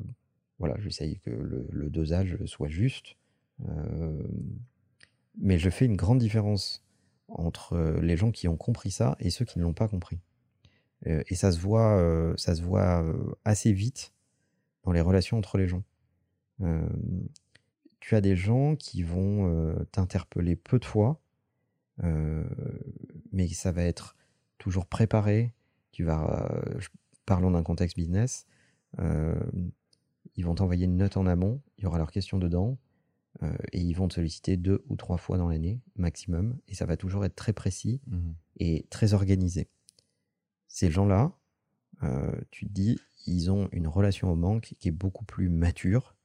voilà, 0.58 0.76
j'essaye 0.80 1.18
que 1.20 1.30
le, 1.30 1.66
le 1.70 1.90
dosage 1.90 2.38
soit 2.46 2.68
juste. 2.68 3.16
Euh, 3.68 4.22
mais 5.38 5.58
je 5.58 5.70
fais 5.70 5.84
une 5.84 5.96
grande 5.96 6.18
différence 6.18 6.82
entre 7.28 7.76
les 8.00 8.16
gens 8.16 8.30
qui 8.30 8.48
ont 8.48 8.56
compris 8.56 8.90
ça 8.90 9.16
et 9.20 9.30
ceux 9.30 9.44
qui 9.44 9.58
ne 9.58 9.64
l'ont 9.64 9.74
pas 9.74 9.88
compris. 9.88 10.20
Euh, 11.06 11.22
et 11.28 11.34
ça 11.34 11.52
se 11.52 11.58
voit, 11.58 11.98
euh, 11.98 12.34
ça 12.36 12.54
se 12.54 12.62
voit 12.62 13.02
euh, 13.02 13.34
assez 13.44 13.72
vite 13.72 14.12
dans 14.84 14.92
les 14.92 15.00
relations 15.00 15.36
entre 15.38 15.58
les 15.58 15.68
gens. 15.68 15.82
Euh, 16.62 16.88
tu 18.00 18.14
as 18.14 18.20
des 18.20 18.36
gens 18.36 18.76
qui 18.76 19.02
vont 19.02 19.48
euh, 19.50 19.84
t'interpeller 19.92 20.56
peu 20.56 20.78
de 20.78 20.84
fois, 20.84 21.20
euh, 22.04 22.44
mais 23.32 23.48
ça 23.48 23.72
va 23.72 23.82
être 23.82 24.16
toujours 24.58 24.86
préparé. 24.86 25.52
Tu 25.92 26.04
vas, 26.04 26.50
euh, 26.52 26.78
parlons 27.26 27.50
d'un 27.50 27.62
contexte 27.62 27.96
business. 27.96 28.46
euh, 28.98 29.34
ils 30.36 30.44
vont 30.44 30.54
t'envoyer 30.54 30.84
une 30.84 30.96
note 30.96 31.16
en 31.16 31.26
amont. 31.26 31.60
Il 31.78 31.84
y 31.84 31.86
aura 31.86 31.98
leurs 31.98 32.10
questions 32.10 32.38
dedans. 32.38 32.78
Euh, 33.42 33.56
et 33.72 33.80
ils 33.80 33.94
vont 33.94 34.08
te 34.08 34.14
solliciter 34.14 34.56
deux 34.56 34.84
ou 34.88 34.96
trois 34.96 35.18
fois 35.18 35.38
dans 35.38 35.48
l'année 35.48 35.80
maximum. 35.96 36.58
Et 36.68 36.74
ça 36.74 36.86
va 36.86 36.96
toujours 36.96 37.24
être 37.24 37.36
très 37.36 37.52
précis 37.52 38.00
et 38.58 38.86
très 38.90 39.14
organisé. 39.14 39.68
Ces 40.68 40.90
gens-là, 40.90 41.32
euh, 42.02 42.32
tu 42.50 42.66
te 42.66 42.72
dis, 42.72 42.98
ils 43.26 43.50
ont 43.50 43.68
une 43.72 43.88
relation 43.88 44.30
au 44.30 44.36
manque 44.36 44.74
qui 44.78 44.88
est 44.88 44.92
beaucoup 44.92 45.24
plus 45.24 45.48
mature 45.48 46.16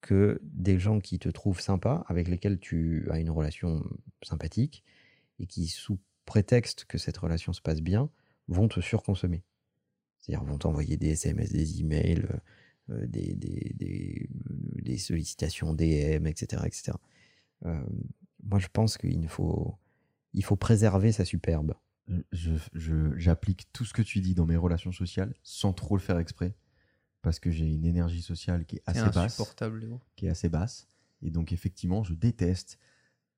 que 0.00 0.40
des 0.42 0.78
gens 0.78 1.00
qui 1.00 1.18
te 1.18 1.28
trouvent 1.28 1.60
sympa, 1.60 2.04
avec 2.08 2.28
lesquels 2.28 2.58
tu 2.58 3.06
as 3.10 3.20
une 3.20 3.30
relation 3.30 3.84
sympathique, 4.22 4.82
et 5.38 5.46
qui, 5.46 5.68
sous 5.68 5.98
prétexte 6.24 6.84
que 6.86 6.98
cette 6.98 7.16
relation 7.16 7.52
se 7.52 7.62
passe 7.62 7.80
bien, 7.80 8.10
vont 8.48 8.68
te 8.68 8.80
surconsommer. 8.80 9.42
C'est-à-dire 10.18 10.44
vont 10.44 10.58
t'envoyer 10.58 10.96
des 10.96 11.10
SMS, 11.10 11.52
des 11.52 11.80
emails, 11.80 12.26
euh, 12.90 13.06
des, 13.06 13.34
des, 13.34 13.72
des, 13.74 14.28
des 14.82 14.98
sollicitations 14.98 15.74
DM, 15.74 16.26
etc. 16.26 16.62
etc. 16.66 16.92
Euh, 17.64 17.82
moi, 18.42 18.58
je 18.58 18.68
pense 18.72 18.98
qu'il 18.98 19.28
faut, 19.28 19.76
il 20.32 20.44
faut 20.44 20.56
préserver 20.56 21.12
sa 21.12 21.24
superbe. 21.24 21.74
Je- 22.32 22.50
je- 22.72 23.16
J'applique 23.16 23.68
tout 23.72 23.84
ce 23.84 23.94
que 23.94 24.02
tu 24.02 24.20
dis 24.20 24.34
dans 24.34 24.46
mes 24.46 24.56
relations 24.56 24.92
sociales 24.92 25.34
sans 25.42 25.72
trop 25.72 25.96
le 25.96 26.02
faire 26.02 26.18
exprès. 26.18 26.54
Parce 27.22 27.38
que 27.38 27.50
j'ai 27.52 27.66
une 27.66 27.84
énergie 27.84 28.20
sociale 28.22 28.66
qui 28.66 28.76
est 28.76 28.82
assez 28.86 29.00
basse. 29.14 29.36
qui 30.16 30.26
est 30.26 30.30
assez 30.30 30.48
basse. 30.48 30.88
Et 31.22 31.30
donc, 31.30 31.52
effectivement, 31.52 32.02
je 32.02 32.14
déteste 32.14 32.78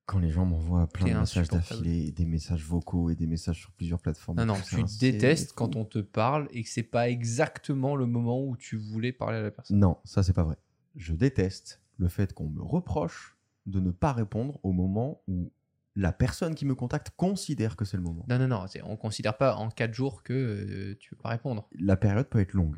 quand 0.07 0.17
les 0.19 0.31
gens 0.31 0.45
m'envoient 0.45 0.87
plein 0.87 1.05
de 1.05 1.19
messages 1.21 1.47
d'affilée, 1.77 2.11
des 2.11 2.25
messages 2.25 2.63
vocaux 2.63 3.11
et 3.11 3.15
des 3.15 3.27
messages 3.27 3.59
sur 3.59 3.71
plusieurs 3.71 3.99
plateformes. 3.99 4.39
Non, 4.39 4.45
non, 4.47 4.53
tu 4.63 4.75
détestes 4.99 5.53
quand 5.53 5.75
on 5.75 5.85
te 5.85 5.99
parle 5.99 6.47
et 6.51 6.63
que 6.63 6.69
c'est 6.69 6.83
pas 6.83 7.09
exactement 7.09 7.95
le 7.95 8.07
moment 8.07 8.43
où 8.43 8.57
tu 8.57 8.75
voulais 8.75 9.11
parler 9.11 9.37
à 9.37 9.41
la 9.43 9.51
personne. 9.51 9.77
Non, 9.79 9.97
ça, 10.03 10.23
c'est 10.23 10.33
pas 10.33 10.43
vrai. 10.43 10.57
Je 10.95 11.13
déteste 11.13 11.81
le 11.97 12.07
fait 12.07 12.33
qu'on 12.33 12.49
me 12.49 12.61
reproche 12.61 13.37
de 13.65 13.79
ne 13.79 13.91
pas 13.91 14.13
répondre 14.13 14.59
au 14.63 14.71
moment 14.71 15.21
où 15.27 15.51
la 15.95 16.11
personne 16.11 16.55
qui 16.55 16.65
me 16.65 16.75
contacte 16.75 17.11
considère 17.15 17.75
que 17.75 17.85
c'est 17.85 17.97
le 17.97 18.03
moment. 18.03 18.25
Non, 18.29 18.37
non, 18.37 18.47
non. 18.47 18.65
On 18.83 18.97
considère 18.97 19.37
pas 19.37 19.55
en 19.55 19.69
4 19.69 19.93
jours 19.93 20.23
que 20.23 20.33
euh, 20.33 20.95
tu 20.99 21.09
peux 21.11 21.15
pas 21.21 21.29
répondre. 21.29 21.67
La 21.79 21.95
période 21.95 22.27
peut 22.27 22.39
être 22.39 22.53
longue. 22.53 22.77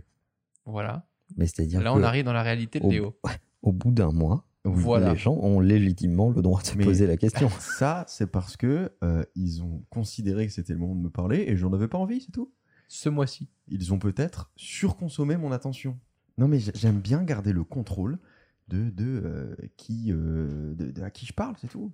Voilà. 0.65 1.07
Mais 1.35 1.45
c'est-à-dire 1.47 1.81
Là, 1.81 1.91
que 1.91 1.97
on 1.99 2.03
arrive 2.03 2.25
dans 2.25 2.33
la 2.33 2.43
réalité 2.43 2.79
de 2.79 2.85
au, 2.85 2.91
Léo. 2.91 3.19
au 3.63 3.71
bout 3.71 3.91
d'un 3.91 4.11
mois. 4.11 4.45
Voilà. 4.63 5.11
les 5.13 5.17
gens 5.17 5.33
ont 5.33 5.59
légitimement 5.61 6.29
le 6.29 6.41
droit 6.41 6.61
de 6.61 6.67
se 6.67 6.77
Mais- 6.77 6.83
poser 6.83 7.07
la 7.07 7.15
question. 7.17 7.49
Ça, 7.59 8.03
c'est 8.07 8.27
parce 8.29 8.57
que 8.57 8.91
euh, 9.03 9.23
ils 9.35 9.63
ont 9.63 9.83
considéré 9.89 10.45
que 10.45 10.51
c'était 10.53 10.73
le 10.73 10.79
moment 10.79 10.95
de 10.95 11.01
me 11.01 11.09
parler 11.09 11.45
et 11.47 11.55
j'en 11.55 11.71
avais 11.73 11.87
pas 11.87 11.97
envie, 11.97 12.21
c'est 12.21 12.31
tout. 12.31 12.51
Ce 12.89 13.09
mois-ci. 13.09 13.49
Ils 13.69 13.93
ont 13.93 13.99
peut-être 13.99 14.51
surconsommé 14.55 15.37
mon 15.37 15.51
attention. 15.51 15.97
Non, 16.37 16.47
mais 16.47 16.59
j'aime 16.59 16.99
bien 16.99 17.23
garder 17.23 17.51
le 17.51 17.63
contrôle 17.63 18.19
de, 18.67 18.91
euh, 18.99 19.55
qui, 19.77 20.11
euh, 20.11 20.75
à 21.01 21.09
qui 21.09 21.25
je 21.25 21.33
parle, 21.33 21.55
c'est 21.59 21.67
tout. 21.67 21.91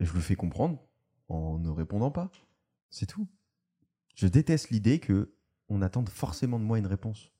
Et 0.00 0.04
je 0.04 0.12
le 0.12 0.20
fais 0.20 0.36
comprendre 0.36 0.78
en 1.28 1.58
ne 1.58 1.70
répondant 1.70 2.10
pas. 2.10 2.30
C'est 2.90 3.06
tout. 3.06 3.28
Je 4.14 4.26
déteste 4.26 4.70
l'idée 4.70 4.98
que 4.98 5.34
on 5.68 5.82
attende 5.82 6.08
forcément 6.08 6.58
de 6.58 6.64
moi 6.64 6.78
une 6.78 6.86
réponse. 6.86 7.30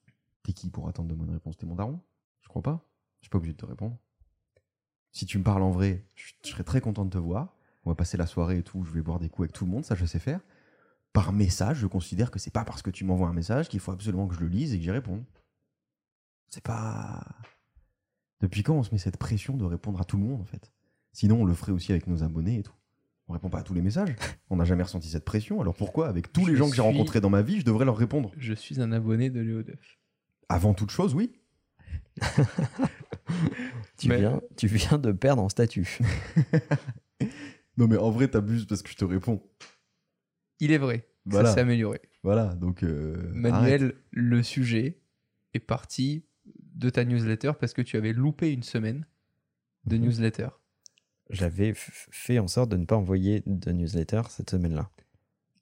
T'es 0.43 0.53
qui 0.53 0.71
pour 0.71 0.89
attendre 0.89 1.09
de 1.09 1.15
moi 1.15 1.27
une 1.27 1.33
réponse? 1.33 1.57
T'es 1.57 1.67
mon 1.67 1.75
daron? 1.75 2.01
Je 2.43 2.49
crois 2.49 2.63
pas. 2.63 2.87
Je 3.21 3.25
suis 3.25 3.31
pas 3.31 3.39
obligé 3.39 3.55
de 3.55 3.59
te 3.59 3.67
répondre. 3.67 3.99
Si 5.13 5.27
tu 5.27 5.39
me 5.39 5.45
parles 5.45 5.63
en 5.63 5.71
vrai, 5.71 6.07
je, 6.15 6.33
je 6.45 6.49
serais 6.49 6.65
très 6.65 6.81
content 6.81 7.05
de 7.05 7.11
te 7.11 7.19
voir. 7.19 7.57
On 7.85 7.91
va 7.91 7.97
passer 7.97 8.17
la 8.17 8.27
soirée 8.27 8.59
et 8.59 8.63
tout. 8.63 8.85
Je 8.85 8.93
vais 8.93 9.03
boire 9.03 9.19
des 9.19 9.29
coups 9.29 9.47
avec 9.47 9.53
tout 9.53 9.65
le 9.65 9.71
monde, 9.71 9.85
ça 9.85 9.95
je 9.95 10.05
sais 10.05 10.19
faire. 10.19 10.41
Par 11.13 11.33
message, 11.33 11.79
je 11.79 11.87
considère 11.87 12.31
que 12.31 12.39
c'est 12.39 12.53
pas 12.53 12.65
parce 12.65 12.83
que 12.83 12.91
tu 12.91 13.05
m'envoies 13.05 13.29
un 13.29 13.33
message 13.33 13.69
qu'il 13.69 13.81
faut 13.81 13.93
absolument 13.93 14.29
que 14.29 14.35
je 14.35 14.41
le 14.41 14.49
lise 14.49 14.75
et 14.75 14.79
que 14.79 14.85
j'y 14.85 14.91
réponde. 14.91 15.25
C'est 16.51 16.62
pas. 16.62 17.24
Depuis 18.40 18.62
quand 18.62 18.74
on 18.74 18.82
se 18.82 18.90
met 18.92 18.99
cette 18.99 19.16
pression 19.16 19.57
de 19.57 19.64
répondre 19.64 20.01
à 20.01 20.05
tout 20.05 20.16
le 20.16 20.22
monde 20.24 20.40
en 20.40 20.44
fait? 20.44 20.72
Sinon, 21.12 21.42
on 21.42 21.44
le 21.44 21.55
ferait 21.55 21.72
aussi 21.72 21.90
avec 21.92 22.07
nos 22.07 22.22
abonnés 22.22 22.59
et 22.59 22.62
tout. 22.62 22.72
On 23.26 23.32
répond 23.32 23.51
pas 23.51 23.59
à 23.59 23.62
tous 23.62 23.74
les 23.74 23.82
messages. 23.82 24.14
On 24.51 24.57
n'a 24.57 24.64
jamais 24.64 24.82
ressenti 24.84 25.09
cette 25.11 25.24
pression. 25.24 25.61
Alors 25.61 25.74
pourquoi, 25.74 26.09
avec 26.09 26.32
tous 26.32 26.46
les 26.46 26.57
gens 26.57 26.70
que 26.70 26.74
j'ai 26.76 26.80
rencontrés 26.82 27.20
dans 27.20 27.28
ma 27.28 27.42
vie, 27.42 27.61
je 27.61 27.64
devrais 27.64 27.84
leur 27.84 27.96
répondre? 27.96 28.30
Je 28.38 28.55
suis 28.55 28.80
un 28.80 28.90
abonné 28.92 29.28
de 29.28 29.40
Léo 29.40 29.62
Duff. 29.62 29.99
Avant 30.49 30.72
toute 30.72 30.90
chose, 30.90 31.14
oui. 31.14 31.32
Tu, 33.99 34.09
Mais- 34.09 34.18
viens, 34.18 34.40
tu 34.57 34.66
viens 34.68 34.96
de 34.99 35.12
perdre 35.12 35.42
en 35.42 35.49
statut. 35.49 35.99
Non, 37.76 37.86
mais 37.86 37.96
en 37.96 38.11
vrai, 38.11 38.26
t'abuses 38.26 38.66
parce 38.66 38.82
que 38.82 38.90
je 38.90 38.96
te 38.96 39.05
réponds. 39.05 39.40
Il 40.59 40.72
est 40.72 40.78
vrai. 40.78 41.09
Voilà. 41.26 41.51
Ça 41.51 41.55
s'est 41.57 41.61
amélioré. 41.61 42.01
Voilà, 42.24 42.55
donc. 42.57 42.82
euh, 42.82 43.30
Manuel, 43.34 43.82
arrête. 43.84 43.96
le 44.11 44.42
sujet 44.42 45.01
est 45.55 45.61
parti 45.61 46.24
de 46.79 46.91
ta 46.91 47.05
newsletter 47.05 47.53
parce 47.61 47.72
que 47.74 47.83
tu 47.83 47.97
avais 47.97 48.12
loupé 48.12 48.53
une 48.53 48.62
semaine 48.62 49.05
de 49.85 49.97
Mhm. 49.97 50.05
newsletter. 50.05 50.49
J'avais 51.31 51.72
fait 51.74 52.39
en 52.39 52.49
sorte 52.49 52.70
de 52.70 52.76
ne 52.76 52.87
pas 52.87 52.97
envoyer 52.97 53.43
de 53.47 53.70
newsletter 53.72 54.22
cette 54.31 54.51
semaine-là. 54.51 54.91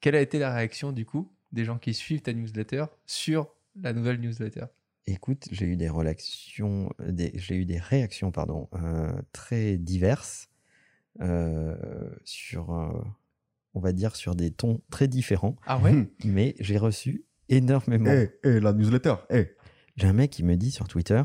Quelle 0.01 0.15
a 0.15 0.21
été 0.21 0.39
la 0.39 0.55
réaction 0.55 0.93
du 0.93 1.05
coup 1.05 1.33
des 1.53 1.65
gens 1.65 1.79
qui 1.79 1.93
suivent 1.95 2.23
ta 2.23 2.33
newsletter 2.33 2.85
sur 3.07 3.49
la 3.81 3.93
nouvelle 3.93 4.21
newsletter? 4.21 4.67
Écoute, 5.09 5.49
j'ai 5.51 5.67
eu 5.67 5.77
des 5.77 5.89
réactions, 5.89 6.91
des, 7.09 7.33
j'ai 7.35 7.57
eu 7.57 7.65
des 7.65 7.79
réactions 7.79 8.31
pardon, 8.31 8.69
euh, 8.75 9.13
très 9.33 9.77
diverses 9.79 10.49
euh, 11.21 12.11
sur, 12.25 12.73
euh, 12.73 13.03
on 13.75 13.81
va 13.81 13.93
dire, 13.93 14.17
sur 14.17 14.35
des 14.35 14.51
tons 14.51 14.81
très 14.91 15.09
différents, 15.09 15.57
Ah 15.67 15.79
ouais? 15.79 16.09
Mais 16.25 16.55
j'ai 16.61 16.77
reçu 16.79 17.25
énormément. 17.49 18.11
Eh, 18.11 18.31
eh, 18.45 18.61
la 18.61 18.73
newsletter, 18.73 19.15
eh. 19.31 19.56
J'ai 19.97 20.07
un 20.09 20.13
mec 20.13 20.31
qui 20.31 20.45
me 20.45 20.57
dit 20.57 20.71
sur 20.71 20.89
Twitter 20.89 21.23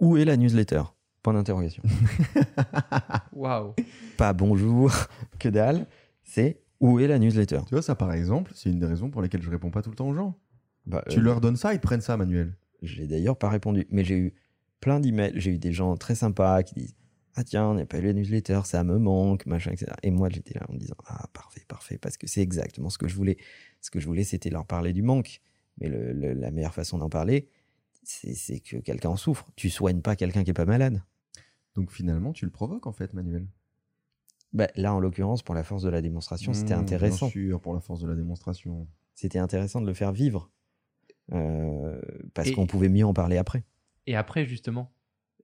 Où 0.00 0.16
est 0.16 0.24
la 0.24 0.36
newsletter? 0.36 0.82
Point 1.22 1.34
d'interrogation. 1.34 1.82
Waouh 3.32 3.74
Pas 4.16 4.32
bonjour, 4.32 4.92
que 5.38 5.48
dalle. 5.48 5.86
C'est 6.24 6.60
où 6.80 6.98
est 6.98 7.06
la 7.06 7.18
newsletter? 7.18 7.60
Tu 7.66 7.74
vois, 7.74 7.82
ça 7.82 7.94
par 7.94 8.12
exemple, 8.12 8.52
c'est 8.54 8.70
une 8.70 8.80
des 8.80 8.86
raisons 8.86 9.10
pour 9.10 9.22
lesquelles 9.22 9.42
je 9.42 9.50
réponds 9.50 9.70
pas 9.70 9.82
tout 9.82 9.90
le 9.90 9.96
temps 9.96 10.08
aux 10.08 10.14
gens. 10.14 10.36
Bah, 10.84 11.04
Tu 11.08 11.20
euh, 11.20 11.22
leur 11.22 11.40
donnes 11.40 11.56
ça, 11.56 11.74
ils 11.74 11.80
prennent 11.80 12.00
ça, 12.00 12.16
Manuel? 12.16 12.56
J'ai 12.82 13.06
d'ailleurs 13.06 13.36
pas 13.38 13.48
répondu, 13.48 13.86
mais 13.90 14.02
j'ai 14.04 14.16
eu 14.18 14.34
plein 14.80 14.98
d'emails. 14.98 15.32
J'ai 15.36 15.52
eu 15.52 15.58
des 15.58 15.72
gens 15.72 15.96
très 15.96 16.16
sympas 16.16 16.64
qui 16.64 16.74
disent 16.74 16.96
Ah 17.36 17.44
tiens, 17.44 17.66
on 17.68 17.74
n'a 17.74 17.86
pas 17.86 17.98
eu 17.98 18.02
la 18.02 18.12
newsletter, 18.12 18.60
ça 18.64 18.82
me 18.82 18.98
manque, 18.98 19.46
machin, 19.46 19.70
etc. 19.70 19.92
Et 20.02 20.10
moi, 20.10 20.28
j'étais 20.28 20.54
là 20.58 20.66
en 20.68 20.72
me 20.72 20.78
disant 20.78 20.96
Ah 21.06 21.26
parfait, 21.32 21.62
parfait, 21.68 21.98
parce 21.98 22.16
que 22.16 22.26
c'est 22.26 22.42
exactement 22.42 22.90
ce 22.90 22.98
que 22.98 23.06
je 23.06 23.14
voulais. 23.14 23.36
Ce 23.80 23.90
que 23.92 24.00
je 24.00 24.06
voulais, 24.06 24.24
c'était 24.24 24.50
leur 24.50 24.66
parler 24.66 24.92
du 24.92 25.02
manque. 25.02 25.40
Mais 25.80 25.88
le- 25.88 26.12
le- 26.12 26.32
la 26.34 26.50
meilleure 26.50 26.74
façon 26.74 26.98
d'en 26.98 27.08
parler, 27.08 27.48
c'est 28.02 28.60
que 28.60 28.76
quelqu'un 28.78 29.10
en 29.10 29.16
souffre. 29.16 29.48
Tu 29.56 29.70
soignes 29.70 30.00
pas 30.00 30.16
quelqu'un 30.16 30.44
qui 30.44 30.50
est 30.50 30.54
pas 30.54 30.64
malade. 30.64 31.02
Donc 31.74 31.90
finalement, 31.90 32.32
tu 32.32 32.44
le 32.44 32.50
provoques 32.50 32.86
en 32.86 32.92
fait, 32.92 33.14
Manuel. 33.14 33.46
Bah, 34.52 34.68
là, 34.76 34.92
en 34.92 35.00
l'occurrence, 35.00 35.42
pour 35.42 35.54
la 35.54 35.64
force 35.64 35.82
de 35.82 35.88
la 35.88 36.02
démonstration, 36.02 36.52
c'était 36.52 36.76
Mmh, 36.76 36.80
intéressant. 36.80 37.26
Bien 37.26 37.32
sûr, 37.32 37.60
pour 37.60 37.72
la 37.72 37.80
force 37.80 38.00
de 38.00 38.08
la 38.08 38.14
démonstration. 38.14 38.86
C'était 39.14 39.38
intéressant 39.38 39.80
de 39.80 39.86
le 39.86 39.94
faire 39.94 40.12
vivre. 40.12 40.50
Euh, 41.32 42.00
parce 42.34 42.50
qu'on 42.50 42.66
pouvait 42.66 42.88
mieux 42.90 43.06
en 43.06 43.14
parler 43.14 43.38
après. 43.38 43.64
Et 44.06 44.16
après, 44.16 44.44
justement, 44.44 44.92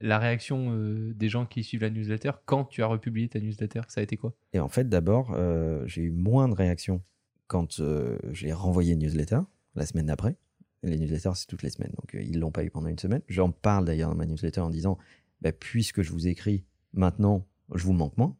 la 0.00 0.18
réaction 0.18 0.72
euh, 0.72 1.14
des 1.14 1.28
gens 1.28 1.46
qui 1.46 1.64
suivent 1.64 1.82
la 1.82 1.90
newsletter 1.90 2.32
quand 2.44 2.64
tu 2.64 2.82
as 2.82 2.86
republié 2.86 3.28
ta 3.28 3.40
newsletter, 3.40 3.80
ça 3.88 4.00
a 4.00 4.04
été 4.04 4.16
quoi? 4.16 4.34
Et 4.52 4.60
en 4.60 4.68
fait, 4.68 4.88
d'abord, 4.88 5.32
euh, 5.34 5.86
j'ai 5.86 6.02
eu 6.02 6.10
moins 6.10 6.48
de 6.48 6.54
réactions 6.54 7.02
quand 7.46 7.80
euh, 7.80 8.18
j'ai 8.32 8.52
renvoyé 8.52 8.92
une 8.92 9.00
newsletter 9.00 9.40
la 9.74 9.86
semaine 9.86 10.06
d'après. 10.06 10.36
Les 10.82 10.98
newsletters, 10.98 11.32
c'est 11.34 11.46
toutes 11.46 11.62
les 11.62 11.70
semaines, 11.70 11.92
donc 11.98 12.14
euh, 12.14 12.22
ils 12.22 12.38
l'ont 12.38 12.52
pas 12.52 12.64
eu 12.64 12.70
pendant 12.70 12.88
une 12.88 12.98
semaine. 12.98 13.22
J'en 13.28 13.50
parle 13.50 13.84
d'ailleurs 13.84 14.10
dans 14.10 14.16
ma 14.16 14.26
newsletter 14.26 14.60
en 14.60 14.70
disant, 14.70 14.98
bah, 15.40 15.52
puisque 15.52 16.02
je 16.02 16.12
vous 16.12 16.28
écris 16.28 16.64
maintenant, 16.92 17.46
je 17.74 17.84
vous 17.84 17.92
manque 17.92 18.16
moins. 18.16 18.36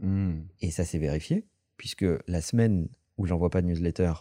Mmh. 0.00 0.34
Et 0.60 0.70
ça 0.70 0.84
s'est 0.84 0.98
vérifié, 0.98 1.46
puisque 1.76 2.06
la 2.26 2.40
semaine 2.40 2.88
où 3.18 3.26
j'envoie 3.26 3.50
pas 3.50 3.62
de 3.62 3.66
newsletter, 3.66 4.12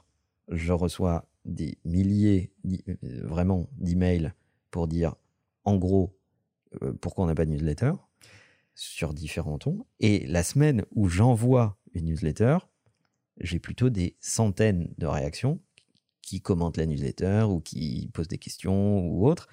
je 0.49 0.71
reçois 0.71 1.27
des 1.45 1.77
milliers, 1.85 2.51
euh, 2.67 2.95
vraiment, 3.23 3.69
d'emails 3.77 4.33
pour 4.71 4.87
dire, 4.87 5.15
en 5.63 5.77
gros, 5.77 6.17
euh, 6.81 6.93
pourquoi 6.93 7.25
on 7.25 7.27
n'a 7.27 7.35
pas 7.35 7.45
de 7.45 7.51
newsletter, 7.51 7.93
sur 8.73 9.13
différents 9.13 9.57
tons. 9.57 9.85
Et 9.99 10.25
la 10.27 10.43
semaine 10.43 10.85
où 10.91 11.07
j'envoie 11.07 11.77
une 11.93 12.05
newsletter, 12.05 12.57
j'ai 13.39 13.59
plutôt 13.59 13.89
des 13.89 14.15
centaines 14.19 14.93
de 14.97 15.05
réactions 15.05 15.59
qui 16.25 16.41
commentent 16.41 16.77
la 16.77 16.85
newsletter 16.85 17.43
ou 17.47 17.59
qui 17.61 18.09
posent 18.13 18.27
des 18.27 18.37
questions 18.39 19.07
ou 19.07 19.27
autres, 19.27 19.47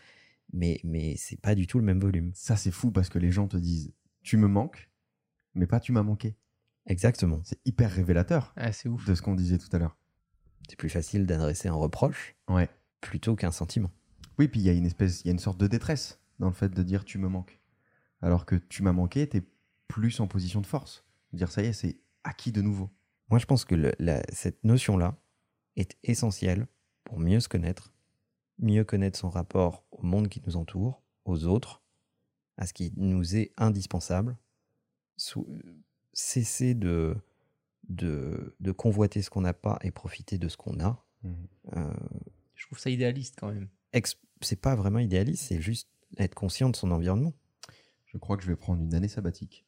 mais, 0.52 0.80
mais 0.84 1.16
c'est 1.16 1.40
pas 1.40 1.54
du 1.54 1.66
tout 1.66 1.78
le 1.78 1.84
même 1.84 2.00
volume. 2.00 2.32
Ça, 2.34 2.56
c'est 2.56 2.70
fou 2.70 2.90
parce 2.90 3.08
que 3.08 3.18
les 3.18 3.30
gens 3.30 3.46
te 3.46 3.56
disent 3.56 3.92
Tu 4.22 4.36
me 4.36 4.48
manques, 4.48 4.90
mais 5.54 5.66
pas 5.66 5.80
tu 5.80 5.92
m'as 5.92 6.02
manqué. 6.02 6.36
Exactement. 6.86 7.40
C'est 7.44 7.60
hyper 7.64 7.90
révélateur 7.92 8.52
Ah, 8.56 8.72
c'est 8.72 8.88
ouf. 8.88 9.04
de 9.06 9.14
ce 9.14 9.22
qu'on 9.22 9.34
disait 9.34 9.58
tout 9.58 9.68
à 9.72 9.78
l'heure. 9.78 9.96
C'est 10.68 10.76
plus 10.76 10.88
facile 10.88 11.26
d'adresser 11.26 11.68
un 11.68 11.74
reproche 11.74 12.34
Ouais. 12.48 12.68
plutôt 13.00 13.36
qu'un 13.36 13.52
sentiment. 13.52 13.90
Oui, 14.38 14.48
puis 14.48 14.60
il 14.60 14.66
y 14.66 14.70
a 14.70 14.72
une 14.72 14.86
espèce, 14.86 15.20
il 15.22 15.26
y 15.26 15.30
a 15.30 15.32
une 15.32 15.38
sorte 15.38 15.58
de 15.58 15.66
détresse 15.66 16.20
dans 16.38 16.46
le 16.48 16.54
fait 16.54 16.70
de 16.70 16.82
dire 16.82 17.04
tu 17.04 17.18
me 17.18 17.28
manques. 17.28 17.60
Alors 18.22 18.46
que 18.46 18.56
tu 18.56 18.82
m'as 18.82 18.92
manqué, 18.92 19.28
t'es 19.28 19.42
plus 19.88 20.20
en 20.20 20.26
position 20.26 20.60
de 20.60 20.66
force. 20.66 21.04
Dire 21.32 21.50
ça 21.52 21.62
y 21.62 21.66
est, 21.66 21.72
c'est 21.72 22.00
acquis 22.24 22.50
de 22.52 22.62
nouveau. 22.62 22.90
Moi, 23.30 23.38
je 23.38 23.46
pense 23.46 23.64
que 23.64 23.74
le- 23.74 23.92
la- 23.98 24.22
cette 24.32 24.62
notion-là 24.64 25.18
est 25.76 25.96
essentielle 26.02 26.66
pour 27.04 27.18
mieux 27.18 27.40
se 27.40 27.48
connaître, 27.48 27.92
mieux 28.58 28.84
connaître 28.84 29.18
son 29.18 29.30
rapport 29.30 29.84
au 29.90 30.02
monde 30.02 30.28
qui 30.28 30.42
nous 30.46 30.56
entoure, 30.56 31.02
aux 31.24 31.44
autres, 31.44 31.82
à 32.56 32.66
ce 32.66 32.72
qui 32.72 32.92
nous 32.96 33.36
est 33.36 33.52
indispensable, 33.56 34.36
cesser 36.12 36.74
de, 36.74 37.16
de, 37.88 38.54
de 38.60 38.72
convoiter 38.72 39.22
ce 39.22 39.30
qu'on 39.30 39.40
n'a 39.40 39.54
pas 39.54 39.78
et 39.82 39.90
profiter 39.90 40.38
de 40.38 40.48
ce 40.48 40.56
qu'on 40.56 40.80
a. 40.80 41.04
Euh, 41.76 41.94
Je 42.54 42.66
trouve 42.66 42.78
ça 42.78 42.90
idéaliste 42.90 43.36
quand 43.38 43.52
même. 43.52 43.68
c'est 44.40 44.60
pas 44.60 44.74
vraiment 44.74 44.98
idéaliste, 44.98 45.44
c'est 45.44 45.60
juste 45.60 45.88
être 46.18 46.34
conscient 46.34 46.68
de 46.68 46.76
son 46.76 46.90
environnement. 46.90 47.32
Je 48.06 48.18
crois 48.18 48.36
que 48.36 48.42
je 48.42 48.48
vais 48.48 48.56
prendre 48.56 48.82
une 48.82 48.94
année 48.94 49.08
sabbatique 49.08 49.64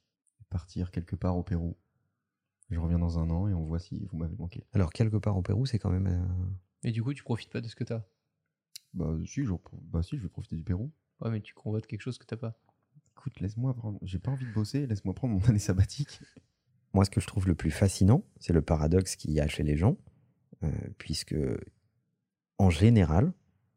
partir 0.55 0.93
quelque 0.93 1.17
part 1.17 1.37
au 1.37 1.43
Pérou. 1.43 1.77
Je 2.71 2.79
reviens 2.79 2.99
dans 2.99 3.19
un 3.19 3.29
an 3.31 3.47
et 3.49 3.55
on 3.55 3.65
voit 3.65 3.79
si 3.79 4.07
vous 4.11 4.17
m'avez 4.17 4.37
manqué. 4.37 4.65
Alors, 4.73 4.93
quelque 4.93 5.17
part 5.17 5.37
au 5.37 5.43
Pérou, 5.43 5.67
c'est 5.67 5.79
quand 5.79 5.91
même. 5.91 6.07
euh, 6.07 6.89
Et 6.89 6.93
du 6.93 7.03
coup, 7.03 7.13
tu 7.15 7.23
profites 7.23 7.51
pas 7.51 7.61
de 7.61 7.69
ce 7.69 7.77
que 7.77 7.85
t'as? 7.85 8.03
Bah 8.95 9.15
si, 9.27 9.45
je, 9.45 9.53
bah, 9.83 10.03
si, 10.03 10.17
je 10.17 10.23
vais 10.23 10.29
profiter 10.29 10.57
du 10.57 10.63
Pérou. 10.65 10.91
Ouais, 11.21 11.31
mais 11.31 11.41
tu 11.41 11.55
convoites 11.55 11.87
quelque 11.87 12.01
chose 12.01 12.19
que 12.19 12.25
t'as 12.27 12.37
pas. 12.37 12.59
Écoute, 13.13 13.39
laisse-moi 13.41 13.75
prendre. 13.75 13.99
J'ai 14.03 14.19
pas 14.19 14.31
envie 14.31 14.47
de 14.47 14.53
bosser, 14.53 14.87
laisse-moi 14.87 15.15
prendre 15.15 15.35
mon 15.35 15.45
année 15.49 15.59
sabbatique. 15.59 16.21
Moi, 16.93 17.05
ce 17.05 17.11
que 17.11 17.21
je 17.21 17.27
trouve 17.27 17.47
le 17.49 17.55
plus 17.55 17.71
fascinant, 17.71 18.25
c'est 18.39 18.53
le 18.53 18.63
paradoxe 18.63 19.17
qu'il 19.17 19.33
y 19.33 19.41
a 19.41 19.49
chez 19.49 19.63
les 19.63 19.77
gens, 19.77 19.97
euh, 20.63 20.71
puisque, 20.99 21.35
en 22.59 22.71
général, 22.71 23.33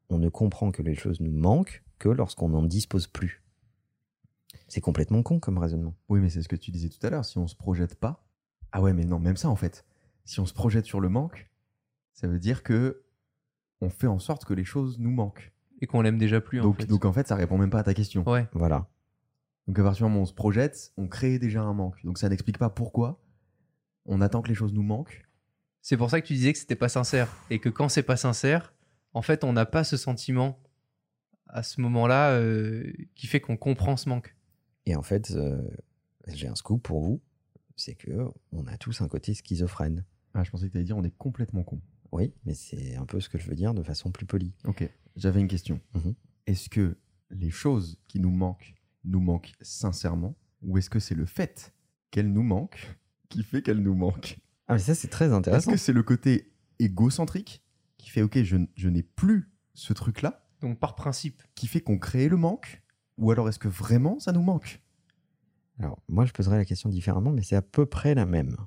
on 0.10 0.20
ne 0.20 0.30
comprend 0.30 0.72
que 0.72 0.82
les 0.82 0.96
choses 0.96 1.20
nous 1.20 1.32
manquent 1.32 1.84
que 2.00 2.10
lorsqu'on 2.10 2.50
n'en 2.50 2.64
dispose 2.64 3.08
plus. 3.08 3.44
C'est 4.68 4.82
complètement 4.82 5.24
con 5.24 5.40
comme 5.40 5.58
raisonnement. 5.58 5.96
Oui, 6.10 6.20
mais 6.20 6.30
c'est 6.30 6.42
ce 6.42 6.48
que 6.48 6.56
tu 6.56 6.72
disais 6.72 6.90
tout 6.90 7.06
à 7.06 7.10
l'heure. 7.10 7.26
Si 7.26 7.38
on 7.38 7.48
se 7.48 7.56
projette 7.56 7.96
pas. 7.96 8.24
Ah 8.72 8.82
ouais, 8.82 8.94
mais 8.94 9.06
non, 9.06 9.20
même 9.20 9.38
ça 9.38 9.50
en 9.50 9.56
fait. 9.56 9.86
Si 10.26 10.40
on 10.40 10.46
se 10.46 10.54
projette 10.54 10.86
sur 10.86 11.00
le 11.00 11.10
manque, 11.10 11.50
ça 12.14 12.28
veut 12.28 12.40
dire 12.40 12.64
que 12.64 13.04
on 13.82 13.90
fait 13.90 14.08
en 14.08 14.20
sorte 14.20 14.46
que 14.46 14.54
les 14.54 14.66
choses 14.66 15.00
nous 15.00 15.12
manquent. 15.12 15.54
Et 15.82 15.86
qu'on 15.88 16.02
l'aime 16.02 16.18
déjà 16.18 16.42
plus 16.42 16.60
en 16.60 16.64
Donc, 16.64 16.78
fait. 16.82 16.88
donc 16.88 17.06
en 17.06 17.14
fait, 17.14 17.28
ça 17.28 17.36
répond 17.36 17.58
même 17.58 17.70
pas 17.70 17.80
à 17.80 17.84
ta 17.84 17.94
question. 17.94 18.28
Ouais. 18.28 18.48
Voilà. 18.54 18.88
Donc 19.68 19.78
à 19.80 19.84
partir 19.84 20.06
du 20.06 20.10
moment 20.10 20.22
où 20.22 20.24
on 20.24 20.26
se 20.26 20.34
projette, 20.34 20.92
on 20.98 21.08
crée 21.08 21.38
déjà 21.40 21.62
un 21.62 21.74
manque. 21.74 22.04
Donc 22.04 22.18
ça 22.18 22.30
n'explique 22.30 22.58
pas 22.58 22.70
pourquoi, 22.70 23.22
on 24.06 24.22
attend 24.22 24.42
que 24.42 24.48
les 24.50 24.56
choses 24.56 24.74
nous 24.74 24.84
manquent. 24.84 25.24
C'est 25.82 25.98
pour 25.98 26.10
ça 26.10 26.20
que 26.20 26.26
tu 26.28 26.34
disais 26.34 26.52
que 26.54 26.60
c'était 26.60 26.76
pas 26.76 26.90
sincère. 26.90 27.30
Et 27.50 27.60
que 27.60 27.70
quand 27.70 27.88
c'est 27.90 28.04
pas 28.04 28.18
sincère, 28.18 28.74
en 29.14 29.22
fait, 29.22 29.44
on 29.44 29.54
n'a 29.54 29.66
pas 29.66 29.84
ce 29.84 29.96
sentiment 29.98 30.60
à 31.48 31.64
ce 31.64 31.80
moment-là 31.82 32.32
euh, 32.32 32.92
qui 33.16 33.28
fait 33.28 33.40
qu'on 33.40 33.56
comprend 33.56 33.96
ce 33.96 34.10
manque. 34.10 34.36
Et 34.86 34.96
en 34.96 35.02
fait, 35.02 35.32
euh, 35.32 35.62
j'ai 36.28 36.48
un 36.48 36.56
scoop 36.56 36.82
pour 36.84 37.02
vous, 37.02 37.22
c'est 37.78 37.96
que 37.96 38.28
on 38.52 38.68
a 38.68 38.76
tous 38.78 39.00
un 39.02 39.08
côté 39.08 39.34
schizophrène. 39.34 40.04
Ah, 40.34 40.44
je 40.44 40.52
pensais 40.52 40.68
que 40.68 40.72
tu 40.72 40.78
allais 40.78 40.86
dire 40.86 40.98
on 40.98 41.04
est 41.04 41.16
complètement 41.18 41.64
con. 41.64 41.80
Oui, 42.12 42.34
mais 42.46 42.54
c'est 42.54 42.96
un 42.96 43.06
peu 43.06 43.20
ce 43.22 43.30
que 43.30 43.38
je 43.38 43.48
veux 43.48 43.56
dire 43.56 43.74
de 43.74 43.84
façon 43.84 44.12
plus 44.12 44.26
polie. 44.26 44.54
Ok, 44.66 44.90
j'avais 45.16 45.40
une 45.40 45.48
question. 45.48 45.80
Mhm. 45.96 46.14
Est-ce 46.48 46.70
que 46.70 46.98
les 47.30 47.50
choses 47.50 47.98
qui 48.08 48.20
nous 48.20 48.32
manquent 48.32 48.74
nous 49.04 49.20
manquent 49.22 49.54
sincèrement 49.62 50.36
ou 50.62 50.78
est-ce 50.78 50.90
que 50.90 51.00
c'est 51.00 51.16
le 51.16 51.26
fait 51.26 51.74
qu'elles 52.12 52.32
nous 52.32 52.44
manquent 52.44 52.98
qui 53.30 53.44
fait 53.44 53.62
qu'elles 53.62 53.82
nous 53.82 53.94
manquent? 53.96 54.38
Ah, 54.68 54.74
mais 54.74 54.80
ça, 54.80 54.96
c'est 54.96 55.08
très 55.10 55.26
Est-ce 55.26 55.34
intéressant. 55.34 55.72
que 55.72 55.78
c'est 55.78 55.94
le 55.94 56.04
côté 56.04 56.52
égocentrique 56.80 57.64
qui 57.98 58.10
fait 58.10 58.22
ok, 58.22 58.42
je, 58.44 58.58
je 58.76 58.90
n'ai 58.90 59.04
plus 59.04 59.50
ce 59.74 59.94
truc-là 59.94 60.46
Donc, 60.62 60.80
par 60.80 60.96
principe, 60.96 61.42
qui 61.56 61.68
fait 61.68 61.82
qu'on 61.82 61.98
crée 61.98 62.30
le 62.30 62.38
manque? 62.38 62.82
Ou 63.18 63.32
alors 63.32 63.50
est-ce 63.50 63.60
que 63.60 63.68
vraiment 63.68 64.20
ça 64.20 64.32
nous 64.32 64.42
manque? 64.42 64.82
Alors, 65.80 66.02
moi, 66.08 66.26
je 66.26 66.32
poserais 66.34 66.58
la 66.58 66.66
question 66.66 66.90
différemment, 66.90 67.32
mais 67.32 67.44
c'est 67.44 67.56
à 67.56 67.62
peu 67.62 67.86
près 67.86 68.16
la 68.16 68.26
même. 68.26 68.58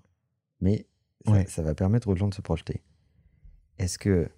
Mais 0.61 0.87
ça, 1.27 1.33
Ouais. 1.33 1.47
ça 1.47 1.63
va 1.63 1.75
permettre 1.75 2.09
aux 2.09 2.17
gens 2.17 2.29
de 2.29 2.35
se 2.35 2.41
projeter. 2.43 2.83
Est-ce 3.79 3.99
que 3.99 4.29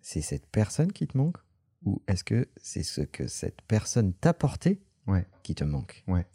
c'est 0.00 0.20
cette 0.20 0.46
personne 0.46 0.92
qui 0.92 1.06
te 1.06 1.16
manque 1.16 1.38
ou 1.84 2.02
est-ce 2.08 2.24
que 2.24 2.48
c'est 2.56 2.82
ce 2.82 3.00
que 3.02 3.26
cette 3.26 3.60
personne 3.62 4.12
t'a 4.14 4.30
apporté 4.30 4.80
Ouais. 5.06 5.26
qui 5.42 5.54
te 5.54 5.64
manque? 5.64 6.04
Ouais. 6.06 6.26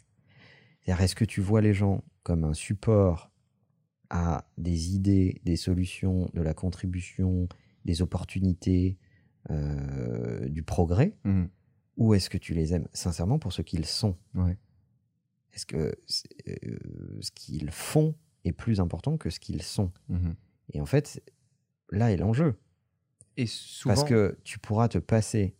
C'est-à-dire, 0.82 1.04
est-ce 1.04 1.14
que 1.14 1.24
tu 1.24 1.40
vois 1.40 1.60
les 1.60 1.74
gens 1.74 2.02
comme 2.22 2.44
un 2.44 2.54
support 2.54 3.30
à 4.10 4.44
des 4.58 4.94
idées, 4.94 5.40
des 5.44 5.56
solutions, 5.56 6.28
de 6.34 6.42
la 6.42 6.54
contribution, 6.54 7.48
des 7.84 8.02
opportunités, 8.02 8.98
euh, 9.50 10.48
du 10.48 10.62
progrès? 10.62 11.16
Mhm. 11.24 11.48
Ou 11.96 12.14
est-ce 12.14 12.28
que 12.30 12.38
tu 12.38 12.54
les 12.54 12.74
aimes 12.74 12.88
sincèrement 12.92 13.38
pour 13.38 13.52
ce 13.52 13.62
qu'ils 13.62 13.84
sont? 13.86 14.16
Ouais. 14.34 14.56
Est-ce 15.52 15.66
que 15.66 15.76
euh, 15.76 16.78
ce 17.20 17.30
qu'ils 17.32 17.70
font 17.70 18.14
est 18.44 18.52
plus 18.52 18.80
important 18.80 19.16
que 19.18 19.30
ce 19.30 19.38
qu'ils 19.40 19.62
sont? 19.62 19.92
Mhm. 20.08 20.34
Et 20.72 20.80
en 20.80 20.86
fait, 20.86 21.22
là 21.90 22.10
est 22.12 22.16
l'enjeu. 22.16 22.54
et 23.36 23.46
souvent, 23.46 23.94
Parce 23.94 24.08
que 24.08 24.38
tu 24.44 24.58
pourras 24.58 24.88
te 24.88 24.98
passer, 24.98 25.54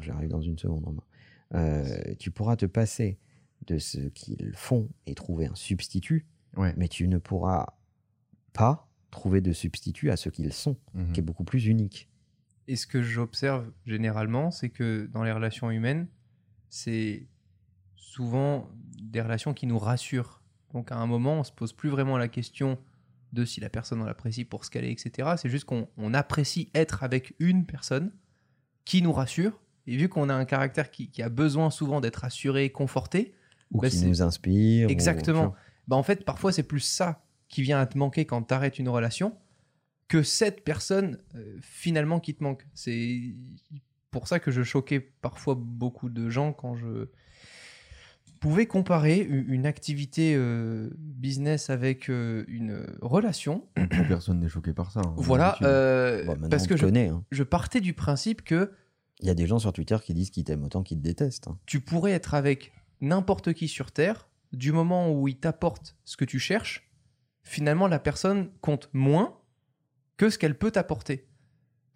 j'arrive 0.00 0.28
dans 0.30 0.40
une 0.42 0.58
seconde. 0.58 1.00
Euh, 1.54 2.14
tu 2.18 2.30
pourras 2.30 2.56
te 2.56 2.66
passer 2.66 3.18
de 3.66 3.78
ce 3.78 3.98
qu'ils 4.08 4.52
font 4.54 4.88
et 5.06 5.14
trouver 5.14 5.46
un 5.46 5.54
substitut, 5.54 6.26
Ouais. 6.56 6.74
mais 6.76 6.88
tu 6.88 7.08
ne 7.08 7.18
pourras 7.18 7.66
pas 8.52 8.90
trouver 9.10 9.40
de 9.40 9.52
substitut 9.52 10.10
à 10.10 10.16
ce 10.16 10.28
qu'ils 10.28 10.52
sont, 10.52 10.76
Mhm. 10.94 11.12
qui 11.12 11.20
est 11.20 11.22
beaucoup 11.22 11.44
plus 11.44 11.66
unique. 11.66 12.08
Et 12.68 12.76
ce 12.76 12.86
que 12.86 13.00
j'observe 13.02 13.70
généralement, 13.86 14.50
c'est 14.50 14.70
que 14.70 15.06
dans 15.06 15.22
les 15.22 15.32
relations 15.32 15.70
humaines, 15.70 16.08
c'est 16.68 17.26
souvent 17.96 18.68
des 19.00 19.20
relations 19.20 19.54
qui 19.54 19.66
nous 19.66 19.78
rassurent. 19.78 20.40
Donc 20.72 20.92
à 20.92 20.96
un 20.96 21.06
moment, 21.06 21.40
on 21.40 21.44
se 21.44 21.52
pose 21.52 21.72
plus 21.72 21.88
vraiment 21.88 22.16
la 22.18 22.28
question 22.28 22.78
de 23.32 23.44
si 23.44 23.60
la 23.60 23.68
personne 23.68 24.00
on 24.00 24.04
l'apprécie 24.04 24.44
pour 24.44 24.64
ce 24.64 24.70
qu'elle 24.70 24.84
est, 24.84 24.92
etc. 24.92 25.30
C'est 25.36 25.48
juste 25.48 25.64
qu'on 25.64 25.88
on 25.96 26.14
apprécie 26.14 26.70
être 26.74 27.02
avec 27.02 27.34
une 27.38 27.66
personne 27.66 28.12
qui 28.84 29.02
nous 29.02 29.12
rassure. 29.12 29.60
Et 29.88 29.96
vu 29.96 30.08
qu'on 30.08 30.28
a 30.28 30.34
un 30.34 30.44
caractère 30.44 30.90
qui, 30.90 31.10
qui 31.10 31.22
a 31.22 31.28
besoin 31.28 31.70
souvent 31.70 32.00
d'être 32.00 32.24
assuré, 32.24 32.70
conforté, 32.70 33.34
Ou 33.72 33.80
Bah, 33.80 33.90
qui 33.90 34.04
nous 34.04 34.22
inspire. 34.22 34.88
ou- 34.88 34.90
Exactement. 34.90 35.54
Bah 35.88 35.96
en 35.96 36.02
fait, 36.02 36.24
parfois, 36.24 36.52
c'est 36.52 36.62
plus 36.64 36.80
ça 36.80 37.24
qui 37.48 37.62
vient 37.62 37.78
à 37.80 37.86
te 37.86 37.96
manquer 37.96 38.24
quand 38.24 38.42
tu 38.42 38.54
arrêtes 38.54 38.78
une 38.78 38.88
relation 38.88 39.36
que 40.08 40.22
cette 40.22 40.64
personne 40.64 41.18
euh, 41.34 41.56
finalement 41.60 42.18
qui 42.20 42.34
te 42.34 42.42
manque. 42.42 42.66
C'est 42.74 43.34
pour 44.10 44.26
ça 44.28 44.38
que 44.40 44.50
je 44.50 44.62
choquais 44.62 45.00
parfois 45.00 45.54
beaucoup 45.56 46.08
de 46.08 46.28
gens 46.30 46.52
quand 46.52 46.74
je 46.76 47.08
pouvais 48.38 48.66
comparer 48.66 49.18
une 49.20 49.66
activité 49.66 50.34
euh, 50.36 50.90
business 50.98 51.70
avec 51.70 52.08
euh, 52.10 52.44
une 52.48 52.86
relation. 53.02 53.66
Personne 54.08 54.40
n'est 54.40 54.48
choqué 54.48 54.72
par 54.72 54.90
ça. 54.92 55.00
hein, 55.04 55.14
Voilà, 55.16 55.56
euh, 55.62 56.24
Bon, 56.24 56.32
maintenant, 56.32 56.48
parce 56.48 56.66
que 56.66 56.76
je, 56.76 56.86
hein. 56.86 57.24
je 57.30 57.42
partais 57.42 57.80
du 57.80 57.92
principe 57.94 58.42
que 58.42 58.72
Il 59.20 59.26
y 59.26 59.30
a 59.30 59.34
des 59.34 59.46
gens 59.46 59.58
sur 59.58 59.72
Twitter 59.72 59.96
qui 60.02 60.14
disent 60.14 60.30
qu'ils 60.30 60.44
t'aiment 60.44 60.64
autant 60.64 60.82
qu'ils 60.82 60.98
te 60.98 61.02
détestent. 61.02 61.48
hein. 61.48 61.58
tu 61.66 61.80
pourrais 61.80 62.12
être 62.12 62.34
avec 62.34 62.72
n'importe 63.00 63.52
qui 63.52 63.68
sur 63.68 63.92
Terre, 63.92 64.28
du 64.52 64.72
moment 64.72 65.10
où 65.12 65.28
il 65.28 65.36
t'apporte 65.38 65.96
ce 66.04 66.16
que 66.16 66.24
tu 66.24 66.38
cherches, 66.38 66.90
finalement 67.42 67.88
la 67.88 67.98
personne 67.98 68.50
compte 68.60 68.88
moins 68.92 69.36
que 70.16 70.30
ce 70.30 70.38
qu'elle 70.38 70.56
peut 70.56 70.70
t'apporter. 70.70 71.26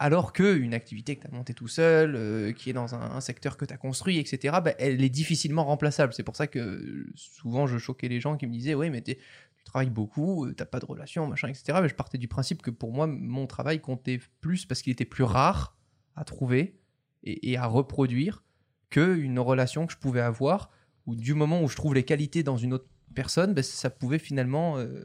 Alors 0.02 0.32
qu'une 0.32 0.72
activité 0.72 1.16
que 1.16 1.20
tu 1.20 1.26
as 1.26 1.30
montée 1.30 1.52
tout 1.52 1.68
seul, 1.68 2.16
euh, 2.16 2.52
qui 2.52 2.70
est 2.70 2.72
dans 2.72 2.94
un, 2.94 3.20
secteur 3.20 3.58
que 3.58 3.66
tu 3.66 3.74
as 3.74 3.76
construit, 3.76 4.16
etc., 4.16 4.56
bah, 4.64 4.72
elle 4.78 5.04
est 5.04 5.10
difficilement 5.10 5.62
remplaçable. 5.62 6.14
C'est 6.14 6.22
pour 6.22 6.36
ça 6.36 6.46
que 6.46 7.06
souvent 7.16 7.66
je 7.66 7.76
choquais 7.76 8.08
les 8.08 8.18
gens 8.18 8.38
qui 8.38 8.46
me 8.46 8.52
disaient 8.52 8.72
Oui, 8.72 8.88
mais 8.88 9.02
tu 9.02 9.18
travailles 9.66 9.90
beaucoup, 9.90 10.46
euh, 10.46 10.54
t'as 10.54 10.64
pas 10.64 10.80
de 10.80 10.86
relation, 10.86 11.26
machin, 11.26 11.48
etc. 11.48 11.80
Mais 11.82 11.90
je 11.90 11.94
partais 11.94 12.16
du 12.16 12.28
principe 12.28 12.62
que 12.62 12.70
pour 12.70 12.94
moi, 12.94 13.06
mon 13.06 13.46
travail 13.46 13.82
comptait 13.82 14.20
plus 14.40 14.64
parce 14.64 14.80
qu'il 14.80 14.90
était 14.90 15.04
plus 15.04 15.24
rare 15.24 15.76
à 16.16 16.24
trouver 16.24 16.80
et, 17.22 17.58
à 17.58 17.66
reproduire 17.66 18.42
qu'une 18.88 19.38
relation 19.38 19.86
que 19.86 19.92
je 19.92 19.98
pouvais 19.98 20.22
avoir 20.22 20.70
où 21.04 21.14
du 21.14 21.34
moment 21.34 21.62
où 21.62 21.68
je 21.68 21.76
trouve 21.76 21.92
les 21.92 22.04
qualités 22.04 22.42
dans 22.42 22.56
une 22.56 22.72
autre 22.72 22.88
personne, 23.14 23.52
ben, 23.52 23.62
ça 23.62 23.90
pouvait 23.90 24.18
finalement 24.18 24.78
euh, 24.78 25.04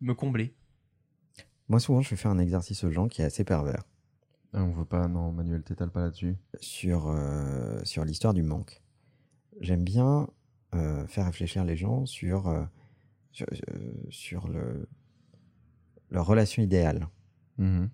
me 0.00 0.14
combler. 0.14 0.54
Moi, 1.70 1.80
souvent, 1.80 2.02
je 2.02 2.08
fais 2.08 2.16
faire 2.16 2.30
un 2.32 2.38
exercice 2.38 2.84
aux 2.84 2.90
gens 2.90 3.08
qui 3.08 3.22
est 3.22 3.24
assez 3.24 3.44
pervers 3.44 3.84
Ah, 4.52 4.62
on 4.64 4.72
veut 4.72 4.84
pas, 4.84 5.06
non, 5.08 5.30
Manuel, 5.32 5.62
t'étales 5.62 5.90
pas 5.90 6.00
là-dessus. 6.02 6.36
sur, 6.60 7.06
euh, 7.08 7.80
sur 7.84 8.04
l'histoire 8.04 8.34
du 8.34 8.42
manque. 8.42 8.82
J'aime 9.60 9.84
bien 9.84 10.28
euh, 10.74 11.06
faire 11.06 11.26
réfléchir 11.26 11.64
les 11.64 11.76
gens 11.76 12.06
sur, 12.06 12.48
euh, 12.48 12.64
sur, 13.32 13.46
euh, 13.52 13.92
sur 14.10 14.48
le, 14.48 14.88
leur 16.10 16.26
relation 16.26 16.62
idéale. 16.62 17.08
Mhm. 17.58 17.88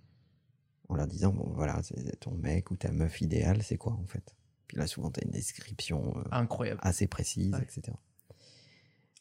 En 0.89 0.95
leur 0.95 1.07
disant, 1.07 1.33
bon, 1.33 1.51
voilà, 1.55 1.83
c'est 1.83 2.19
ton 2.21 2.31
mec 2.33 2.71
ou 2.71 2.77
ta 2.77 2.91
meuf 2.93 3.21
idéale, 3.21 3.63
c'est 3.63 3.77
quoi 3.77 3.93
en 3.93 4.07
fait? 4.07 4.37
Puis 4.69 4.79
là, 4.79 4.87
souvent, 4.87 5.11
tu 5.11 5.21
as 5.21 5.25
une 5.25 5.33
description 5.33 6.17
euh, 6.17 6.23
Incroyable. 6.31 6.81
assez 6.83 7.07
précise, 7.07 7.53
Ouais. 7.53 7.63
etc. 7.63 7.95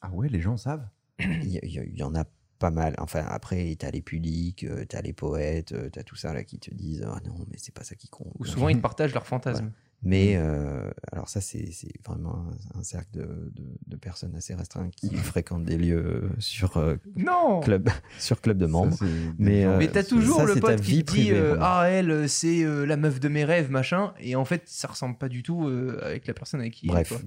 Ah 0.01 0.11
ouais, 0.11 0.29
les 0.29 0.39
gens 0.41 0.55
savent? 0.57 0.87
Il 1.19 1.45
y, 1.45 1.97
y 1.97 2.03
en 2.03 2.13
a 2.15 2.25
pas 2.59 2.71
mal. 2.71 2.95
Enfin, 2.99 3.25
après, 3.27 3.75
tu 3.79 3.85
as 3.85 3.91
les 3.91 4.01
pudiques, 4.01 4.65
tu 4.89 4.95
as 4.95 5.01
les 5.01 5.13
poètes, 5.13 5.73
tu 5.91 5.99
as 5.99 6.03
tout 6.03 6.15
ça 6.15 6.33
là 6.33 6.43
qui 6.43 6.59
te 6.59 6.73
disent, 6.73 7.03
ah 7.07 7.19
non, 7.25 7.35
mais 7.51 7.57
c'est 7.57 7.73
pas 7.73 7.83
ça 7.83 7.95
qui 7.95 8.07
compte. 8.09 8.31
Ou 8.39 8.45
souvent 8.45 8.69
ils 8.69 8.77
te 8.77 8.81
partagent 8.81 9.13
leurs 9.13 9.27
fantasmes. 9.27 9.71
Mais 10.03 10.35
euh, 10.35 10.91
alors 11.11 11.29
ça, 11.29 11.41
c'est 11.41 11.71
c'est 11.71 11.91
vraiment 12.05 12.45
un, 12.75 12.83
cercle 12.83 13.09
de, 13.17 13.23
de- 13.55 13.77
de 13.87 13.95
personnes 13.95 14.35
assez 14.35 14.53
restreint 14.53 14.89
qui 14.91 15.09
fréquentent 15.15 15.63
des 15.63 15.77
lieux 15.77 16.29
sur, 16.37 16.77
euh, 16.77 16.97
Non 17.15 17.61
club, 17.61 17.89
sur 18.19 18.39
club 18.39 18.57
de 18.59 18.67
membres. 18.67 18.93
Ça, 18.97 19.05
Mais, 19.39 19.65
euh, 19.65 19.77
Mais 19.79 19.87
t'as 19.87 20.03
toujours 20.03 20.41
ça, 20.41 20.45
le 20.45 20.55
pote 20.59 20.75
qui 20.81 20.91
te 20.91 20.95
dit 20.97 21.03
privée, 21.03 21.39
euh. 21.39 21.57
Ah, 21.59 21.85
elle, 21.89 22.11
euh, 22.11 22.27
c'est 22.27 22.63
euh, 22.63 22.85
la 22.85 22.97
meuf 22.97 23.19
de 23.19 23.29
mes 23.29 23.45
rêves, 23.45 23.71
machin. 23.71 24.13
Et 24.19 24.35
en 24.35 24.45
fait, 24.45 24.63
ça 24.67 24.87
ressemble 24.89 25.17
pas 25.17 25.29
du 25.29 25.41
tout 25.41 25.65
euh, 25.67 25.97
avec 26.03 26.27
la 26.27 26.33
personne 26.35 26.59
avec 26.59 26.73
qui 26.73 26.87
Bref, 26.87 27.09
quoi. 27.09 27.21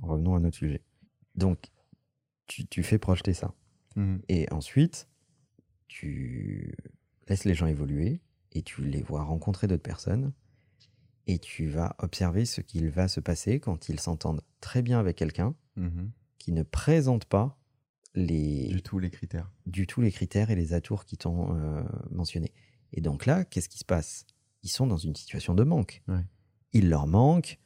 revenons 0.00 0.34
à 0.36 0.40
notre 0.40 0.56
sujet. 0.56 0.80
Donc, 1.34 1.58
tu, 2.46 2.66
tu 2.66 2.82
fais 2.82 2.98
projeter 2.98 3.34
ça. 3.34 3.52
Mhm. 3.96 4.22
Et 4.28 4.50
ensuite, 4.52 5.08
tu 5.88 6.74
laisses 7.28 7.44
les 7.44 7.54
gens 7.54 7.66
évoluer 7.66 8.20
et 8.52 8.62
tu 8.62 8.82
les 8.84 9.02
vois 9.02 9.22
rencontrer 9.22 9.66
d'autres 9.66 9.82
personnes 9.82 10.32
et 11.26 11.38
tu 11.38 11.68
vas 11.68 11.94
observer 11.98 12.44
ce 12.44 12.60
qu'il 12.60 12.88
va 12.90 13.08
se 13.08 13.20
passer 13.20 13.60
quand 13.60 13.88
ils 13.88 14.00
s'entendent 14.00 14.42
très 14.60 14.82
bien 14.82 14.98
avec 14.98 15.16
quelqu'un 15.16 15.54
Mhm. 15.76 16.10
qui 16.38 16.52
ne 16.52 16.62
présente 16.62 17.24
pas 17.24 17.58
les, 18.14 18.68
Du 18.68 18.82
tout, 18.82 18.98
les 18.98 19.10
critères. 19.10 19.50
du 19.66 19.86
tout 19.86 20.02
les 20.02 20.12
critères 20.12 20.50
et 20.50 20.54
les 20.56 20.74
atours 20.74 21.04
qui 21.06 21.16
t'ont 21.16 21.54
euh, 21.56 21.82
mentionnés. 22.10 22.52
Et 22.92 23.00
donc 23.00 23.24
là, 23.24 23.44
qu'est-ce 23.46 23.70
qui 23.70 23.78
se 23.78 23.84
passe? 23.86 24.26
Ils 24.62 24.68
sont 24.68 24.86
dans 24.86 24.98
une 24.98 25.16
situation 25.16 25.54
de 25.54 25.64
manque. 25.64 26.02
Ouais. 26.08 26.24
Il 26.74 26.90
leur 26.90 27.06
manque 27.06 27.58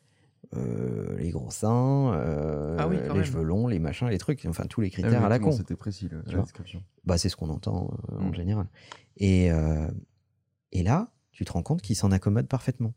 euh, 0.55 1.16
les 1.18 1.30
gros 1.30 1.51
seins, 1.51 2.12
euh, 2.14 2.76
Ah 2.78 2.88
oui, 2.88 2.97
les 2.97 3.09
même. 3.12 3.24
cheveux 3.24 3.42
longs, 3.42 3.66
les 3.66 3.78
machins, 3.78 4.09
les 4.09 4.18
trucs, 4.18 4.44
enfin 4.49 4.64
tous 4.66 4.80
les 4.80 4.88
Ah 4.88 4.97
oui, 4.97 5.03
critères 5.03 5.24
à 5.24 5.28
la 5.28 5.38
con. 5.38 5.53
C'était 5.53 5.76
précis, 5.76 6.09
le- 6.09 6.22
Tu 6.22 6.30
la 6.30 6.36
vois. 6.36 6.42
description. 6.44 6.82
Bah, 7.05 7.18
c'est 7.18 7.28
ce 7.28 7.36
qu'on 7.36 7.51
entend 7.51 7.90
euh, 8.12 8.18
en 8.18 8.28
Mm. 8.30 8.34
général. 8.34 8.66
Et, 9.16 9.51
euh, 9.51 9.90
et 10.72 10.82
là, 10.82 11.12
tu 11.32 11.44
te 11.44 11.53
rends 11.53 11.62
compte 11.62 11.82
qu'ils 11.82 11.97
s'en 11.97 12.11
accommodent 12.12 12.49
parfaitement. 12.49 12.94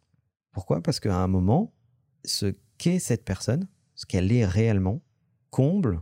Pourquoi? 0.51 0.81
Parce 0.81 0.99
qu'à 0.99 1.15
un 1.17 1.27
moment, 1.27 1.73
ce 2.25 2.53
qu'est 2.77 2.99
cette 2.99 3.23
personne, 3.25 3.67
ce 3.95 4.05
qu'elle 4.05 4.31
est 4.31 4.45
réellement, 4.45 5.01
comble 5.49 6.01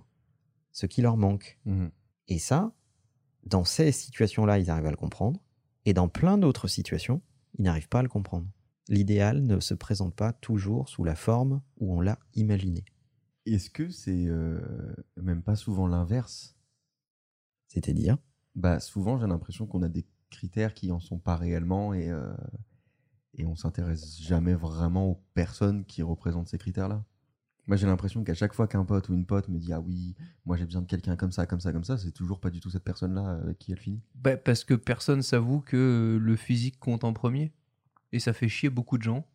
ce 0.71 0.85
qui 0.85 1.01
leur 1.01 1.17
manque. 1.17 1.59
Mhm. 1.65 1.89
Et 2.27 2.39
ça, 2.39 2.71
dans 3.45 3.63
ces 3.63 3.91
situations-là, 3.91 4.59
ils 4.59 4.69
arrivent 4.69 4.85
à 4.87 4.91
le 4.91 4.97
comprendre. 4.97 5.41
Et 5.85 5.93
dans 5.93 6.09
plein 6.09 6.37
d'autres 6.37 6.67
situations, 6.67 7.21
ils 7.57 7.63
n'arrivent 7.63 7.87
pas 7.87 7.99
à 7.99 8.03
le 8.03 8.09
comprendre. 8.09 8.45
L'idéal 8.89 9.43
ne 9.45 9.59
se 9.59 9.73
présente 9.73 10.15
pas 10.15 10.33
toujours 10.33 10.89
sous 10.89 11.03
la 11.03 11.15
forme 11.15 11.61
où 11.77 11.93
on 11.93 12.01
l'a 12.01 12.19
imaginé. 12.35 12.85
Est-ce 13.45 13.69
que 13.69 13.89
c'est 13.89 14.27
euh, 14.27 14.61
même 15.17 15.41
pas 15.41 15.55
souvent 15.55 15.87
l'inverse? 15.87 16.55
C'est-à-dire? 17.67 18.17
Bah, 18.55 18.79
souvent, 18.79 19.19
j'ai 19.19 19.27
l'impression 19.27 19.67
qu'on 19.67 19.83
a 19.83 19.89
des 19.89 20.05
critères 20.29 20.73
qui 20.73 20.91
en 20.91 20.99
sont 20.99 21.19
pas 21.19 21.35
réellement 21.35 21.93
et, 21.93 22.09
euh, 22.09 22.33
et 23.35 23.45
on 23.45 23.55
s'intéresse 23.55 24.19
jamais 24.21 24.53
vraiment 24.53 25.11
aux 25.11 25.23
personnes 25.33 25.85
qui 25.85 26.01
représentent 26.01 26.47
ces 26.47 26.57
critères-là. 26.57 27.05
Moi, 27.67 27.75
j'ai 27.75 27.85
l'impression 27.85 28.23
qu'à 28.23 28.33
chaque 28.33 28.53
fois 28.53 28.67
qu'un 28.67 28.85
pote 28.85 29.09
ou 29.09 29.13
une 29.13 29.25
pote 29.25 29.49
me 29.49 29.59
dit 29.59 29.73
Ah 29.73 29.81
oui, 29.81 30.15
moi 30.45 30.55
j'ai 30.55 30.65
besoin 30.65 30.81
de 30.81 30.87
quelqu'un 30.87 31.17
comme 31.17 31.33
ça, 31.33 31.45
comme 31.45 31.59
ça, 31.59 31.73
comme 31.73 31.83
ça, 31.83 31.97
c'est 31.97 32.11
toujours 32.11 32.39
pas 32.39 32.49
du 32.49 32.61
tout 32.61 32.69
cette 32.69 32.85
personne-là 32.85 33.39
avec 33.43 33.59
qui 33.59 33.73
elle 33.73 33.79
finit. 33.79 34.01
Bah, 34.15 34.37
parce 34.37 34.63
que 34.63 34.73
personne 34.73 35.21
s'avoue 35.21 35.59
que 35.59 36.17
le 36.19 36.35
physique 36.37 36.79
compte 36.79 37.03
en 37.03 37.11
premier. 37.11 37.51
Et 38.11 38.19
ça 38.19 38.33
fait 38.33 38.47
chier 38.49 38.69
beaucoup 38.69 38.97
de 38.97 39.03
gens. 39.03 39.25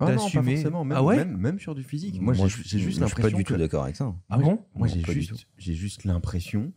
Ah 0.00 0.06
non, 0.06 0.16
pas 0.16 0.22
D'assumer. 0.22 0.54
forcément, 0.56 0.84
même, 0.84 0.96
Ah 0.98 1.02
ouais 1.04 1.16
même, 1.16 1.36
même 1.36 1.58
sur 1.60 1.74
du 1.74 1.84
physique. 1.84 2.20
Moi, 2.20 2.34
j'ai 2.34 2.48
je- 2.48 2.62
j'ai 2.64 2.78
juste 2.78 2.98
je 3.00 3.04
suis 3.06 3.14
pas 3.14 3.22
l'impression. 3.22 3.38
du 3.38 3.44
tout 3.44 3.54
que- 3.54 3.58
d'accord 3.58 3.84
avec 3.84 3.94
ça. 3.96 4.14
Ah 4.30 4.38
Moi, 4.38 4.44
bon? 4.54 4.64
Moi, 4.74 4.88
Non, 4.88 4.94
j'ai 4.94 5.02
pas 5.02 5.12
du 5.12 5.20
juste, 5.20 5.30
tout. 5.30 5.36
j'ai 5.58 5.74
juste 5.74 6.04
l'impression 6.04 6.72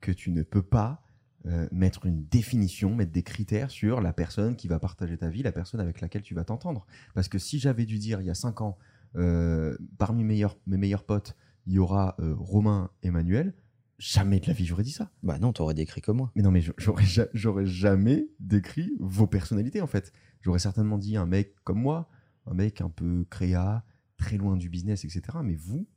que 0.00 0.12
tu 0.12 0.30
ne 0.30 0.42
peux 0.42 0.62
pas 0.62 1.02
euh, 1.46 1.68
mettre 1.72 2.04
une 2.04 2.24
définition, 2.26 2.94
mettre 2.94 3.12
des 3.12 3.22
critères 3.22 3.70
sur 3.70 4.00
la 4.00 4.12
personne 4.12 4.54
qui 4.56 4.66
va 4.68 4.78
partager 4.80 5.16
ta 5.16 5.28
vie, 5.30 5.42
la 5.42 5.52
personne 5.52 5.80
avec 5.80 6.00
laquelle 6.00 6.22
tu 6.22 6.34
vas 6.34 6.44
t'entendre. 6.44 6.84
Parce 7.14 7.28
que 7.28 7.38
si 7.38 7.58
j'avais 7.60 7.86
dû 7.86 7.98
dire 7.98 8.20
il 8.20 8.26
y 8.26 8.30
a 8.30 8.34
cinq 8.34 8.60
ans, 8.60 8.76
euh, 9.16 9.76
parmi 9.98 10.22
mes 10.24 10.34
meilleurs, 10.34 10.56
mes 10.66 10.76
meilleurs 10.76 11.04
potes, 11.04 11.36
il 11.66 11.72
y 11.74 11.78
aura 11.78 12.16
euh, 12.20 12.34
Romain 12.36 12.90
et 13.02 13.10
Manuel, 13.10 13.54
jamais 13.98 14.38
de 14.40 14.46
la 14.46 14.52
vie 14.52 14.64
j'aurais 14.66 14.82
dit 14.84 14.92
ça. 14.92 15.10
Bah 15.22 15.38
non, 15.38 15.52
t'aurais 15.52 15.74
décrit 15.74 16.00
comme 16.00 16.18
moi. 16.18 16.32
Mais 16.36 16.42
non, 16.42 16.50
mais 16.50 16.62
j'aurais 16.78 17.04
ja- 17.04 17.26
j'aurais 17.34 17.66
jamais 17.66 18.28
décrit 18.40 18.92
vos 19.00 19.26
personnalités 19.26 19.80
en 19.80 19.86
fait. 19.86 20.12
J'aurais 20.40 20.58
certainement 20.60 20.98
dit 20.98 21.16
un 21.16 21.26
mec 21.26 21.54
comme 21.64 21.80
moi, 21.80 22.08
un 22.46 22.54
mec 22.54 22.80
un 22.80 22.90
peu 22.90 23.24
créa, 23.28 23.84
très 24.16 24.36
loin 24.36 24.56
du 24.56 24.68
business, 24.68 25.04
etc. 25.04 25.22
Mais 25.42 25.54
vous, 25.56 25.88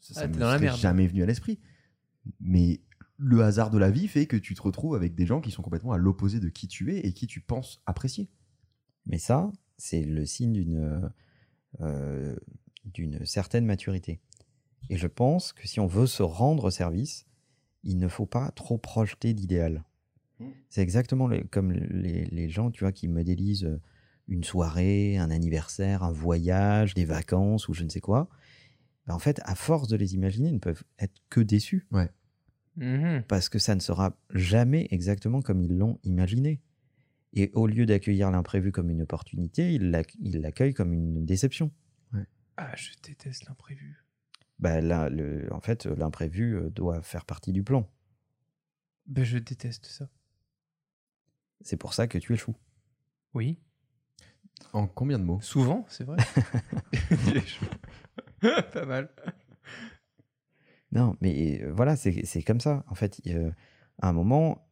ça, 0.00 0.14
ça 0.14 0.20
Ah, 0.22 0.28
me 0.28 0.32
t'es 0.34 0.38
dans 0.40 0.46
la 0.46 0.52
serait 0.54 0.64
merde. 0.66 0.78
jamais 0.78 1.06
venu 1.06 1.22
à 1.22 1.26
l'esprit. 1.26 1.60
Mais 2.40 2.80
le 3.18 3.42
hasard 3.42 3.70
de 3.70 3.76
la 3.78 3.90
vie 3.90 4.08
fait 4.08 4.26
que 4.26 4.36
tu 4.36 4.54
te 4.54 4.62
retrouves 4.62 4.94
avec 4.94 5.14
des 5.14 5.26
gens 5.26 5.40
qui 5.42 5.50
sont 5.50 5.62
complètement 5.62 5.92
à 5.92 5.98
l'opposé 5.98 6.40
de 6.40 6.48
qui 6.48 6.68
tu 6.68 6.94
es 6.94 7.00
et 7.00 7.12
qui 7.12 7.26
tu 7.26 7.40
penses 7.40 7.82
apprécier. 7.86 8.30
Mais 9.06 9.18
ça, 9.18 9.50
c'est 9.76 10.02
le 10.02 10.24
signe 10.24 10.52
d'une 10.52 11.10
euh, 11.80 12.36
d'une 12.84 13.24
certaine 13.26 13.64
maturité. 13.66 14.20
Et 14.88 14.96
je 14.96 15.06
pense 15.06 15.52
que 15.52 15.68
si 15.68 15.78
on 15.80 15.86
veut 15.86 16.06
se 16.06 16.22
rendre 16.22 16.70
service, 16.70 17.26
il 17.82 17.98
ne 17.98 18.08
faut 18.08 18.26
pas 18.26 18.50
trop 18.52 18.78
projeter 18.78 19.34
d'idéal. 19.34 19.84
Mm. 20.38 20.46
C'est 20.68 20.82
exactement 20.82 21.26
le- 21.26 21.44
comme 21.44 21.72
les, 21.72 22.24
les 22.26 22.48
gens, 22.48 22.70
tu 22.70 22.84
vois, 22.84 22.92
qui 22.92 23.08
modélisent 23.08 23.64
euh, 23.64 23.80
une 24.28 24.44
soirée, 24.44 25.16
un 25.18 25.30
anniversaire, 25.30 26.02
un 26.02 26.12
voyage, 26.12 26.94
des 26.94 27.04
vacances 27.04 27.68
ou 27.68 27.74
je 27.74 27.82
ne 27.84 27.88
sais 27.88 28.00
quoi. 28.00 28.28
Ben, 29.06 29.14
en 29.14 29.18
fait, 29.18 29.40
à 29.44 29.54
force 29.54 29.88
de 29.88 29.96
les 29.96 30.14
imaginer, 30.14 30.48
ils 30.48 30.54
ne 30.54 30.58
peuvent 30.60 30.84
être 30.98 31.14
que 31.30 31.40
déçus 31.40 31.86
Mhm. 32.76 33.24
parce 33.26 33.48
que 33.48 33.58
ça 33.58 33.74
ne 33.74 33.80
sera 33.80 34.16
jamais 34.32 34.86
exactement 34.90 35.42
comme 35.42 35.60
ils 35.60 35.76
l'ont 35.76 35.98
imaginé. 36.04 36.60
Et 37.32 37.50
au 37.54 37.66
lieu 37.66 37.84
d'accueillir 37.86 38.30
l'imprévu 38.30 38.72
comme 38.72 38.90
une 38.90 39.02
opportunité, 39.02 39.74
ils 39.74 39.90
l'ac- 39.90 40.16
ils 40.20 40.40
l'accueillent 40.40 40.74
comme 40.74 40.92
une 40.92 41.24
déception. 41.26 41.70
Ah, 42.56 42.74
je 42.76 42.90
déteste 43.02 43.46
l'imprévu. 43.48 44.04
Bah, 44.60 44.80
là, 44.80 45.08
le- 45.08 45.48
en 45.52 45.60
fait, 45.60 45.86
l'imprévu 45.86 46.54
euh, 46.56 46.70
doit 46.70 47.00
faire 47.02 47.24
partie 47.24 47.52
du 47.52 47.62
plan. 47.64 47.88
Ben, 49.06 49.24
je 49.24 49.38
déteste 49.38 49.86
ça. 49.86 50.08
C'est 51.62 51.76
pour 51.76 51.94
ça 51.94 52.06
que 52.06 52.18
tu 52.18 52.32
échoues. 52.34 52.54
Oui. 53.34 53.58
En 54.72 54.86
combien 54.86 55.18
de 55.18 55.24
mots? 55.24 55.40
Souvent, 55.40 55.84
c'est 55.88 56.04
vrai. 56.04 56.18
Pas 58.72 58.84
mal. 58.86 59.08
Non, 60.92 61.16
mais 61.20 61.62
euh, 61.62 61.72
voilà, 61.72 61.96
c'est 61.96 62.24
c'est 62.24 62.42
comme 62.42 62.60
ça. 62.60 62.84
En 62.88 62.94
fait, 62.94 63.20
euh, 63.28 63.50
à 64.02 64.08
un 64.08 64.12
moment. 64.12 64.66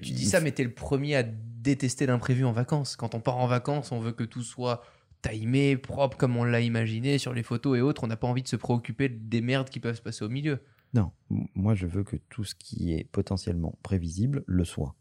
Tu 0.00 0.12
dis 0.12 0.26
ça, 0.26 0.40
mais 0.40 0.52
t'es 0.52 0.62
le 0.64 0.72
premier 0.72 1.16
à 1.16 1.22
détester 1.24 2.06
l'imprévu 2.06 2.44
en 2.44 2.52
vacances. 2.52 2.96
Quand 2.96 3.14
on 3.14 3.20
part 3.20 3.36
en 3.38 3.46
vacances, 3.48 3.90
on 3.92 3.98
veut 4.00 4.12
que 4.12 4.22
tout 4.24 4.42
soit 4.42 4.82
timé, 5.22 5.76
propre, 5.76 6.16
comme 6.16 6.36
on 6.36 6.44
l'a 6.44 6.60
imaginé 6.60 7.18
sur 7.18 7.32
les 7.34 7.42
photos 7.42 7.78
et 7.78 7.80
autres. 7.80 8.04
On 8.04 8.06
n'a 8.06 8.16
pas 8.16 8.26
envie 8.28 8.42
de 8.42 8.48
se 8.48 8.56
préoccuper 8.56 9.08
des 9.08 9.40
merdes 9.40 9.68
qui 9.70 9.80
peuvent 9.80 9.96
se 9.96 10.02
passer 10.02 10.24
au 10.24 10.28
milieu. 10.28 10.60
Non, 10.94 11.12
moi, 11.54 11.74
je 11.74 11.86
veux 11.86 12.02
que 12.04 12.16
tout 12.16 12.44
ce 12.44 12.54
qui 12.54 12.92
est 12.92 13.04
potentiellement 13.04 13.78
prévisible 13.82 14.42
le 14.46 14.64
soit. 14.64 14.96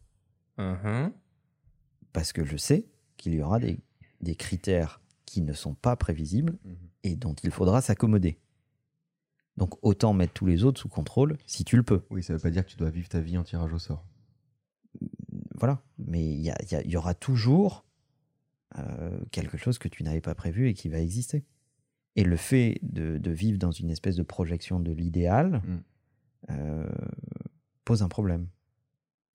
Mhm. 0.57 1.11
Parce 2.13 2.33
que 2.33 2.43
je 2.43 2.57
sais 2.57 2.87
qu'il 3.17 3.33
y 3.33 3.41
aura 3.41 3.59
des, 3.59 3.79
des 4.21 4.35
critères 4.35 5.01
qui 5.25 5.41
ne 5.41 5.53
sont 5.53 5.73
pas 5.73 5.95
prévisibles 5.95 6.57
et 7.03 7.15
dont 7.15 7.33
il 7.43 7.51
faudra 7.51 7.81
s'accommoder. 7.81 8.39
Donc, 9.57 9.73
autant 9.83 10.13
mettre 10.13 10.33
tous 10.33 10.45
les 10.45 10.63
autres 10.63 10.79
sous 10.81 10.89
contrôle 10.89 11.37
si 11.45 11.63
tu 11.65 11.75
le 11.75 11.83
peux. 11.83 12.03
Oui, 12.09 12.23
ça 12.23 12.33
veut 12.33 12.39
pas 12.39 12.49
dire 12.49 12.65
que 12.65 12.71
tu 12.71 12.77
dois 12.77 12.89
vivre 12.89 13.09
ta 13.09 13.19
vie 13.19 13.37
en 13.37 13.43
tirage 13.43 13.73
au 13.73 13.79
sort. 13.79 14.05
voilà. 15.55 15.81
Mais 15.97 16.23
il 16.25 16.39
y, 16.39 16.45
y 16.45 16.49
a- 16.51 16.81
il 16.83 16.89
y 16.91 16.97
aura 16.97 17.13
toujours 17.13 17.85
euh, 18.77 19.19
quelque 19.31 19.57
chose 19.57 19.77
que 19.79 19.87
tu 19.87 20.03
n'avais 20.03 20.21
pas 20.21 20.35
prévu 20.35 20.69
et 20.69 20.73
qui 20.73 20.89
va 20.89 20.99
exister. 20.99 21.45
Et 22.15 22.23
le 22.23 22.35
fait 22.37 22.79
de, 22.81 23.17
de 23.17 23.31
vivre 23.31 23.57
dans 23.57 23.71
une 23.71 23.89
espèce 23.89 24.15
de 24.15 24.23
projection 24.23 24.79
de 24.79 24.91
l'idéal 24.91 25.61
Mm. 25.65 25.83
euh, 26.51 26.89
pose 27.85 28.03
un 28.03 28.07
problème. 28.09 28.47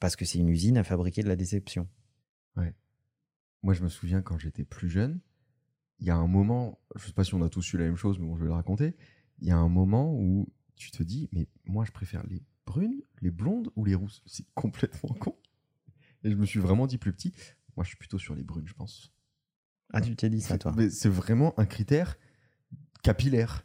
Parce 0.00 0.16
que 0.16 0.24
c'est 0.24 0.38
une 0.38 0.48
usine 0.48 0.76
à 0.76 0.84
fabriquer 0.84 1.22
de 1.22 1.28
la 1.28 1.36
déception. 1.36 1.88
Moi, 3.62 3.72
je 3.72 3.82
me 3.82 3.88
souviens 3.88 4.20
quand 4.20 4.36
j'étais 4.38 4.64
plus 4.64 4.90
jeune, 4.90 5.20
il 5.98 6.06
y 6.06 6.10
a 6.10 6.16
un 6.16 6.26
moment, 6.26 6.78
je 6.96 7.06
sais 7.06 7.14
pas 7.14 7.24
si 7.24 7.32
on 7.34 7.40
a 7.40 7.48
tous 7.48 7.72
eu 7.72 7.78
la 7.78 7.84
même 7.84 7.96
chose, 7.96 8.18
mais 8.18 8.26
bon, 8.26 8.36
je 8.36 8.40
vais 8.42 8.48
le 8.48 8.52
raconter. 8.52 8.94
Il 9.38 9.48
y 9.48 9.52
a 9.52 9.56
un 9.56 9.70
moment 9.70 10.12
où 10.14 10.52
tu 10.76 10.90
te 10.90 11.02
dis, 11.02 11.30
mais 11.32 11.48
moi, 11.64 11.86
je 11.86 11.90
préfère 11.92 12.26
les 12.26 12.42
brunes, 12.66 13.00
les 13.22 13.30
blondes 13.30 13.70
ou 13.74 13.86
les 13.86 13.94
rousses. 13.94 14.22
C'est 14.26 14.44
complètement 14.54 15.14
con. 15.14 15.34
Et 16.24 16.30
je 16.30 16.36
me 16.36 16.44
suis 16.44 16.60
vraiment 16.60 16.86
dit 16.86 16.98
plus 16.98 17.14
petit, 17.14 17.32
moi, 17.74 17.84
je 17.84 17.88
suis 17.88 17.96
plutôt 17.96 18.18
sur 18.18 18.34
les 18.34 18.42
brunes, 18.42 18.68
je 18.68 18.74
pense. 18.74 19.13
Ah, 19.96 20.00
tu 20.00 20.16
t'es 20.16 20.28
dit 20.28 20.40
ça, 20.40 20.58
toi 20.58 20.72
Mais 20.76 20.90
c'est 20.90 21.08
vraiment 21.08 21.54
un 21.58 21.66
critère 21.66 22.16
capillaire. 23.02 23.64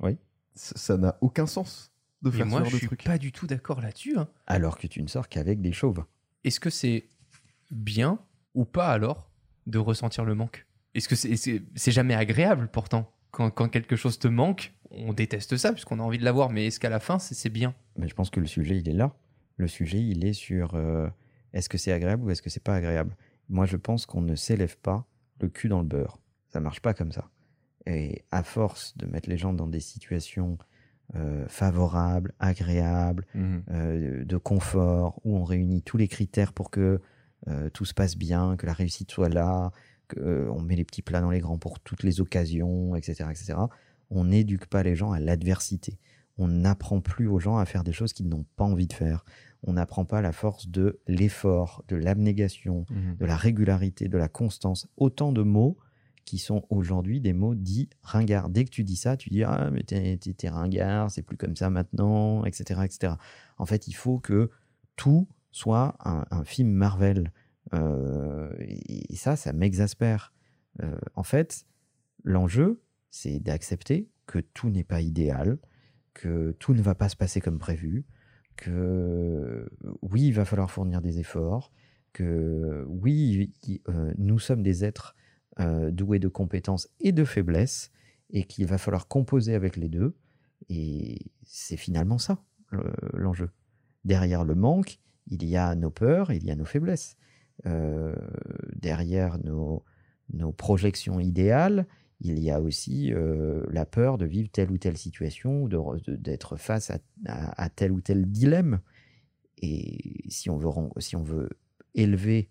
Oui. 0.00 0.16
Ça 0.54 0.96
n'a 0.96 1.16
aucun 1.20 1.46
sens 1.46 1.90
de 2.22 2.30
faire 2.30 2.46
moi, 2.46 2.60
ce 2.60 2.64
genre 2.64 2.70
je 2.70 2.74
de 2.76 2.78
suis 2.78 2.86
truc. 2.86 3.04
pas 3.04 3.18
du 3.18 3.32
tout 3.32 3.46
d'accord 3.46 3.80
là-dessus. 3.80 4.16
hein. 4.16 4.28
Alors 4.46 4.78
que 4.78 4.86
tu 4.86 5.02
ne 5.02 5.08
sors 5.08 5.28
qu'avec 5.28 5.60
des 5.60 5.72
chauves. 5.72 6.04
Est-ce 6.44 6.60
que 6.60 6.70
c'est 6.70 7.08
bien 7.70 8.18
ou 8.54 8.64
pas 8.64 8.88
alors 8.88 9.30
de 9.66 9.78
ressentir 9.78 10.24
le 10.24 10.34
manque? 10.34 10.66
Est-ce 10.94 11.08
que 11.08 11.16
c'est 11.16 11.90
jamais 11.92 12.14
agréable 12.14 12.68
pourtant? 12.72 13.10
Quand, 13.30 13.50
quand 13.50 13.68
quelque 13.68 13.96
chose 13.96 14.18
te 14.18 14.28
manque, 14.28 14.74
on 14.90 15.14
déteste 15.14 15.56
ça 15.56 15.72
puisqu'on 15.72 15.98
a 16.00 16.02
envie 16.02 16.18
de 16.18 16.24
l'avoir, 16.24 16.50
mais 16.50 16.66
est-ce 16.66 16.78
qu'à 16.78 16.90
la 16.90 17.00
fin 17.00 17.18
c'est 17.18 17.34
c'est 17.34 17.48
bien? 17.48 17.74
Mais 17.96 18.06
je 18.08 18.14
pense 18.14 18.28
que 18.28 18.40
le 18.40 18.46
sujet, 18.46 18.76
il 18.76 18.88
est 18.88 18.92
là. 18.92 19.16
Le 19.56 19.68
sujet, 19.68 20.02
il 20.02 20.24
est 20.26 20.34
sur 20.34 20.74
euh, 20.74 21.08
est-ce 21.54 21.68
que 21.70 21.78
c'est 21.78 21.92
agréable 21.92 22.24
ou 22.24 22.30
est-ce 22.30 22.42
que 22.42 22.50
c'est 22.50 22.62
pas 22.62 22.74
agréable? 22.76 23.16
Moi, 23.48 23.64
je 23.66 23.76
pense 23.78 24.04
qu'on 24.06 24.20
ne 24.20 24.34
s'élève 24.34 24.76
pas 24.78 25.06
le 25.42 25.48
cul 25.48 25.68
dans 25.68 25.80
le 25.80 25.86
beurre. 25.86 26.18
Ça 26.48 26.60
marche 26.60 26.80
pas 26.80 26.94
comme 26.94 27.12
ça. 27.12 27.28
Et 27.86 28.24
à 28.30 28.42
force 28.42 28.96
de 28.96 29.06
mettre 29.06 29.28
les 29.28 29.36
gens 29.38 29.52
dans 29.52 29.66
des 29.66 29.80
situations 29.80 30.56
euh, 31.14 31.44
favorables, 31.48 32.32
agréables, 32.38 33.26
Mhm. 33.34 33.62
euh, 33.70 34.24
de 34.24 34.36
confort, 34.38 35.20
où 35.24 35.36
on 35.36 35.44
réunit 35.44 35.82
tous 35.82 35.98
les 35.98 36.08
critères 36.08 36.52
pour 36.54 36.70
que 36.70 37.00
euh, 37.48 37.68
tout 37.70 37.84
se 37.84 37.92
passe 37.92 38.16
bien, 38.16 38.56
que 38.56 38.64
la 38.66 38.72
réussite 38.72 39.10
soit 39.10 39.28
là, 39.28 39.72
qu'on 40.08 40.60
met 40.60 40.76
les 40.76 40.84
petits 40.84 41.02
plats 41.02 41.20
dans 41.20 41.30
les 41.30 41.40
grands 41.40 41.58
pour 41.58 41.80
toutes 41.80 42.02
les 42.02 42.20
occasions, 42.20 42.94
etc. 42.96 43.28
etc. 43.30 43.54
On 44.10 44.24
n'éduque 44.24 44.66
pas 44.66 44.82
les 44.82 44.94
gens 44.94 45.10
à 45.12 45.20
l'adversité. 45.20 45.98
On 46.38 46.48
n'apprend 46.48 47.00
plus 47.00 47.26
aux 47.28 47.40
gens 47.40 47.56
à 47.58 47.64
faire 47.66 47.84
des 47.84 47.92
choses 47.92 48.12
qu'ils 48.12 48.28
n'ont 48.28 48.46
pas 48.56 48.64
envie 48.64 48.86
de 48.86 48.92
faire. 48.94 49.24
On 49.64 49.74
n'apprend 49.74 50.04
pas 50.04 50.20
la 50.20 50.32
force 50.32 50.68
de 50.68 51.00
l'effort, 51.06 51.84
de 51.88 51.96
l'abnégation, 51.96 52.84
Mhm. 52.90 53.16
de 53.16 53.26
la 53.26 53.36
régularité, 53.36 54.08
de 54.08 54.18
la 54.18 54.28
constance. 54.28 54.88
Autant 54.96 55.32
de 55.32 55.42
mots 55.42 55.76
qui 56.24 56.38
sont 56.38 56.64
aujourd'hui 56.70 57.20
des 57.20 57.32
mots 57.32 57.54
dits 57.54 57.88
ringards. 58.02 58.48
Dès 58.48 58.64
que 58.64 58.70
tu 58.70 58.84
dis 58.84 58.96
ça, 58.96 59.16
tu 59.16 59.28
dis 59.30 59.42
Ah, 59.44 59.70
mais 59.72 59.82
t'es, 59.82 60.48
ringard, 60.48 61.10
c'est 61.10 61.22
plus 61.22 61.36
comme 61.36 61.56
ça 61.56 61.68
maintenant, 61.70 62.44
etc., 62.44 62.80
etc. 62.84 63.14
En 63.58 63.66
fait, 63.66 63.88
il 63.88 63.92
faut 63.94 64.18
que 64.18 64.50
tout 64.96 65.26
soit 65.50 65.96
un, 66.04 66.24
un 66.30 66.44
film 66.44 66.70
Marvel. 66.70 67.32
Euh, 67.74 68.52
et, 68.60 69.12
et 69.12 69.16
ça, 69.16 69.36
ça 69.36 69.52
m'exaspère. 69.52 70.32
Euh, 70.82 70.96
en 71.14 71.22
fait, 71.22 71.66
l'enjeu, 72.24 72.82
c'est 73.10 73.38
d'accepter 73.40 74.08
que 74.26 74.38
tout 74.38 74.70
n'est 74.70 74.84
pas 74.84 75.00
idéal, 75.00 75.58
que 76.14 76.54
tout 76.58 76.74
ne 76.74 76.82
va 76.82 76.94
pas 76.94 77.08
se 77.08 77.16
passer 77.16 77.40
comme 77.40 77.58
prévu, 77.58 78.04
que 78.56 79.68
oui, 80.02 80.28
il 80.28 80.32
va 80.32 80.44
falloir 80.44 80.70
fournir 80.70 81.00
des 81.00 81.18
efforts, 81.18 81.72
que 82.12 82.84
oui, 82.88 83.52
euh, 83.88 84.12
nous 84.18 84.38
sommes 84.38 84.62
des 84.62 84.84
êtres 84.84 85.16
euh, 85.60 85.90
doués 85.90 86.18
de 86.18 86.28
compétences 86.28 86.88
et 87.00 87.12
de 87.12 87.24
faiblesses, 87.24 87.90
et 88.30 88.44
qu'il 88.44 88.66
va 88.66 88.78
falloir 88.78 89.08
composer 89.08 89.54
avec 89.54 89.76
les 89.76 89.88
deux. 89.88 90.14
Et 90.68 91.26
c'est 91.44 91.76
finalement 91.76 92.18
ça 92.18 92.42
le- 92.70 92.92
l'enjeu. 93.14 93.50
Derrière 94.04 94.44
le 94.44 94.54
manque, 94.54 94.98
il 95.26 95.44
y 95.44 95.56
a 95.56 95.74
nos 95.74 95.90
peurs, 95.90 96.32
il 96.32 96.44
y 96.44 96.50
a 96.50 96.56
nos 96.56 96.64
faiblesses. 96.64 97.16
Euh, 97.66 98.14
derrière 98.74 99.38
nos 99.44 100.52
projections 100.52 101.20
idéales, 101.20 101.86
il 102.24 102.38
y 102.38 102.50
a 102.50 102.60
aussi 102.60 103.12
euh, 103.12 103.64
la 103.70 103.84
peur 103.84 104.16
de 104.16 104.24
vivre 104.26 104.48
telle 104.50 104.70
ou 104.70 104.78
telle 104.78 104.96
situation, 104.96 105.68
d'être 106.06 106.56
face 106.56 106.92
à, 107.26 107.68
tel 107.70 107.92
ou 107.92 108.00
tel 108.00 108.26
dilemme. 108.30 108.80
et 109.58 110.24
si 110.28 110.48
on 110.48 110.56
veut, 110.56 110.68
ren- 110.68 110.90
si 110.98 111.16
on 111.16 111.22
veut 111.22 111.50
élever 111.94 112.50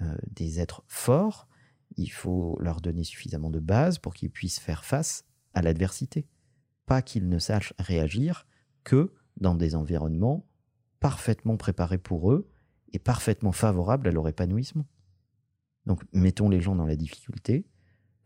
euh, 0.00 0.16
des 0.30 0.60
êtres 0.60 0.84
forts, 0.86 1.48
il 1.96 2.10
faut 2.10 2.56
leur 2.60 2.80
donner 2.80 3.04
suffisamment 3.04 3.50
de 3.50 3.60
base 3.60 3.98
pour 3.98 4.14
qu'ils 4.14 4.30
puissent 4.30 4.60
faire 4.60 4.84
face 4.84 5.24
à 5.52 5.62
l'adversité. 5.62 6.26
Pas 6.86 7.02
qu'ils 7.02 7.28
ne 7.28 7.38
sachent 7.38 7.74
réagir 7.78 8.46
que 8.84 9.12
dans 9.36 9.54
des 9.54 9.74
environnements 9.74 10.46
parfaitement 11.00 11.56
préparés 11.56 11.98
pour 11.98 12.32
eux 12.32 12.48
et 12.92 12.98
parfaitement 12.98 13.52
favorables 13.52 14.08
à 14.08 14.12
leur 14.12 14.28
épanouissement. 14.28 14.86
Donc 15.86 16.02
mettons 16.12 16.48
les 16.48 16.60
gens 16.60 16.76
dans 16.76 16.86
la 16.86 16.96
difficulté, 16.96 17.66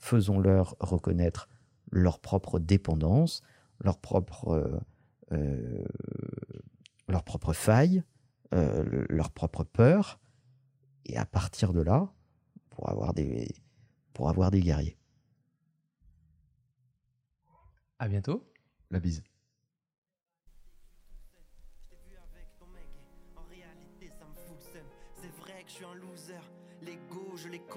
faisons-leur 0.06 0.76
reconnaître 0.78 1.48
leur 1.90 2.20
propre 2.20 2.58
dépendance, 2.60 3.42
leur 3.80 3.98
propre, 3.98 4.48
euh, 4.50 4.80
euh, 5.32 5.84
leur 7.08 7.24
propre 7.24 7.52
faille, 7.52 8.02
euh, 8.54 8.82
le- 8.84 9.06
leur 9.10 9.30
propre 9.30 9.64
peur, 9.64 10.20
et 11.06 11.16
à 11.16 11.26
partir 11.26 11.72
de 11.72 11.80
là, 11.80 12.12
pour 12.70 12.88
avoir 12.88 13.14
des, 13.14 13.48
pour 14.12 14.28
avoir 14.28 14.50
des 14.50 14.60
guerriers. 14.60 14.96
À 17.98 18.08
bientôt. 18.08 18.48
La 18.90 19.00
bise. 19.00 19.22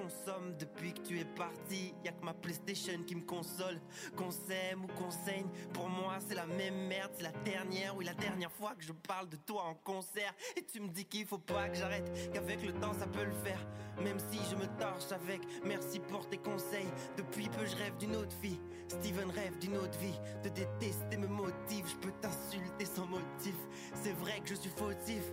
Consomme 0.01 0.55
depuis 0.57 0.93
que 0.93 1.01
tu 1.01 1.19
es 1.19 1.25
parti. 1.25 1.93
Y 2.03 2.09
a 2.09 2.11
que 2.11 2.23
ma 2.23 2.33
PlayStation 2.33 3.03
qui 3.05 3.15
me 3.15 3.25
console. 3.25 3.79
Qu'on 4.15 4.31
s'aime 4.31 4.85
ou 4.85 4.87
qu'on 4.87 5.11
saigne, 5.11 5.47
pour 5.73 5.89
moi 5.89 6.17
c'est 6.27 6.35
la 6.35 6.45
même 6.45 6.87
merde. 6.87 7.11
C'est 7.15 7.23
la 7.23 7.31
dernière, 7.43 7.95
oui, 7.95 8.05
la 8.05 8.13
dernière 8.13 8.51
fois 8.51 8.75
que 8.75 8.83
je 8.83 8.93
parle 8.93 9.29
de 9.29 9.37
toi 9.37 9.63
en 9.63 9.75
concert. 9.75 10.33
Et 10.55 10.63
tu 10.63 10.79
me 10.79 10.89
dis 10.89 11.05
qu'il 11.05 11.25
faut 11.25 11.37
pas 11.37 11.69
que 11.69 11.75
j'arrête, 11.75 12.31
qu'avec 12.33 12.65
le 12.65 12.73
temps 12.73 12.93
ça 12.93 13.07
peut 13.07 13.23
le 13.23 13.33
faire. 13.43 13.65
Même 14.01 14.19
si 14.31 14.39
je 14.49 14.55
me 14.55 14.65
torche 14.79 15.11
avec, 15.11 15.41
merci 15.65 15.99
pour 15.99 16.27
tes 16.29 16.37
conseils. 16.37 16.87
Depuis 17.17 17.49
peu 17.49 17.65
je 17.65 17.75
rêve 17.75 17.97
d'une 17.97 18.15
autre 18.15 18.35
fille. 18.41 18.59
Steven 18.87 19.29
rêve 19.29 19.57
d'une 19.59 19.77
autre 19.77 19.97
vie. 19.99 20.19
De 20.43 20.49
détester 20.49 21.17
me 21.17 21.27
motive, 21.27 21.85
je 21.87 21.95
peux 21.97 22.13
t'insulter 22.21 22.85
sans 22.85 23.05
motif. 23.05 23.55
C'est 23.93 24.13
vrai 24.13 24.39
que 24.39 24.49
je 24.49 24.55
suis 24.55 24.71
fautif. 24.71 25.23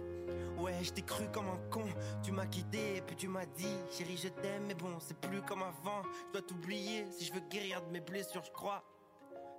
Ouais, 0.58 0.82
je 0.82 0.90
t'ai 0.90 1.02
cru 1.02 1.28
comme 1.32 1.48
un 1.48 1.58
con. 1.70 1.84
Tu 2.22 2.32
m'as 2.32 2.46
quitté, 2.46 3.02
puis 3.06 3.14
tu 3.16 3.28
m'as 3.28 3.44
dit, 3.44 3.76
chérie, 3.90 4.16
je 4.16 4.28
t'aime, 4.28 4.66
mais 4.66 4.74
bon, 4.74 4.98
c'est 5.00 5.18
plus 5.18 5.42
comme 5.42 5.62
avant. 5.62 6.02
Je 6.28 6.32
dois 6.32 6.42
t'oublier 6.42 7.06
si 7.12 7.26
je 7.26 7.32
veux 7.32 7.42
guérir 7.50 7.82
de 7.82 7.90
mes 7.90 8.00
blessures, 8.00 8.44
je 8.44 8.50
crois. 8.50 8.82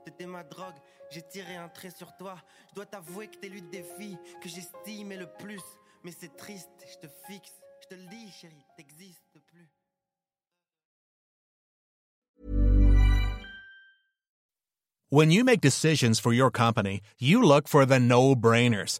T'étais 0.05 0.25
ma 0.25 0.43
drogue, 0.43 0.75
j'ai 1.11 1.21
tiré 1.21 1.55
un 1.55 1.69
trait 1.69 1.91
sur 1.91 2.15
toi. 2.17 2.37
Je 2.69 2.75
dois 2.75 2.85
t'avouer 2.85 3.27
que 3.27 3.37
t'es 3.37 3.49
l'une 3.49 3.69
des 3.69 3.83
filles 3.83 4.17
que 4.41 4.49
j'estimais 4.49 5.17
le 5.17 5.27
plus. 5.37 5.61
Mais 6.03 6.11
c'est 6.11 6.35
triste, 6.35 6.69
je 6.89 7.07
te 7.07 7.11
fixe. 7.27 7.53
Je 7.81 7.87
te 7.87 7.95
le 7.95 8.07
dis, 8.07 8.31
chérie, 8.31 8.65
t'existes 8.75 9.39
plus. 9.45 9.69
When 15.09 15.31
you 15.31 15.45
make 15.45 15.61
decisions 15.61 16.19
for 16.19 16.33
your 16.33 16.51
company, 16.51 17.01
you 17.17 17.41
look 17.41 17.67
for 17.67 17.85
the 17.85 17.99
no-brainers. 17.99 18.99